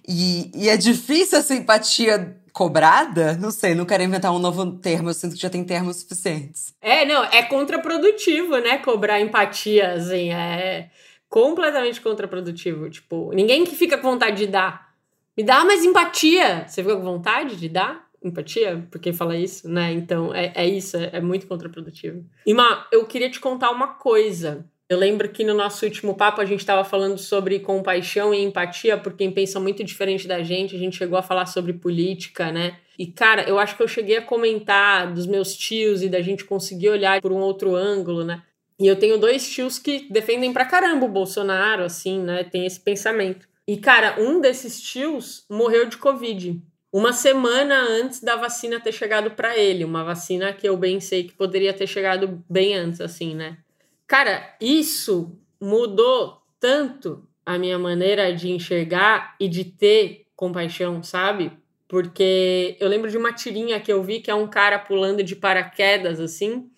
E, 0.06 0.52
e 0.54 0.68
é 0.68 0.76
difícil 0.76 1.38
essa 1.38 1.54
empatia 1.54 2.36
cobrada? 2.54 3.36
Não 3.36 3.50
sei, 3.50 3.74
não 3.74 3.84
quero 3.84 4.04
inventar 4.04 4.32
um 4.32 4.38
novo 4.38 4.78
termo, 4.78 5.10
eu 5.10 5.14
sinto 5.14 5.34
que 5.34 5.42
já 5.42 5.50
tem 5.50 5.64
termos 5.64 5.96
suficientes. 5.96 6.72
É, 6.80 7.04
não, 7.04 7.24
é 7.24 7.42
contraprodutivo, 7.42 8.56
né? 8.58 8.78
Cobrar 8.78 9.20
empatia, 9.20 9.94
assim, 9.94 10.32
é 10.32 10.88
completamente 11.28 12.00
contraprodutivo. 12.00 12.88
Tipo, 12.88 13.32
ninguém 13.34 13.64
que 13.64 13.74
fica 13.74 13.98
com 13.98 14.08
vontade 14.12 14.36
de 14.36 14.46
dar. 14.46 14.94
Me 15.36 15.42
dá 15.42 15.64
mais 15.64 15.84
empatia. 15.84 16.64
Você 16.68 16.80
fica 16.80 16.96
com 16.96 17.02
vontade 17.02 17.56
de 17.56 17.68
dar 17.68 18.08
empatia? 18.22 18.86
Por 18.88 19.00
quem 19.00 19.12
fala 19.12 19.36
isso, 19.36 19.68
né? 19.68 19.92
Então, 19.92 20.32
é, 20.32 20.52
é 20.54 20.66
isso, 20.66 20.96
é, 20.96 21.10
é 21.14 21.20
muito 21.20 21.48
contraprodutivo. 21.48 22.24
Ima, 22.46 22.86
eu 22.92 23.04
queria 23.04 23.28
te 23.28 23.40
contar 23.40 23.72
uma 23.72 23.88
coisa. 23.88 24.64
Eu 24.88 24.98
lembro 24.98 25.28
que 25.30 25.44
no 25.44 25.54
nosso 25.54 25.84
último 25.84 26.14
papo 26.14 26.40
a 26.40 26.44
gente 26.44 26.60
estava 26.60 26.84
falando 26.84 27.16
sobre 27.16 27.60
compaixão 27.60 28.34
e 28.34 28.42
empatia 28.42 28.98
por 28.98 29.14
quem 29.14 29.30
pensa 29.30 29.58
muito 29.58 29.82
diferente 29.82 30.28
da 30.28 30.42
gente. 30.42 30.76
A 30.76 30.78
gente 30.78 30.96
chegou 30.96 31.18
a 31.18 31.22
falar 31.22 31.46
sobre 31.46 31.72
política, 31.72 32.52
né? 32.52 32.78
E 32.98 33.06
cara, 33.06 33.48
eu 33.48 33.58
acho 33.58 33.76
que 33.76 33.82
eu 33.82 33.88
cheguei 33.88 34.18
a 34.18 34.22
comentar 34.22 35.12
dos 35.12 35.26
meus 35.26 35.56
tios 35.56 36.02
e 36.02 36.08
da 36.08 36.20
gente 36.20 36.44
conseguir 36.44 36.90
olhar 36.90 37.20
por 37.20 37.32
um 37.32 37.38
outro 37.38 37.74
ângulo, 37.74 38.24
né? 38.24 38.42
E 38.78 38.86
eu 38.86 38.96
tenho 38.96 39.18
dois 39.18 39.48
tios 39.48 39.78
que 39.78 40.06
defendem 40.10 40.52
pra 40.52 40.66
caramba 40.66 41.06
o 41.06 41.08
Bolsonaro, 41.08 41.82
assim, 41.82 42.20
né? 42.20 42.44
Tem 42.44 42.66
esse 42.66 42.80
pensamento. 42.80 43.48
E 43.66 43.78
cara, 43.78 44.20
um 44.20 44.40
desses 44.40 44.80
tios 44.80 45.46
morreu 45.48 45.86
de 45.86 45.96
Covid 45.96 46.60
uma 46.94 47.12
semana 47.12 47.74
antes 47.74 48.20
da 48.20 48.36
vacina 48.36 48.78
ter 48.78 48.92
chegado 48.92 49.32
para 49.32 49.58
ele, 49.58 49.84
uma 49.84 50.04
vacina 50.04 50.52
que 50.52 50.68
eu 50.68 50.76
bem 50.76 51.00
sei 51.00 51.24
que 51.24 51.32
poderia 51.32 51.72
ter 51.72 51.88
chegado 51.88 52.40
bem 52.48 52.72
antes, 52.72 53.00
assim, 53.00 53.34
né? 53.34 53.58
Cara, 54.06 54.54
isso 54.60 55.38
mudou 55.60 56.42
tanto 56.60 57.26
a 57.44 57.58
minha 57.58 57.78
maneira 57.78 58.34
de 58.34 58.50
enxergar 58.50 59.34
e 59.40 59.48
de 59.48 59.64
ter 59.64 60.26
compaixão, 60.36 61.02
sabe? 61.02 61.52
Porque 61.88 62.76
eu 62.80 62.88
lembro 62.88 63.10
de 63.10 63.16
uma 63.16 63.32
tirinha 63.32 63.80
que 63.80 63.92
eu 63.92 64.02
vi 64.02 64.20
que 64.20 64.30
é 64.30 64.34
um 64.34 64.48
cara 64.48 64.78
pulando 64.78 65.22
de 65.22 65.36
paraquedas 65.36 66.20
assim, 66.20 66.70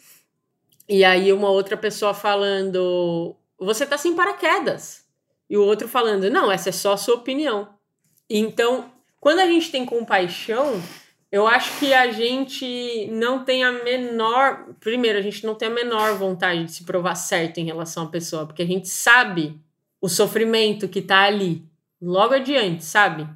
e 0.89 1.05
aí 1.05 1.33
uma 1.33 1.51
outra 1.51 1.77
pessoa 1.77 2.12
falando: 2.15 3.37
"Você 3.59 3.87
tá 3.87 3.97
sem 3.97 4.15
paraquedas". 4.15 5.05
E 5.49 5.57
o 5.57 5.65
outro 5.65 5.89
falando: 5.89 6.31
"Não, 6.31 6.51
essa 6.51 6.69
é 6.69 6.73
só 6.73 6.93
a 6.93 6.97
sua 6.97 7.15
opinião". 7.17 7.69
Então, 8.29 8.93
quando 9.21 9.41
a 9.41 9.47
gente 9.47 9.71
tem 9.71 9.87
compaixão, 9.87 10.83
eu 11.37 11.46
acho 11.46 11.79
que 11.79 11.92
a 11.92 12.11
gente 12.11 13.09
não 13.12 13.44
tem 13.44 13.62
a 13.62 13.70
menor. 13.70 14.68
Primeiro, 14.81 15.18
a 15.18 15.22
gente 15.22 15.44
não 15.44 15.55
tem 15.55 15.68
a 15.68 15.70
menor 15.70 16.14
vontade 16.14 16.64
de 16.64 16.72
se 16.72 16.85
provar 16.85 17.14
certo 17.14 17.59
em 17.59 17.66
relação 17.66 18.05
à 18.05 18.07
pessoa, 18.09 18.46
porque 18.46 18.62
a 18.62 18.66
gente 18.66 18.88
sabe 18.88 19.61
o 20.01 20.09
sofrimento 20.09 20.88
que 20.88 21.03
tá 21.03 21.25
ali, 21.25 21.62
logo 22.01 22.33
adiante, 22.33 22.85
sabe? 22.85 23.29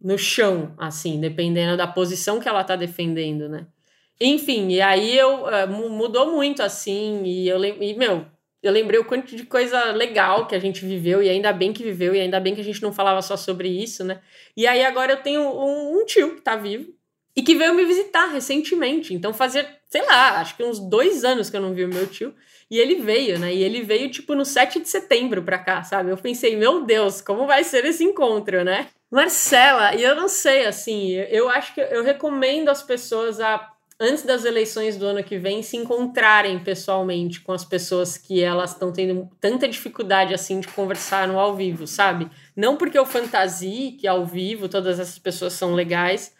No 0.00 0.16
chão, 0.16 0.72
assim, 0.78 1.20
dependendo 1.20 1.76
da 1.76 1.88
posição 1.88 2.38
que 2.38 2.48
ela 2.48 2.62
tá 2.62 2.76
defendendo, 2.76 3.48
né? 3.48 3.66
Enfim, 4.20 4.68
e 4.68 4.80
aí 4.80 5.18
eu 5.18 5.46
uh, 5.46 5.68
mudou 5.90 6.30
muito, 6.30 6.62
assim, 6.62 7.24
e 7.24 7.48
eu 7.48 7.62
e, 7.64 7.94
meu, 7.94 8.24
eu 8.62 8.72
lembrei 8.72 9.00
o 9.00 9.04
quanto 9.04 9.34
de 9.34 9.44
coisa 9.44 9.90
legal 9.90 10.46
que 10.46 10.54
a 10.54 10.60
gente 10.60 10.84
viveu, 10.84 11.22
e 11.22 11.28
ainda 11.28 11.52
bem 11.52 11.72
que 11.72 11.82
viveu, 11.82 12.14
e 12.14 12.20
ainda 12.20 12.38
bem 12.38 12.54
que 12.54 12.60
a 12.60 12.64
gente 12.64 12.82
não 12.82 12.92
falava 12.92 13.20
só 13.20 13.36
sobre 13.36 13.68
isso, 13.68 14.04
né? 14.04 14.20
E 14.56 14.64
aí 14.64 14.84
agora 14.84 15.12
eu 15.12 15.22
tenho 15.22 15.42
um, 15.42 16.00
um 16.00 16.04
tio 16.04 16.36
que 16.36 16.40
tá 16.40 16.54
vivo, 16.54 16.95
e 17.36 17.42
que 17.42 17.54
veio 17.54 17.74
me 17.74 17.84
visitar 17.84 18.26
recentemente. 18.26 19.12
Então 19.12 19.34
fazia, 19.34 19.68
sei 19.88 20.02
lá, 20.06 20.40
acho 20.40 20.56
que 20.56 20.64
uns 20.64 20.80
dois 20.80 21.22
anos 21.22 21.50
que 21.50 21.56
eu 21.56 21.60
não 21.60 21.74
vi 21.74 21.84
o 21.84 21.88
meu 21.88 22.06
tio. 22.06 22.34
E 22.68 22.78
ele 22.78 22.96
veio, 22.96 23.38
né? 23.38 23.54
E 23.54 23.62
ele 23.62 23.82
veio, 23.82 24.10
tipo, 24.10 24.34
no 24.34 24.44
7 24.44 24.80
de 24.80 24.88
setembro 24.88 25.42
pra 25.42 25.58
cá, 25.58 25.84
sabe? 25.84 26.10
Eu 26.10 26.16
pensei, 26.16 26.56
meu 26.56 26.84
Deus, 26.84 27.20
como 27.20 27.46
vai 27.46 27.62
ser 27.62 27.84
esse 27.84 28.02
encontro, 28.02 28.64
né? 28.64 28.88
Marcela, 29.08 29.94
e 29.94 30.02
eu 30.02 30.16
não 30.16 30.26
sei, 30.26 30.66
assim, 30.66 31.12
eu 31.12 31.48
acho 31.48 31.72
que 31.74 31.80
eu 31.80 32.02
recomendo 32.02 32.68
as 32.68 32.82
pessoas 32.82 33.38
a, 33.38 33.70
antes 34.00 34.24
das 34.24 34.44
eleições 34.44 34.96
do 34.96 35.06
ano 35.06 35.22
que 35.22 35.38
vem, 35.38 35.62
se 35.62 35.76
encontrarem 35.76 36.58
pessoalmente 36.58 37.40
com 37.40 37.52
as 37.52 37.64
pessoas 37.64 38.18
que 38.18 38.42
elas 38.42 38.72
estão 38.72 38.92
tendo 38.92 39.30
tanta 39.40 39.68
dificuldade, 39.68 40.34
assim, 40.34 40.58
de 40.58 40.66
conversar 40.66 41.28
no 41.28 41.38
ao 41.38 41.54
vivo, 41.54 41.86
sabe? 41.86 42.28
Não 42.56 42.76
porque 42.76 42.98
eu 42.98 43.06
fantasie 43.06 43.92
que 43.92 44.08
ao 44.08 44.26
vivo 44.26 44.68
todas 44.68 44.98
essas 44.98 45.20
pessoas 45.20 45.52
são 45.52 45.72
legais, 45.72 46.34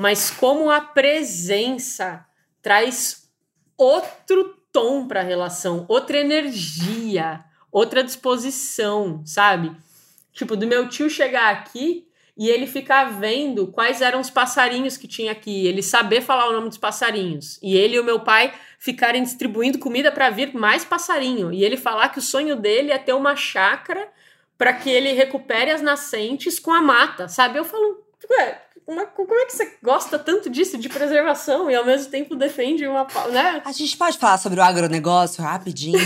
mas 0.00 0.30
como 0.30 0.70
a 0.70 0.80
presença 0.80 2.24
traz 2.62 3.28
outro 3.76 4.56
tom 4.72 5.06
para 5.06 5.20
a 5.20 5.22
relação, 5.22 5.84
outra 5.90 6.16
energia, 6.16 7.44
outra 7.70 8.02
disposição, 8.02 9.20
sabe? 9.26 9.76
Tipo, 10.32 10.56
do 10.56 10.66
meu 10.66 10.88
tio 10.88 11.10
chegar 11.10 11.52
aqui 11.52 12.08
e 12.34 12.48
ele 12.48 12.66
ficar 12.66 13.10
vendo 13.20 13.66
quais 13.66 14.00
eram 14.00 14.20
os 14.20 14.30
passarinhos 14.30 14.96
que 14.96 15.06
tinha 15.06 15.32
aqui, 15.32 15.66
ele 15.66 15.82
saber 15.82 16.22
falar 16.22 16.48
o 16.48 16.54
nome 16.54 16.70
dos 16.70 16.78
passarinhos. 16.78 17.58
E 17.62 17.76
ele 17.76 17.96
e 17.96 18.00
o 18.00 18.04
meu 18.04 18.20
pai 18.20 18.54
ficarem 18.78 19.22
distribuindo 19.22 19.78
comida 19.78 20.10
para 20.10 20.30
vir 20.30 20.54
mais 20.54 20.82
passarinho. 20.82 21.52
E 21.52 21.62
ele 21.62 21.76
falar 21.76 22.08
que 22.08 22.20
o 22.20 22.22
sonho 22.22 22.56
dele 22.56 22.90
é 22.90 22.96
ter 22.96 23.12
uma 23.12 23.36
chácara 23.36 24.08
para 24.56 24.72
que 24.72 24.88
ele 24.88 25.12
recupere 25.12 25.70
as 25.70 25.82
nascentes 25.82 26.58
com 26.58 26.72
a 26.72 26.80
mata, 26.80 27.28
sabe? 27.28 27.58
Eu 27.58 27.66
falo, 27.66 28.02
ué, 28.30 28.62
uma, 28.90 29.06
como 29.06 29.32
é 29.32 29.46
que 29.46 29.52
você 29.52 29.78
gosta 29.82 30.18
tanto 30.18 30.50
disso, 30.50 30.76
de 30.76 30.88
preservação, 30.88 31.70
e 31.70 31.76
ao 31.76 31.86
mesmo 31.86 32.10
tempo 32.10 32.34
defende 32.34 32.86
uma. 32.86 33.06
Né? 33.30 33.62
A 33.64 33.72
gente 33.72 33.96
pode 33.96 34.18
falar 34.18 34.38
sobre 34.38 34.58
o 34.58 34.62
agronegócio 34.62 35.44
rapidinho. 35.44 35.98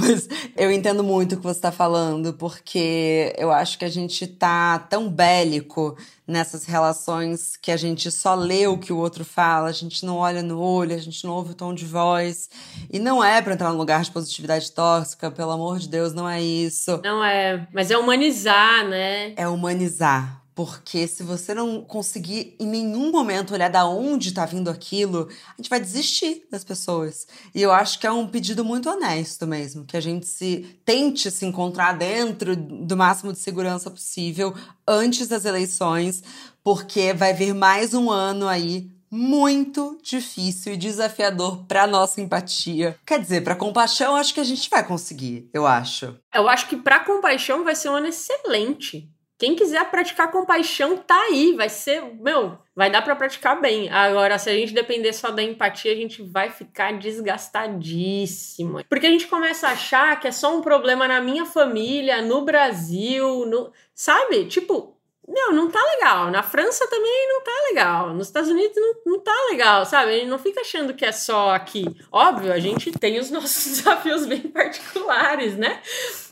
Mas 0.00 0.28
eu 0.56 0.72
entendo 0.72 1.04
muito 1.04 1.34
o 1.34 1.36
que 1.36 1.42
você 1.42 1.58
está 1.58 1.70
falando, 1.70 2.32
porque 2.32 3.34
eu 3.36 3.52
acho 3.52 3.78
que 3.78 3.84
a 3.84 3.88
gente 3.88 4.26
tá 4.26 4.78
tão 4.78 5.08
bélico 5.08 5.96
nessas 6.26 6.64
relações 6.64 7.56
que 7.56 7.70
a 7.70 7.76
gente 7.76 8.10
só 8.10 8.34
lê 8.34 8.66
o 8.66 8.78
que 8.78 8.92
o 8.92 8.98
outro 8.98 9.24
fala, 9.24 9.68
a 9.68 9.72
gente 9.72 10.04
não 10.04 10.16
olha 10.16 10.42
no 10.42 10.60
olho, 10.60 10.94
a 10.94 10.98
gente 10.98 11.24
não 11.24 11.32
ouve 11.32 11.52
o 11.52 11.54
tom 11.54 11.74
de 11.74 11.84
voz. 11.84 12.48
E 12.90 12.98
não 12.98 13.22
é 13.22 13.40
para 13.40 13.54
entrar 13.54 13.70
num 13.70 13.78
lugar 13.78 14.02
de 14.02 14.10
positividade 14.10 14.72
tóxica, 14.72 15.30
pelo 15.30 15.52
amor 15.52 15.78
de 15.78 15.88
Deus, 15.88 16.12
não 16.12 16.28
é 16.28 16.42
isso. 16.42 17.00
Não 17.04 17.22
é, 17.22 17.66
mas 17.72 17.90
é 17.90 17.98
humanizar, 17.98 18.86
né? 18.86 19.32
É 19.36 19.46
humanizar. 19.46 20.42
Porque 20.58 21.06
se 21.06 21.22
você 21.22 21.54
não 21.54 21.82
conseguir 21.82 22.56
em 22.58 22.66
nenhum 22.66 23.12
momento 23.12 23.54
olhar 23.54 23.70
da 23.70 23.86
onde 23.86 24.30
está 24.30 24.44
vindo 24.44 24.68
aquilo, 24.68 25.28
a 25.30 25.54
gente 25.56 25.70
vai 25.70 25.78
desistir 25.78 26.48
das 26.50 26.64
pessoas. 26.64 27.28
E 27.54 27.62
eu 27.62 27.70
acho 27.70 27.96
que 28.00 28.08
é 28.08 28.10
um 28.10 28.26
pedido 28.26 28.64
muito 28.64 28.90
honesto 28.90 29.46
mesmo, 29.46 29.84
que 29.84 29.96
a 29.96 30.00
gente 30.00 30.26
se 30.26 30.80
tente 30.84 31.30
se 31.30 31.46
encontrar 31.46 31.92
dentro 31.92 32.56
do 32.56 32.96
máximo 32.96 33.32
de 33.32 33.38
segurança 33.38 33.88
possível 33.88 34.52
antes 34.84 35.28
das 35.28 35.44
eleições, 35.44 36.24
porque 36.64 37.12
vai 37.12 37.32
vir 37.32 37.54
mais 37.54 37.94
um 37.94 38.10
ano 38.10 38.48
aí 38.48 38.90
muito 39.08 39.96
difícil 40.02 40.72
e 40.72 40.76
desafiador 40.76 41.66
para 41.66 41.86
nossa 41.86 42.20
empatia. 42.20 42.98
Quer 43.06 43.20
dizer, 43.20 43.44
para 43.44 43.54
compaixão, 43.54 44.16
acho 44.16 44.34
que 44.34 44.40
a 44.40 44.44
gente 44.44 44.68
vai 44.68 44.84
conseguir, 44.84 45.48
eu 45.54 45.64
acho. 45.68 46.16
Eu 46.34 46.48
acho 46.48 46.66
que 46.66 46.76
para 46.76 46.98
compaixão 46.98 47.62
vai 47.62 47.76
ser 47.76 47.90
um 47.90 47.94
ano 47.94 48.08
excelente 48.08 49.08
quem 49.38 49.54
quiser 49.54 49.88
praticar 49.88 50.32
compaixão 50.32 50.96
tá 50.96 51.16
aí, 51.30 51.52
vai 51.52 51.68
ser, 51.68 52.02
meu, 52.02 52.58
vai 52.74 52.90
dar 52.90 53.02
para 53.02 53.14
praticar 53.14 53.60
bem. 53.60 53.88
Agora, 53.88 54.36
se 54.36 54.50
a 54.50 54.52
gente 54.52 54.74
depender 54.74 55.12
só 55.12 55.30
da 55.30 55.40
empatia, 55.40 55.92
a 55.92 55.94
gente 55.94 56.20
vai 56.22 56.50
ficar 56.50 56.98
desgastadíssimo. 56.98 58.82
Porque 58.88 59.06
a 59.06 59.10
gente 59.10 59.28
começa 59.28 59.68
a 59.68 59.72
achar 59.72 60.18
que 60.18 60.26
é 60.26 60.32
só 60.32 60.56
um 60.56 60.60
problema 60.60 61.06
na 61.06 61.20
minha 61.20 61.46
família, 61.46 62.20
no 62.20 62.44
Brasil, 62.44 63.46
no, 63.46 63.72
sabe? 63.94 64.46
Tipo, 64.46 64.97
não, 65.28 65.52
não 65.52 65.70
tá 65.70 65.80
legal. 65.82 66.30
Na 66.30 66.42
França 66.42 66.88
também 66.88 67.28
não 67.28 67.44
tá 67.44 67.52
legal. 67.68 68.14
Nos 68.14 68.28
Estados 68.28 68.48
Unidos 68.48 68.74
não, 68.74 68.94
não 69.12 69.20
tá 69.20 69.34
legal, 69.50 69.84
sabe? 69.84 70.12
Gente 70.12 70.28
não 70.28 70.38
fica 70.38 70.62
achando 70.62 70.94
que 70.94 71.04
é 71.04 71.12
só 71.12 71.54
aqui. 71.54 71.84
Óbvio, 72.10 72.50
a 72.52 72.58
gente 72.58 72.90
tem 72.92 73.18
os 73.18 73.28
nossos 73.30 73.76
desafios 73.76 74.24
bem 74.24 74.40
particulares, 74.40 75.56
né? 75.56 75.82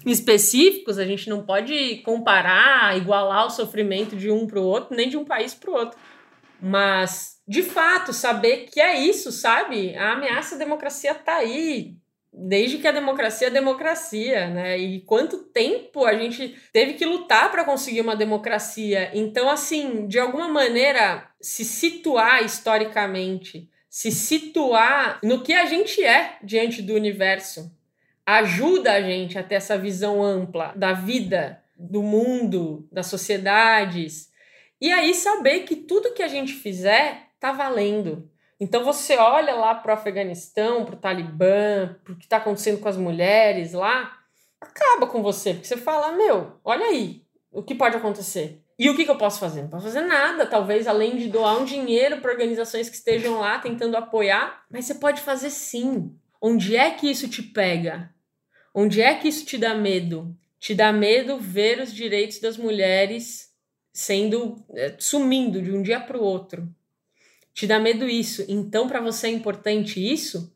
Específicos, 0.04 0.98
a 0.98 1.04
gente 1.04 1.28
não 1.28 1.44
pode 1.44 1.96
comparar, 1.98 2.96
igualar 2.96 3.46
o 3.46 3.50
sofrimento 3.50 4.16
de 4.16 4.30
um 4.30 4.46
pro 4.46 4.62
outro, 4.62 4.96
nem 4.96 5.10
de 5.10 5.16
um 5.16 5.24
país 5.24 5.54
pro 5.54 5.74
outro. 5.74 5.98
Mas, 6.60 7.38
de 7.46 7.62
fato, 7.62 8.14
saber 8.14 8.64
que 8.64 8.80
é 8.80 8.98
isso, 8.98 9.30
sabe? 9.30 9.94
A 9.94 10.12
ameaça 10.12 10.54
à 10.54 10.58
democracia 10.58 11.14
tá 11.14 11.36
aí 11.36 11.96
desde 12.38 12.76
que 12.76 12.86
a 12.86 12.92
democracia 12.92 13.46
é 13.46 13.50
democracia, 13.50 14.48
né? 14.48 14.76
E 14.76 15.00
quanto 15.00 15.38
tempo 15.38 16.04
a 16.04 16.12
gente 16.14 16.54
teve 16.70 16.92
que 16.92 17.06
lutar 17.06 17.50
para 17.50 17.64
conseguir 17.64 18.02
uma 18.02 18.14
democracia. 18.14 19.10
Então, 19.14 19.48
assim, 19.48 20.06
de 20.06 20.18
alguma 20.18 20.46
maneira, 20.46 21.26
se 21.40 21.64
situar 21.64 22.44
historicamente, 22.44 23.70
se 23.88 24.12
situar 24.12 25.18
no 25.22 25.42
que 25.42 25.54
a 25.54 25.64
gente 25.64 26.04
é 26.04 26.36
diante 26.42 26.82
do 26.82 26.92
universo, 26.92 27.74
ajuda 28.26 28.92
a 28.92 29.00
gente 29.00 29.38
a 29.38 29.42
ter 29.42 29.54
essa 29.54 29.78
visão 29.78 30.22
ampla 30.22 30.74
da 30.76 30.92
vida, 30.92 31.62
do 31.74 32.02
mundo, 32.02 32.86
das 32.92 33.06
sociedades. 33.06 34.30
E 34.78 34.92
aí 34.92 35.14
saber 35.14 35.60
que 35.60 35.76
tudo 35.76 36.12
que 36.12 36.22
a 36.22 36.28
gente 36.28 36.52
fizer 36.52 37.28
tá 37.40 37.50
valendo 37.50 38.30
então 38.58 38.84
você 38.84 39.16
olha 39.16 39.54
lá 39.54 39.74
para 39.74 39.92
o 39.92 39.94
Afeganistão, 39.94 40.84
para 40.84 40.94
o 40.94 40.98
Talibã, 40.98 41.94
para 42.02 42.12
o 42.12 42.16
que 42.16 42.24
está 42.24 42.38
acontecendo 42.38 42.80
com 42.80 42.88
as 42.88 42.96
mulheres 42.96 43.72
lá, 43.72 44.18
acaba 44.60 45.06
com 45.06 45.22
você, 45.22 45.52
porque 45.52 45.66
você 45.66 45.76
fala, 45.76 46.12
meu, 46.12 46.58
olha 46.64 46.86
aí, 46.86 47.22
o 47.52 47.62
que 47.62 47.74
pode 47.74 47.96
acontecer? 47.96 48.62
E 48.78 48.90
o 48.90 48.96
que, 48.96 49.04
que 49.04 49.10
eu 49.10 49.18
posso 49.18 49.40
fazer? 49.40 49.62
Não 49.62 49.70
posso 49.70 49.86
fazer 49.86 50.02
nada, 50.02 50.46
talvez 50.46 50.86
além 50.86 51.16
de 51.16 51.28
doar 51.28 51.58
um 51.58 51.64
dinheiro 51.64 52.20
para 52.20 52.30
organizações 52.30 52.88
que 52.88 52.96
estejam 52.96 53.38
lá 53.40 53.58
tentando 53.58 53.96
apoiar, 53.96 54.64
mas 54.70 54.84
você 54.84 54.94
pode 54.94 55.20
fazer 55.20 55.50
sim. 55.50 56.14
Onde 56.40 56.76
é 56.76 56.90
que 56.90 57.10
isso 57.10 57.28
te 57.28 57.42
pega? 57.42 58.10
Onde 58.74 59.00
é 59.00 59.14
que 59.14 59.28
isso 59.28 59.46
te 59.46 59.56
dá 59.56 59.74
medo? 59.74 60.36
Te 60.58 60.74
dá 60.74 60.92
medo 60.92 61.38
ver 61.38 61.80
os 61.80 61.92
direitos 61.92 62.38
das 62.38 62.58
mulheres 62.58 63.50
sendo 63.92 64.62
é, 64.74 64.94
sumindo 64.98 65.62
de 65.62 65.72
um 65.72 65.80
dia 65.80 65.98
para 65.98 66.18
o 66.18 66.22
outro 66.22 66.68
te 67.56 67.66
dá 67.66 67.80
medo 67.80 68.06
isso. 68.06 68.44
Então, 68.48 68.86
para 68.86 69.00
você 69.00 69.28
é 69.28 69.30
importante 69.30 69.98
isso? 69.98 70.54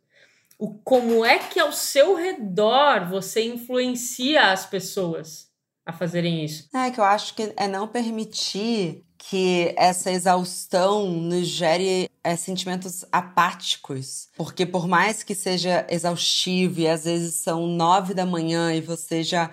O 0.58 0.74
como 0.74 1.24
é 1.24 1.38
que 1.38 1.58
ao 1.58 1.72
seu 1.72 2.14
redor 2.14 3.08
você 3.08 3.42
influencia 3.42 4.52
as 4.52 4.66
pessoas 4.66 5.48
a 5.86 5.94
fazerem 5.94 6.44
isso? 6.44 6.68
É 6.74 6.90
que 6.90 7.00
eu 7.00 7.04
acho 7.04 7.34
que 7.34 7.54
é 7.56 7.66
não 7.66 7.88
permitir 7.88 9.02
que 9.16 9.72
essa 9.78 10.10
exaustão 10.10 11.10
nos 11.10 11.48
gere 11.48 12.10
é, 12.22 12.36
sentimentos 12.36 13.02
apáticos. 13.10 14.28
Porque 14.36 14.66
por 14.66 14.86
mais 14.86 15.22
que 15.22 15.34
seja 15.34 15.86
exaustivo 15.88 16.80
e 16.80 16.88
às 16.88 17.04
vezes 17.04 17.34
são 17.36 17.66
nove 17.66 18.12
da 18.12 18.26
manhã 18.26 18.74
e 18.74 18.82
você 18.82 19.22
já 19.22 19.50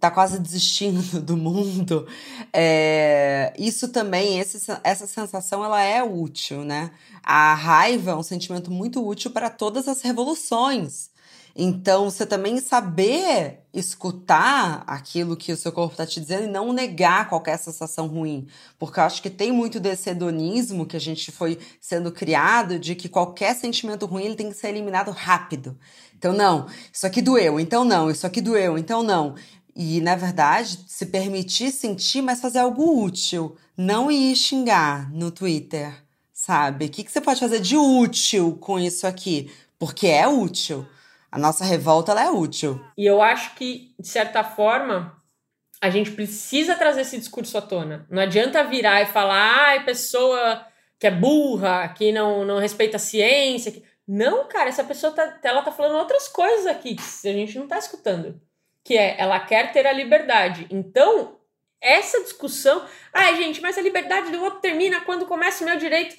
tá 0.00 0.10
quase 0.10 0.38
desistindo 0.38 1.20
do 1.20 1.36
mundo, 1.36 2.06
é, 2.52 3.52
isso 3.58 3.88
também, 3.88 4.38
esse, 4.38 4.58
essa 4.82 5.06
sensação, 5.06 5.64
ela 5.64 5.82
é 5.82 6.02
útil, 6.02 6.64
né? 6.64 6.90
A 7.22 7.54
raiva 7.54 8.12
é 8.12 8.16
um 8.16 8.22
sentimento 8.22 8.70
muito 8.70 9.06
útil 9.06 9.30
para 9.30 9.50
todas 9.50 9.88
as 9.88 10.02
revoluções. 10.02 11.12
Então, 11.56 12.10
você 12.10 12.26
também 12.26 12.58
saber 12.58 13.60
escutar 13.72 14.82
aquilo 14.88 15.36
que 15.36 15.52
o 15.52 15.56
seu 15.56 15.70
corpo 15.70 15.92
está 15.92 16.04
te 16.04 16.20
dizendo 16.20 16.44
e 16.44 16.50
não 16.50 16.72
negar 16.72 17.28
qualquer 17.28 17.56
sensação 17.58 18.08
ruim. 18.08 18.48
Porque 18.76 18.98
eu 18.98 19.04
acho 19.04 19.22
que 19.22 19.30
tem 19.30 19.52
muito 19.52 19.78
desse 19.78 20.10
hedonismo 20.10 20.84
que 20.84 20.96
a 20.96 21.00
gente 21.00 21.30
foi 21.30 21.56
sendo 21.80 22.10
criado 22.10 22.76
de 22.76 22.96
que 22.96 23.08
qualquer 23.08 23.54
sentimento 23.54 24.04
ruim 24.04 24.24
ele 24.24 24.34
tem 24.34 24.48
que 24.48 24.56
ser 24.56 24.68
eliminado 24.68 25.12
rápido. 25.12 25.78
Então, 26.18 26.32
não, 26.32 26.66
isso 26.92 27.06
aqui 27.06 27.22
doeu, 27.22 27.60
então 27.60 27.84
não, 27.84 28.10
isso 28.10 28.26
aqui 28.26 28.40
doeu, 28.40 28.76
então 28.76 29.02
não. 29.02 29.36
E, 29.76 30.00
na 30.00 30.14
verdade, 30.14 30.78
se 30.86 31.06
permitir 31.06 31.72
sentir, 31.72 32.22
mas 32.22 32.40
fazer 32.40 32.60
algo 32.60 33.02
útil. 33.02 33.56
Não 33.76 34.10
ir 34.10 34.36
xingar 34.36 35.10
no 35.12 35.32
Twitter, 35.32 35.92
sabe? 36.32 36.86
O 36.86 36.90
que, 36.90 37.02
que 37.02 37.10
você 37.10 37.20
pode 37.20 37.40
fazer 37.40 37.60
de 37.60 37.76
útil 37.76 38.56
com 38.60 38.78
isso 38.78 39.04
aqui? 39.06 39.52
Porque 39.76 40.06
é 40.06 40.28
útil. 40.28 40.86
A 41.30 41.38
nossa 41.38 41.64
revolta 41.64 42.12
ela 42.12 42.22
é 42.22 42.30
útil. 42.30 42.80
E 42.96 43.04
eu 43.04 43.20
acho 43.20 43.56
que, 43.56 43.92
de 43.98 44.06
certa 44.06 44.44
forma, 44.44 45.16
a 45.80 45.90
gente 45.90 46.12
precisa 46.12 46.76
trazer 46.76 47.00
esse 47.00 47.18
discurso 47.18 47.58
à 47.58 47.62
tona. 47.62 48.06
Não 48.08 48.22
adianta 48.22 48.62
virar 48.62 49.02
e 49.02 49.06
falar, 49.06 49.66
ai, 49.66 49.84
pessoa 49.84 50.64
que 51.00 51.08
é 51.08 51.10
burra, 51.10 51.88
que 51.88 52.12
não, 52.12 52.44
não 52.44 52.60
respeita 52.60 52.96
a 52.96 53.00
ciência. 53.00 53.72
Que... 53.72 53.82
Não, 54.06 54.46
cara, 54.46 54.68
essa 54.68 54.84
pessoa 54.84 55.12
tá, 55.12 55.40
ela 55.42 55.62
tá 55.62 55.72
falando 55.72 55.98
outras 55.98 56.28
coisas 56.28 56.66
aqui 56.66 56.94
que 56.94 57.28
a 57.28 57.32
gente 57.32 57.58
não 57.58 57.66
tá 57.66 57.78
escutando 57.78 58.40
que 58.84 58.96
é 58.96 59.16
ela 59.18 59.40
quer 59.40 59.72
ter 59.72 59.86
a 59.86 59.92
liberdade. 59.92 60.66
Então, 60.70 61.38
essa 61.80 62.22
discussão, 62.22 62.86
ai, 63.12 63.36
gente, 63.36 63.60
mas 63.60 63.78
a 63.78 63.82
liberdade 63.82 64.30
do 64.30 64.42
outro 64.42 64.60
termina 64.60 65.00
quando 65.00 65.26
começa 65.26 65.64
o 65.64 65.66
meu 65.66 65.76
direito. 65.76 66.16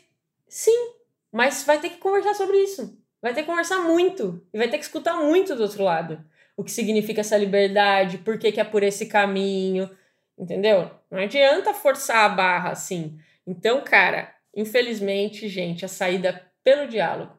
Sim, 0.47 0.93
mas 1.31 1.63
vai 1.63 1.79
ter 1.79 1.91
que 1.91 1.97
conversar 1.97 2.33
sobre 2.33 2.57
isso. 2.57 2.99
Vai 3.21 3.33
ter 3.33 3.41
que 3.41 3.47
conversar 3.47 3.79
muito 3.79 4.45
e 4.53 4.57
vai 4.57 4.67
ter 4.67 4.77
que 4.77 4.83
escutar 4.83 5.15
muito 5.15 5.55
do 5.55 5.63
outro 5.63 5.83
lado. 5.83 6.23
O 6.57 6.63
que 6.63 6.71
significa 6.71 7.21
essa 7.21 7.37
liberdade, 7.37 8.17
por 8.19 8.37
que, 8.37 8.51
que 8.51 8.59
é 8.59 8.63
por 8.63 8.83
esse 8.83 9.07
caminho, 9.07 9.89
entendeu? 10.37 10.89
Não 11.09 11.19
adianta 11.19 11.73
forçar 11.73 12.25
a 12.25 12.29
barra 12.29 12.71
assim. 12.71 13.19
Então, 13.45 13.81
cara, 13.81 14.33
infelizmente, 14.55 15.47
gente, 15.47 15.85
a 15.85 15.87
saída 15.87 16.41
pelo 16.63 16.87
diálogo. 16.87 17.34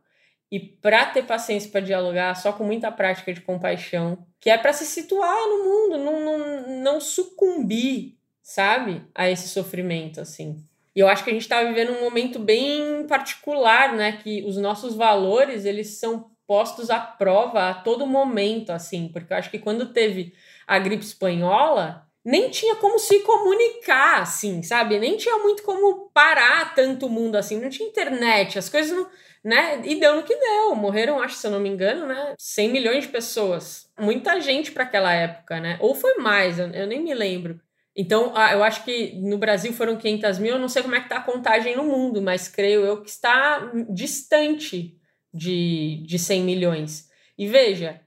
E 0.51 0.61
para 0.61 1.07
ter 1.07 1.24
paciência 1.24 1.70
para 1.70 1.80
dialogar, 1.80 2.34
só 2.36 2.53
com 2.53 2.64
muita 2.64 2.92
prática 2.92 3.32
de 3.32 3.40
compaixão, 3.40 4.24
que 4.40 4.49
é 4.49 4.57
para 4.57 4.72
se 4.72 4.86
situar 4.86 5.49
no 5.49 5.64
mundo, 5.64 5.99
não, 5.99 6.24
não, 6.24 6.82
não 6.82 7.01
sucumbir, 7.01 8.16
sabe, 8.42 9.03
a 9.14 9.28
esse 9.28 9.49
sofrimento, 9.49 10.20
assim. 10.20 10.57
E 10.94 11.01
eu 11.01 11.09
acho 11.09 11.24
que 11.24 11.30
a 11.30 11.32
gente 11.32 11.42
está 11.42 11.62
vivendo 11.62 11.92
um 11.92 12.01
momento 12.01 12.38
bem 12.38 13.07
particular, 13.07 13.92
né? 13.94 14.12
Que 14.12 14.44
os 14.47 14.57
nossos 14.57 14.94
valores, 14.94 15.64
eles 15.64 15.99
são 15.99 16.30
postos 16.47 16.90
à 16.90 17.01
prova 17.01 17.68
a 17.68 17.74
todo 17.74 18.07
momento, 18.07 18.70
assim. 18.70 19.09
Porque 19.12 19.32
eu 19.32 19.36
acho 19.36 19.51
que 19.51 19.59
quando 19.59 19.92
teve 19.92 20.32
a 20.66 20.78
gripe 20.78 21.05
espanhola, 21.05 22.07
nem 22.24 22.51
tinha 22.51 22.76
como 22.76 22.99
se 22.99 23.20
comunicar, 23.20 24.22
assim, 24.22 24.62
sabe? 24.62 24.99
Nem 24.99 25.16
tinha 25.16 25.36
muito 25.38 25.62
como 25.62 26.09
parar 26.14 26.74
tanto 26.74 27.07
o 27.07 27.11
mundo 27.11 27.36
assim. 27.36 27.61
Não 27.61 27.68
tinha 27.68 27.88
internet, 27.88 28.59
as 28.59 28.68
coisas 28.68 28.97
não 28.97 29.07
né? 29.47 29.80
E 29.84 30.01
deu 30.01 30.16
no 30.16 30.24
que 30.24 30.34
deu. 30.34 30.74
Morreram, 30.74 31.22
acho, 31.22 31.36
se 31.36 31.47
eu 31.47 31.53
não 31.53 31.61
me 31.61 31.68
engano, 31.68 32.05
né? 32.05 32.34
100 32.36 32.68
milhões 32.68 33.05
de 33.05 33.11
pessoas. 33.11 33.88
Muita 33.97 34.40
gente 34.40 34.72
para 34.72 34.82
aquela 34.82 35.14
época, 35.14 35.61
né? 35.61 35.78
Ou 35.80 35.94
foi 35.94 36.16
mais, 36.16 36.59
eu, 36.59 36.86
nem 36.88 37.01
me 37.01 37.14
lembro. 37.14 37.61
Então, 37.94 38.34
eu 38.51 38.64
acho 38.64 38.84
que 38.84 39.14
no 39.14 39.38
Brasil 39.38 39.72
foram 39.72 39.97
500 39.97 40.40
mil. 40.40 40.55
Eu 40.55 40.59
não 40.59 40.68
sei 40.68 40.82
como 40.82 40.97
é 40.97 41.01
que 41.01 41.09
tá 41.09 41.18
a 41.18 41.22
contagem 41.22 41.76
no 41.76 41.84
mundo, 41.84 42.20
mas 42.20 42.49
creio 42.49 42.84
eu 42.84 43.01
que 43.01 43.09
está 43.09 43.70
distante 43.88 44.99
de, 45.32 46.03
de 46.05 46.18
100 46.18 46.42
milhões. 46.42 47.09
E 47.38 47.47
veja, 47.47 48.01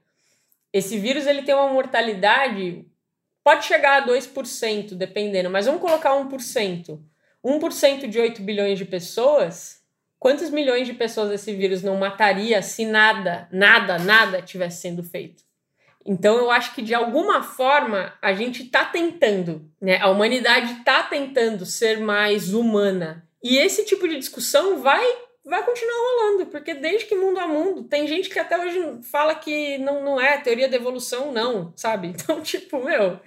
esse 0.70 0.98
vírus 0.98 1.26
ele 1.26 1.40
tem 1.40 1.54
uma 1.54 1.72
mortalidade, 1.72 2.84
pode 3.42 3.64
chegar 3.64 4.02
a 4.02 4.06
2%, 4.06 4.94
dependendo, 4.94 5.48
mas 5.48 5.64
vamos 5.64 5.80
colocar 5.80 6.10
1%. 6.10 7.00
1% 7.42 8.06
de 8.08 8.20
8 8.20 8.42
bilhões 8.42 8.78
de 8.78 8.84
pessoas 8.84 9.79
Quantos 10.20 10.50
milhões 10.50 10.86
de 10.86 10.92
pessoas 10.92 11.32
esse 11.32 11.54
vírus 11.54 11.82
não 11.82 11.96
mataria 11.96 12.60
se 12.60 12.84
nada, 12.84 13.48
nada, 13.50 13.98
nada 13.98 14.42
tivesse 14.42 14.82
sendo 14.82 15.02
feito? 15.02 15.42
Então 16.04 16.36
eu 16.36 16.50
acho 16.50 16.74
que 16.74 16.82
de 16.82 16.94
alguma 16.94 17.42
forma 17.42 18.12
a 18.20 18.34
gente 18.34 18.64
está 18.64 18.84
tentando, 18.84 19.64
né? 19.80 19.98
A 19.98 20.10
humanidade 20.10 20.74
está 20.74 21.02
tentando 21.02 21.64
ser 21.64 22.00
mais 22.00 22.52
humana. 22.52 23.26
E 23.42 23.56
esse 23.56 23.82
tipo 23.86 24.06
de 24.06 24.18
discussão 24.18 24.82
vai 24.82 25.04
vai 25.42 25.64
continuar 25.64 25.96
rolando, 25.96 26.46
porque 26.50 26.74
desde 26.74 27.06
que 27.06 27.14
mundo 27.14 27.40
a 27.40 27.48
mundo, 27.48 27.84
tem 27.84 28.06
gente 28.06 28.28
que 28.28 28.38
até 28.38 28.58
hoje 28.58 29.00
fala 29.10 29.34
que 29.34 29.78
não, 29.78 30.04
não 30.04 30.20
é 30.20 30.36
teoria 30.36 30.68
da 30.68 30.76
evolução, 30.76 31.32
não, 31.32 31.72
sabe? 31.74 32.08
Então, 32.08 32.40
tipo, 32.44 32.84
meu, 32.84 33.18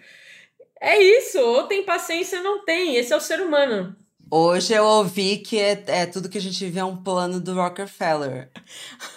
é 0.80 1.02
isso, 1.02 1.40
ou 1.40 1.64
tem 1.64 1.84
paciência 1.84 2.38
ou 2.38 2.44
não 2.44 2.64
tem, 2.64 2.96
esse 2.98 3.12
é 3.12 3.16
o 3.16 3.20
ser 3.20 3.42
humano. 3.42 3.96
Hoje 4.36 4.74
eu 4.74 4.84
ouvi 4.84 5.38
que 5.38 5.60
é, 5.60 5.84
é, 5.86 6.06
tudo 6.08 6.28
que 6.28 6.40
a 6.40 6.42
gente 6.42 6.68
vê 6.68 6.80
é 6.80 6.84
um 6.84 6.98
plano 6.98 7.40
do 7.40 7.54
Rockefeller. 7.54 8.50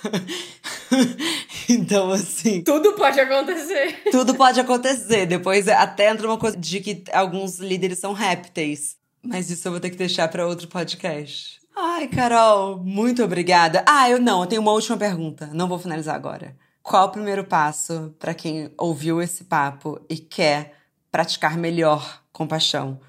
então, 1.71 2.11
assim. 2.11 2.61
Tudo 2.63 2.93
pode 2.93 3.19
acontecer. 3.19 4.03
Tudo 4.11 4.35
pode 4.35 4.61
acontecer. 4.61 5.25
Depois 5.25 5.69
até 5.69 6.11
entra 6.11 6.27
uma 6.27 6.37
coisa 6.37 6.55
de 6.55 6.81
que 6.81 7.03
alguns 7.15 7.59
líderes 7.59 7.99
são 7.99 8.13
répteis. 8.13 8.99
Mas 9.23 9.49
isso 9.49 9.67
eu 9.67 9.73
vou 9.73 9.81
ter 9.81 9.89
que 9.89 9.97
deixar 9.97 10.29
para 10.29 10.47
outro 10.47 10.69
podcast. 10.69 11.63
Ai, 11.75 12.09
Carol, 12.09 12.77
muito 12.85 13.25
obrigada. 13.25 13.83
Ah, 13.89 14.11
eu 14.11 14.21
não, 14.21 14.43
eu 14.43 14.47
tenho 14.47 14.61
uma 14.61 14.73
última 14.73 14.99
pergunta. 14.99 15.49
Não 15.51 15.67
vou 15.67 15.79
finalizar 15.79 16.15
agora. 16.15 16.55
Qual 16.83 17.07
o 17.07 17.13
primeiro 17.13 17.43
passo 17.43 18.15
para 18.19 18.35
quem 18.35 18.71
ouviu 18.77 19.23
esse 19.23 19.45
papo 19.45 19.99
e 20.11 20.19
quer 20.19 20.75
praticar 21.11 21.57
melhor 21.57 22.23
compaixão? 22.31 23.01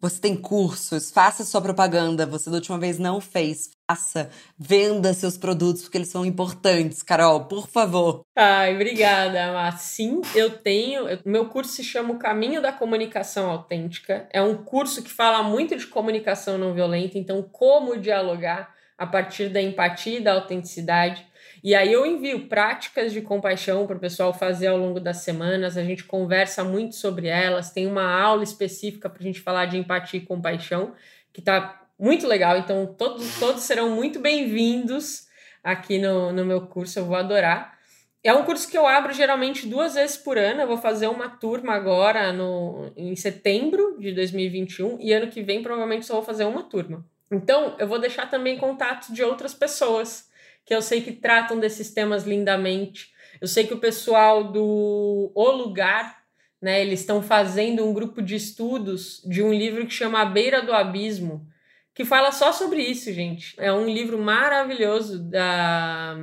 Você 0.00 0.20
tem 0.20 0.36
cursos, 0.36 1.10
faça 1.10 1.44
sua 1.44 1.60
propaganda. 1.60 2.24
Você 2.24 2.48
da 2.48 2.56
última 2.56 2.78
vez 2.78 3.00
não 3.00 3.20
fez. 3.20 3.70
Faça, 3.90 4.30
venda 4.56 5.12
seus 5.12 5.36
produtos 5.36 5.82
porque 5.82 5.98
eles 5.98 6.08
são 6.08 6.24
importantes. 6.24 7.02
Carol, 7.02 7.46
por 7.46 7.66
favor. 7.66 8.20
Ai, 8.36 8.74
obrigada, 8.74 9.52
Mar. 9.52 9.76
Sim, 9.78 10.20
eu 10.36 10.50
tenho. 10.50 11.06
Meu 11.24 11.48
curso 11.48 11.72
se 11.72 11.82
chama 11.82 12.14
O 12.14 12.18
Caminho 12.18 12.62
da 12.62 12.72
Comunicação 12.72 13.50
Autêntica. 13.50 14.28
É 14.32 14.40
um 14.40 14.62
curso 14.62 15.02
que 15.02 15.10
fala 15.10 15.42
muito 15.42 15.74
de 15.76 15.86
comunicação 15.88 16.56
não 16.58 16.72
violenta, 16.72 17.18
então 17.18 17.42
como 17.42 17.98
dialogar 17.98 18.72
a 18.96 19.06
partir 19.06 19.48
da 19.48 19.62
empatia 19.62 20.18
e 20.18 20.22
da 20.22 20.34
autenticidade. 20.34 21.26
E 21.62 21.74
aí 21.74 21.92
eu 21.92 22.06
envio 22.06 22.46
práticas 22.46 23.12
de 23.12 23.20
compaixão 23.20 23.86
para 23.86 23.96
o 23.96 24.00
pessoal 24.00 24.32
fazer 24.32 24.68
ao 24.68 24.76
longo 24.76 25.00
das 25.00 25.18
semanas. 25.18 25.76
A 25.76 25.82
gente 25.82 26.04
conversa 26.04 26.62
muito 26.62 26.94
sobre 26.94 27.26
elas. 27.26 27.70
Tem 27.70 27.86
uma 27.86 28.04
aula 28.04 28.44
específica 28.44 29.08
para 29.08 29.20
a 29.20 29.22
gente 29.22 29.40
falar 29.40 29.66
de 29.66 29.76
empatia 29.76 30.20
e 30.20 30.26
compaixão, 30.26 30.94
que 31.32 31.40
está 31.40 31.82
muito 31.98 32.26
legal. 32.26 32.56
Então, 32.58 32.86
todos, 32.86 33.38
todos 33.38 33.62
serão 33.62 33.90
muito 33.90 34.20
bem-vindos 34.20 35.26
aqui 35.62 35.98
no, 35.98 36.32
no 36.32 36.44
meu 36.44 36.66
curso. 36.66 36.98
Eu 36.98 37.06
vou 37.06 37.16
adorar. 37.16 37.76
É 38.22 38.32
um 38.32 38.44
curso 38.44 38.68
que 38.68 38.76
eu 38.76 38.86
abro 38.86 39.12
geralmente 39.12 39.66
duas 39.66 39.94
vezes 39.94 40.16
por 40.16 40.38
ano. 40.38 40.60
Eu 40.60 40.68
vou 40.68 40.78
fazer 40.78 41.08
uma 41.08 41.28
turma 41.28 41.74
agora 41.74 42.32
no, 42.32 42.92
em 42.96 43.16
setembro 43.16 43.96
de 43.98 44.12
2021 44.12 44.98
e 45.00 45.12
ano 45.12 45.28
que 45.28 45.42
vem 45.42 45.62
provavelmente 45.62 46.06
só 46.06 46.14
vou 46.14 46.22
fazer 46.22 46.44
uma 46.44 46.62
turma. 46.62 47.04
Então, 47.30 47.74
eu 47.78 47.86
vou 47.86 47.98
deixar 47.98 48.30
também 48.30 48.56
contato 48.56 49.12
de 49.12 49.22
outras 49.22 49.54
pessoas 49.54 50.27
que 50.68 50.74
eu 50.74 50.82
sei 50.82 51.00
que 51.00 51.12
tratam 51.12 51.58
desses 51.58 51.90
temas 51.90 52.24
lindamente. 52.24 53.10
Eu 53.40 53.48
sei 53.48 53.66
que 53.66 53.72
o 53.72 53.78
pessoal 53.78 54.52
do 54.52 55.32
O 55.34 55.50
Lugar, 55.50 56.18
né, 56.60 56.82
eles 56.82 57.00
estão 57.00 57.22
fazendo 57.22 57.86
um 57.86 57.94
grupo 57.94 58.20
de 58.20 58.36
estudos 58.36 59.22
de 59.24 59.42
um 59.42 59.50
livro 59.50 59.86
que 59.86 59.94
chama 59.94 60.20
A 60.20 60.26
Beira 60.26 60.60
do 60.60 60.74
Abismo, 60.74 61.48
que 61.94 62.04
fala 62.04 62.30
só 62.32 62.52
sobre 62.52 62.82
isso, 62.82 63.10
gente. 63.14 63.54
É 63.56 63.72
um 63.72 63.88
livro 63.88 64.18
maravilhoso 64.18 65.18
da, 65.30 66.18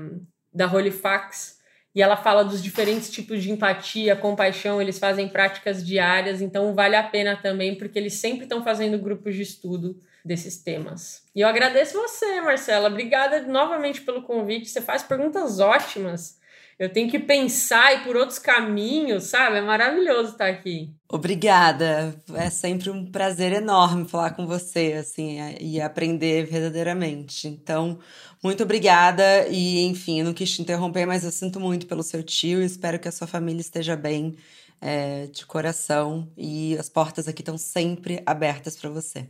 da 0.53 0.71
Holifax, 0.71 1.57
e 1.95 2.01
ela 2.03 2.15
fala 2.15 2.43
dos 2.43 2.61
diferentes 2.61 3.09
tipos 3.09 3.41
de 3.41 3.51
empatia, 3.51 4.15
compaixão, 4.15 4.79
eles 4.79 4.99
fazem 4.99 5.27
práticas 5.27 5.83
diárias, 5.83 6.39
então 6.39 6.75
vale 6.75 6.95
a 6.95 7.01
pena 7.01 7.35
também, 7.35 7.73
porque 7.73 7.97
eles 7.97 8.13
sempre 8.13 8.43
estão 8.43 8.63
fazendo 8.63 8.99
grupos 8.99 9.33
de 9.33 9.41
estudo 9.41 9.99
desses 10.25 10.57
temas. 10.57 11.21
E 11.35 11.41
eu 11.41 11.47
agradeço 11.47 11.93
você, 11.93 12.41
Marcela. 12.41 12.89
Obrigada 12.89 13.43
novamente 13.43 14.01
pelo 14.01 14.23
convite. 14.23 14.67
Você 14.67 14.81
faz 14.81 15.03
perguntas 15.03 15.59
ótimas. 15.59 16.43
Eu 16.77 16.91
tenho 16.91 17.09
que 17.09 17.19
pensar 17.19 17.93
e 17.93 18.03
por 18.03 18.17
outros 18.17 18.37
caminhos, 18.37 19.25
sabe? 19.25 19.57
É 19.57 19.61
maravilhoso 19.61 20.31
estar 20.31 20.49
aqui. 20.49 20.93
Obrigada. 21.07 22.13
É 22.33 22.49
sempre 22.49 22.89
um 22.89 23.09
prazer 23.09 23.53
enorme 23.53 24.09
falar 24.09 24.31
com 24.31 24.45
você, 24.45 24.93
assim, 24.99 25.37
e 25.61 25.79
aprender 25.79 26.45
verdadeiramente. 26.45 27.47
Então, 27.47 27.97
muito 28.43 28.63
obrigada. 28.63 29.47
E, 29.47 29.85
enfim, 29.85 30.19
eu 30.19 30.25
não 30.25 30.33
quis 30.33 30.51
te 30.51 30.61
interromper, 30.61 31.05
mas 31.05 31.23
eu 31.23 31.31
sinto 31.31 31.61
muito 31.61 31.85
pelo 31.87 32.03
seu 32.03 32.21
tio 32.21 32.61
e 32.61 32.65
espero 32.65 32.99
que 32.99 33.07
a 33.07 33.11
sua 33.11 33.27
família 33.27 33.61
esteja 33.61 33.95
bem 33.95 34.35
é, 34.81 35.27
de 35.27 35.45
coração. 35.45 36.27
E 36.37 36.77
as 36.77 36.89
portas 36.89 37.25
aqui 37.29 37.41
estão 37.41 37.57
sempre 37.57 38.21
abertas 38.25 38.75
para 38.75 38.89
você. 38.89 39.29